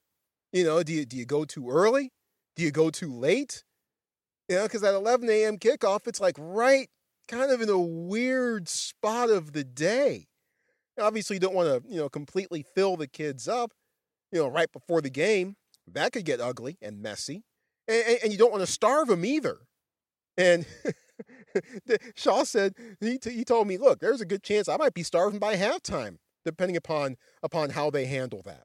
You 0.52 0.64
know, 0.64 0.82
do 0.82 0.92
you 0.92 1.06
do 1.06 1.16
you 1.16 1.26
go 1.26 1.44
too 1.44 1.68
early? 1.70 2.12
Do 2.56 2.62
you 2.62 2.70
go 2.70 2.90
too 2.90 3.12
late? 3.12 3.62
You 4.48 4.56
know, 4.56 4.62
because 4.64 4.82
at 4.84 4.94
11 4.94 5.28
a.m. 5.28 5.58
kickoff, 5.58 6.06
it's 6.06 6.20
like 6.20 6.36
right 6.38 6.88
kind 7.28 7.50
of 7.50 7.60
in 7.60 7.68
a 7.68 7.78
weird 7.78 8.68
spot 8.68 9.30
of 9.30 9.52
the 9.52 9.64
day. 9.64 10.26
Obviously, 11.00 11.36
you 11.36 11.40
don't 11.40 11.54
want 11.54 11.68
to, 11.68 11.90
you 11.90 11.98
know, 11.98 12.08
completely 12.08 12.64
fill 12.74 12.96
the 12.96 13.08
kids 13.08 13.48
up, 13.48 13.72
you 14.32 14.40
know, 14.40 14.48
right 14.48 14.70
before 14.72 15.00
the 15.00 15.10
game. 15.10 15.56
That 15.92 16.12
could 16.12 16.24
get 16.24 16.40
ugly 16.40 16.78
and 16.80 17.02
messy. 17.02 17.44
And, 17.88 18.18
and 18.24 18.32
you 18.32 18.38
don't 18.38 18.50
want 18.50 18.64
to 18.64 18.70
starve 18.70 19.08
them 19.08 19.24
either. 19.24 19.58
And 20.38 20.66
Shaw 22.14 22.44
said, 22.44 22.74
he, 23.00 23.18
he 23.22 23.44
told 23.44 23.66
me, 23.66 23.78
look, 23.78 24.00
there's 24.00 24.20
a 24.20 24.26
good 24.26 24.42
chance 24.42 24.68
I 24.68 24.76
might 24.76 24.94
be 24.94 25.02
starving 25.02 25.38
by 25.38 25.56
halftime, 25.56 26.16
depending 26.44 26.76
upon, 26.76 27.16
upon 27.42 27.70
how 27.70 27.90
they 27.90 28.06
handle 28.06 28.42
that. 28.44 28.64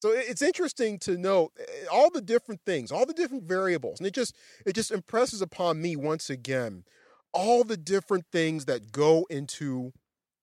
So 0.00 0.10
it's 0.10 0.42
interesting 0.42 0.98
to 1.00 1.16
note 1.16 1.52
eh, 1.58 1.86
all 1.90 2.10
the 2.10 2.20
different 2.20 2.60
things, 2.66 2.92
all 2.92 3.06
the 3.06 3.14
different 3.14 3.44
variables, 3.44 3.98
and 3.98 4.06
it 4.06 4.14
just 4.14 4.36
it 4.64 4.74
just 4.74 4.90
impresses 4.90 5.40
upon 5.40 5.80
me 5.80 5.96
once 5.96 6.30
again 6.30 6.84
all 7.32 7.64
the 7.64 7.76
different 7.76 8.24
things 8.32 8.64
that 8.64 8.92
go 8.92 9.26
into 9.28 9.92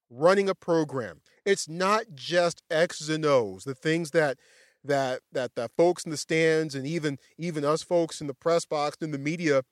running 0.09 0.47
a 0.47 0.55
program. 0.55 1.21
It's 1.45 1.67
not 1.67 2.03
just 2.13 2.61
X's 2.69 3.09
and 3.09 3.25
O's, 3.25 3.63
the 3.63 3.75
things 3.75 4.11
that 4.11 4.37
that 4.83 5.21
that 5.31 5.55
that 5.55 5.71
folks 5.77 6.03
in 6.03 6.11
the 6.11 6.17
stands 6.17 6.75
and 6.75 6.85
even 6.85 7.17
even 7.37 7.63
us 7.65 7.83
folks 7.83 8.21
in 8.21 8.27
the 8.27 8.33
press 8.33 8.65
box 8.65 8.97
and 9.01 9.13
the 9.13 9.17
media 9.17 9.63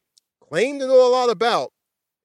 claim 0.41 0.79
to 0.79 0.87
know 0.87 1.07
a 1.07 1.11
lot 1.11 1.29
about. 1.29 1.71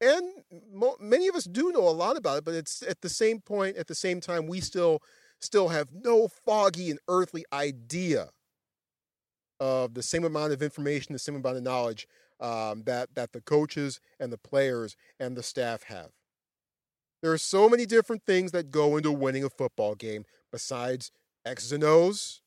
And 0.01 0.31
mo- 0.73 0.97
many 1.01 1.27
of 1.27 1.35
us 1.35 1.45
do 1.45 1.73
know 1.73 1.89
a 1.89 1.91
lot 1.91 2.17
about 2.17 2.39
it, 2.39 2.45
but 2.45 2.55
it's 2.55 2.83
at 2.83 3.01
the 3.01 3.09
same 3.09 3.41
point, 3.41 3.77
at 3.77 3.87
the 3.87 3.95
same 3.95 4.21
time, 4.21 4.47
we 4.47 4.61
still 4.61 5.01
still 5.41 5.69
have 5.69 5.89
no 5.93 6.29
foggy 6.29 6.91
and 6.91 6.99
earthly 7.09 7.45
idea 7.53 8.31
of 9.61 9.95
the 9.95 10.03
same 10.03 10.25
amount 10.25 10.53
of 10.53 10.63
information, 10.63 11.13
the 11.13 11.19
same 11.19 11.37
amount 11.37 11.57
of 11.57 11.63
knowledge 11.63 12.07
um, 12.41 12.83
that 12.85 13.15
that 13.15 13.33
the 13.33 13.41
coaches 13.41 14.01
and 14.21 14.33
the 14.33 14.39
players 14.39 14.97
and 15.19 15.37
the 15.37 15.43
staff 15.43 15.85
have. 15.85 16.11
There 17.23 17.33
are 17.33 17.39
so 17.39 17.69
many 17.69 17.87
different 17.87 18.23
things 18.25 18.53
that 18.53 18.71
go 18.71 18.97
into 18.97 19.11
winning 19.11 19.45
a 19.45 19.51
football 19.51 19.95
game 19.95 20.25
besides 20.53 21.11
X's 21.45 21.73
and 21.73 21.83
O's, 21.83 22.43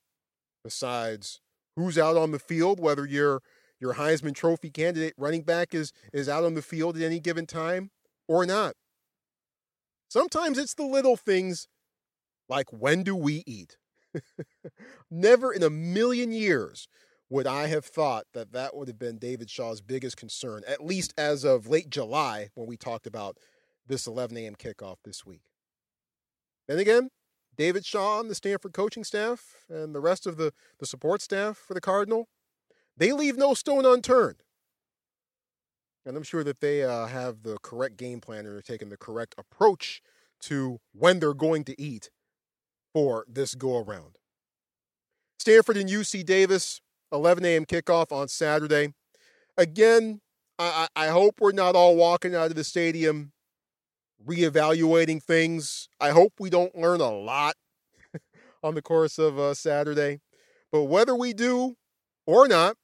besides 0.64 1.42
who's 1.76 1.98
out 1.98 2.18
on 2.18 2.32
the 2.32 2.40
field, 2.40 2.80
whether 2.80 3.06
your 3.06 3.42
your 3.80 3.96
Heisman 3.96 4.36
Trophy 4.36 4.70
candidate 4.70 5.14
running 5.18 5.42
back 5.42 5.74
is 5.74 5.92
is 6.14 6.30
out 6.30 6.44
on 6.44 6.54
the 6.54 6.62
field 6.62 6.98
at 6.98 7.04
any 7.04 7.20
given 7.20 7.46
time 7.46 7.92
or 8.28 8.46
not. 8.46 8.76
Sometimes 10.10 10.58
it's 10.58 10.74
the 10.74 10.86
little 10.86 11.16
things 11.16 11.68
like 12.50 12.72
when 12.72 13.04
do 13.04 13.16
we 13.16 13.44
eat? 13.46 13.78
Never 15.12 15.54
in 15.54 15.64
a 15.64 15.70
million 15.70 16.32
years 16.32 16.88
would 17.30 17.46
I 17.46 17.68
have 17.68 17.86
thought 17.86 18.26
that 18.34 18.54
that 18.54 18.76
would 18.76 18.88
have 18.88 18.98
been 18.98 19.20
David 19.20 19.50
Shaw's 19.50 19.82
biggest 19.82 20.18
concern, 20.18 20.64
at 20.68 20.84
least 20.84 21.14
as 21.18 21.44
of 21.44 21.68
late 21.68 21.90
July 21.90 22.50
when 22.56 22.68
we 22.68 22.76
talked 22.76 23.06
about 23.06 23.38
this 23.88 24.08
11 24.08 24.36
a.m. 24.38 24.56
kickoff 24.56 24.98
this 25.04 25.26
week. 25.26 25.44
Then 26.68 26.80
again, 26.80 27.10
David 27.56 27.86
Shaw 27.86 28.20
and 28.20 28.30
the 28.30 28.36
Stanford 28.36 28.74
coaching 28.74 29.04
staff 29.04 29.56
and 29.70 29.94
the 29.94 30.00
rest 30.00 30.26
of 30.26 30.38
the, 30.38 30.54
the 30.80 30.86
support 30.86 31.22
staff 31.22 31.58
for 31.58 31.74
the 31.74 31.82
Cardinal, 31.82 32.28
they 32.98 33.12
leave 33.12 33.38
no 33.38 33.54
stone 33.54 33.86
unturned. 33.86 34.44
And 36.06 36.16
I'm 36.18 36.24
sure 36.24 36.44
that 36.44 36.62
they 36.62 36.84
uh, 36.84 37.08
have 37.08 37.44
the 37.44 37.58
correct 37.62 37.98
game 37.98 38.22
plan 38.22 38.46
and 38.46 38.56
are 38.56 38.62
taking 38.62 38.90
the 38.90 38.98
correct 38.98 39.36
approach 39.38 40.02
to 40.42 40.80
when 40.94 41.20
they're 41.20 41.34
going 41.34 41.64
to 41.66 41.80
eat 41.80 42.10
for 42.94 43.26
this 43.28 43.56
go 43.56 43.78
around. 43.78 44.18
Stanford 45.40 45.78
and 45.78 45.90
UC 45.90 46.26
Davis, 46.26 46.82
11 47.12 47.46
a.m. 47.46 47.66
kickoff 47.66 48.12
on 48.12 48.28
Saturday. 48.28 48.94
Again, 49.58 50.22
I, 50.58 50.88
I 50.96 51.08
hope 51.08 51.36
we're 51.40 51.54
not 51.54 51.76
all 51.76 51.96
walking 51.96 52.36
out 52.36 52.48
of 52.48 52.56
the 52.56 52.64
stadium 52.64 53.32
reevaluating 54.26 55.24
things. 55.24 55.88
I 56.00 56.10
hope 56.10 56.34
we 56.40 56.50
don't 56.50 56.76
learn 56.76 57.00
a 57.00 57.10
lot 57.10 57.56
on 58.64 58.76
the 58.76 58.82
course 58.82 59.18
of 59.18 59.40
uh, 59.40 59.54
Saturday. 59.54 60.20
But 60.72 60.84
whether 60.84 61.16
we 61.16 61.34
do 61.34 61.76
or 62.28 62.48
not, 62.48 62.76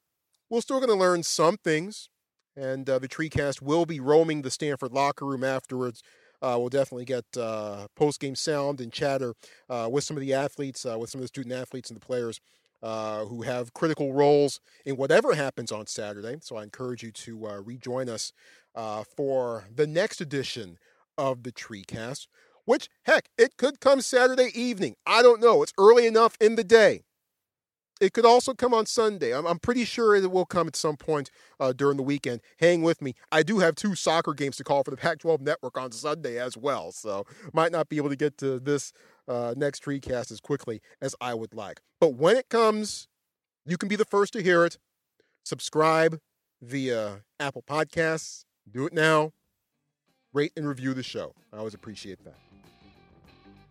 we're 0.48 0.60
still 0.60 0.78
going 0.78 0.90
to 0.90 0.96
learn 0.96 1.22
some 1.22 1.56
things. 1.58 2.08
And 2.56 2.88
uh, 2.88 2.98
the 2.98 3.08
TreeCast 3.08 3.60
will 3.60 3.84
be 3.84 4.00
roaming 4.00 4.42
the 4.42 4.50
Stanford 4.50 4.92
locker 4.92 5.26
room 5.26 5.44
afterwards 5.44 6.02
uh, 6.42 6.56
we'll 6.58 6.68
definitely 6.68 7.04
get 7.04 7.24
uh, 7.38 7.86
post 7.96 8.20
game 8.20 8.34
sound 8.34 8.80
and 8.80 8.92
chatter 8.92 9.34
uh, 9.68 9.88
with 9.90 10.04
some 10.04 10.16
of 10.16 10.20
the 10.20 10.34
athletes, 10.34 10.84
uh, 10.84 10.98
with 10.98 11.10
some 11.10 11.20
of 11.20 11.22
the 11.22 11.28
student 11.28 11.54
athletes 11.54 11.90
and 11.90 12.00
the 12.00 12.04
players 12.04 12.40
uh, 12.82 13.24
who 13.24 13.42
have 13.42 13.72
critical 13.72 14.12
roles 14.12 14.60
in 14.84 14.96
whatever 14.96 15.34
happens 15.34 15.72
on 15.72 15.86
Saturday. 15.86 16.36
So 16.40 16.56
I 16.56 16.62
encourage 16.62 17.02
you 17.02 17.10
to 17.10 17.46
uh, 17.46 17.60
rejoin 17.62 18.08
us 18.08 18.32
for 19.16 19.64
the 19.74 19.86
next 19.86 20.20
edition 20.20 20.78
of 21.16 21.42
the 21.42 21.52
TreeCast, 21.52 22.26
which, 22.66 22.90
heck, 23.04 23.30
it 23.38 23.56
could 23.56 23.80
come 23.80 24.02
Saturday 24.02 24.50
evening. 24.54 24.96
I 25.06 25.22
don't 25.22 25.40
know. 25.40 25.62
It's 25.62 25.72
early 25.78 26.06
enough 26.06 26.36
in 26.40 26.56
the 26.56 26.64
day. 26.64 27.05
It 28.00 28.12
could 28.12 28.26
also 28.26 28.52
come 28.52 28.74
on 28.74 28.84
Sunday. 28.84 29.34
I'm, 29.34 29.46
I'm 29.46 29.58
pretty 29.58 29.84
sure 29.84 30.14
it 30.14 30.30
will 30.30 30.44
come 30.44 30.68
at 30.68 30.76
some 30.76 30.96
point 30.96 31.30
uh, 31.58 31.72
during 31.72 31.96
the 31.96 32.02
weekend. 32.02 32.42
Hang 32.58 32.82
with 32.82 33.00
me. 33.00 33.14
I 33.32 33.42
do 33.42 33.58
have 33.60 33.74
two 33.74 33.94
soccer 33.94 34.34
games 34.34 34.56
to 34.56 34.64
call 34.64 34.84
for 34.84 34.90
the 34.90 34.98
Pac 34.98 35.20
12 35.20 35.40
network 35.40 35.78
on 35.78 35.92
Sunday 35.92 36.38
as 36.38 36.56
well. 36.56 36.92
So 36.92 37.24
might 37.54 37.72
not 37.72 37.88
be 37.88 37.96
able 37.96 38.10
to 38.10 38.16
get 38.16 38.36
to 38.38 38.58
this 38.58 38.92
uh, 39.28 39.54
next 39.56 39.82
TreeCast 39.82 40.30
as 40.30 40.40
quickly 40.40 40.82
as 41.00 41.14
I 41.20 41.32
would 41.34 41.54
like. 41.54 41.80
But 41.98 42.14
when 42.14 42.36
it 42.36 42.50
comes, 42.50 43.08
you 43.64 43.78
can 43.78 43.88
be 43.88 43.96
the 43.96 44.04
first 44.04 44.34
to 44.34 44.42
hear 44.42 44.64
it. 44.64 44.78
Subscribe 45.44 46.20
via 46.60 47.22
Apple 47.40 47.62
Podcasts. 47.62 48.44
Do 48.70 48.86
it 48.86 48.92
now. 48.92 49.32
Rate 50.32 50.52
and 50.56 50.68
review 50.68 50.92
the 50.92 51.02
show. 51.02 51.32
I 51.52 51.58
always 51.58 51.74
appreciate 51.74 52.22
that. 52.24 52.36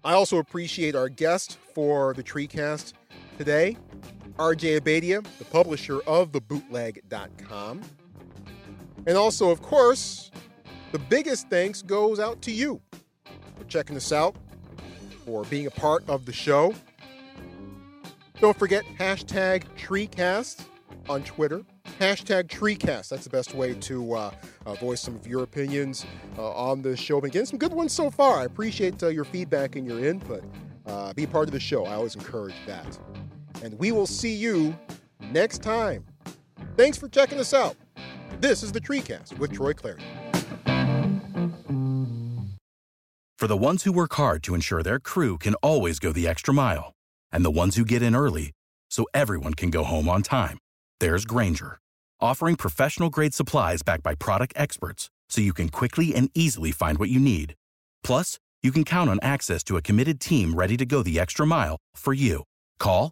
I 0.04 0.14
also 0.14 0.38
appreciate 0.38 0.96
our 0.96 1.10
guest 1.10 1.58
for 1.74 2.14
the 2.14 2.24
TreeCast 2.24 2.94
today, 3.38 3.78
RJ 4.38 4.80
Abadia, 4.80 5.26
the 5.38 5.46
publisher 5.46 6.02
of 6.02 6.32
thebootleg.com. 6.32 7.82
And 9.08 9.18
also, 9.18 9.50
of 9.50 9.62
course, 9.62 10.32
the 10.92 11.00
biggest 11.00 11.50
thanks 11.50 11.82
goes 11.82 12.20
out 12.20 12.42
to 12.44 12.52
you 12.52 12.82
for 13.58 13.64
checking 13.66 13.96
us 13.96 14.12
out, 14.12 14.36
for 15.26 15.44
being 15.46 15.68
a 15.68 15.72
part 15.72 16.04
of 16.10 16.26
the 16.26 16.34
show. 16.34 16.74
Don't 18.42 18.58
forget 18.58 18.84
hashtag 19.00 19.64
TreeCast 19.78 20.66
on 21.08 21.24
Twitter. 21.24 21.64
Hashtag 22.00 22.48
TreeCast. 22.48 23.10
That's 23.10 23.24
the 23.24 23.30
best 23.30 23.54
way 23.56 23.74
to 23.74 24.14
uh, 24.14 24.32
uh, 24.66 24.74
voice 24.76 25.00
some 25.00 25.16
of 25.16 25.26
your 25.26 25.44
opinions 25.44 26.06
uh, 26.38 26.52
on 26.52 26.82
the 26.82 26.98
show. 26.98 27.22
Been 27.22 27.32
getting 27.32 27.46
some 27.46 27.60
good 27.60 27.74
ones 27.74 27.94
so 27.94 28.10
far. 28.10 28.40
I 28.40 28.44
appreciate 28.44 29.02
uh, 29.02 29.08
your 29.08 29.24
feedback 29.24 29.78
and 29.78 29.88
your 29.88 30.04
input. 30.06 30.44
Uh, 30.86 31.14
be 31.14 31.26
part 31.26 31.48
of 31.48 31.54
the 31.54 31.60
show. 31.60 31.86
I 31.86 31.94
always 31.94 32.16
encourage 32.16 32.56
that 32.68 33.00
and 33.66 33.80
we 33.80 33.92
will 33.92 34.06
see 34.06 34.34
you 34.34 34.78
next 35.32 35.64
time. 35.64 36.06
Thanks 36.78 37.00
for 37.00 37.10
checking 37.10 37.40
us 37.40 37.52
out. 37.52 37.76
This 38.40 38.62
is 38.62 38.72
the 38.72 38.80
TreeCast 38.80 39.40
with 39.40 39.52
Troy 39.52 39.74
Clardy. 39.74 40.04
For 43.40 43.48
the 43.48 43.58
ones 43.58 43.84
who 43.84 43.92
work 43.92 44.14
hard 44.14 44.44
to 44.44 44.54
ensure 44.54 44.84
their 44.84 45.00
crew 45.00 45.38
can 45.40 45.56
always 45.56 45.98
go 46.00 46.12
the 46.14 46.28
extra 46.28 46.54
mile, 46.54 46.94
and 47.32 47.44
the 47.44 47.52
ones 47.52 47.76
who 47.76 47.84
get 47.84 48.04
in 48.04 48.16
early 48.16 48.52
so 48.90 49.08
everyone 49.14 49.56
can 49.56 49.72
go 49.72 49.84
home 49.84 50.08
on 50.08 50.22
time, 50.22 50.60
there's 51.00 51.26
Grainger, 51.26 51.80
offering 52.22 52.56
professional 52.56 53.10
grade 53.10 53.34
supplies 53.34 53.82
backed 53.82 54.04
by 54.04 54.14
product 54.14 54.54
experts 54.56 55.10
so 55.28 55.42
you 55.42 55.54
can 55.54 55.70
quickly 55.70 56.14
and 56.14 56.30
easily 56.36 56.72
find 56.72 57.00
what 57.00 57.10
you 57.10 57.20
need. 57.20 57.56
Plus, 58.04 58.38
you 58.62 58.72
can 58.72 58.84
count 58.84 59.10
on 59.10 59.20
access 59.24 59.64
to 59.64 59.76
a 59.76 59.82
committed 59.82 60.20
team 60.20 60.54
ready 60.54 60.78
to 60.78 60.86
go 60.86 61.02
the 61.02 61.20
extra 61.20 61.48
mile 61.48 61.78
for 61.96 62.14
you. 62.14 62.44
Call 62.80 63.12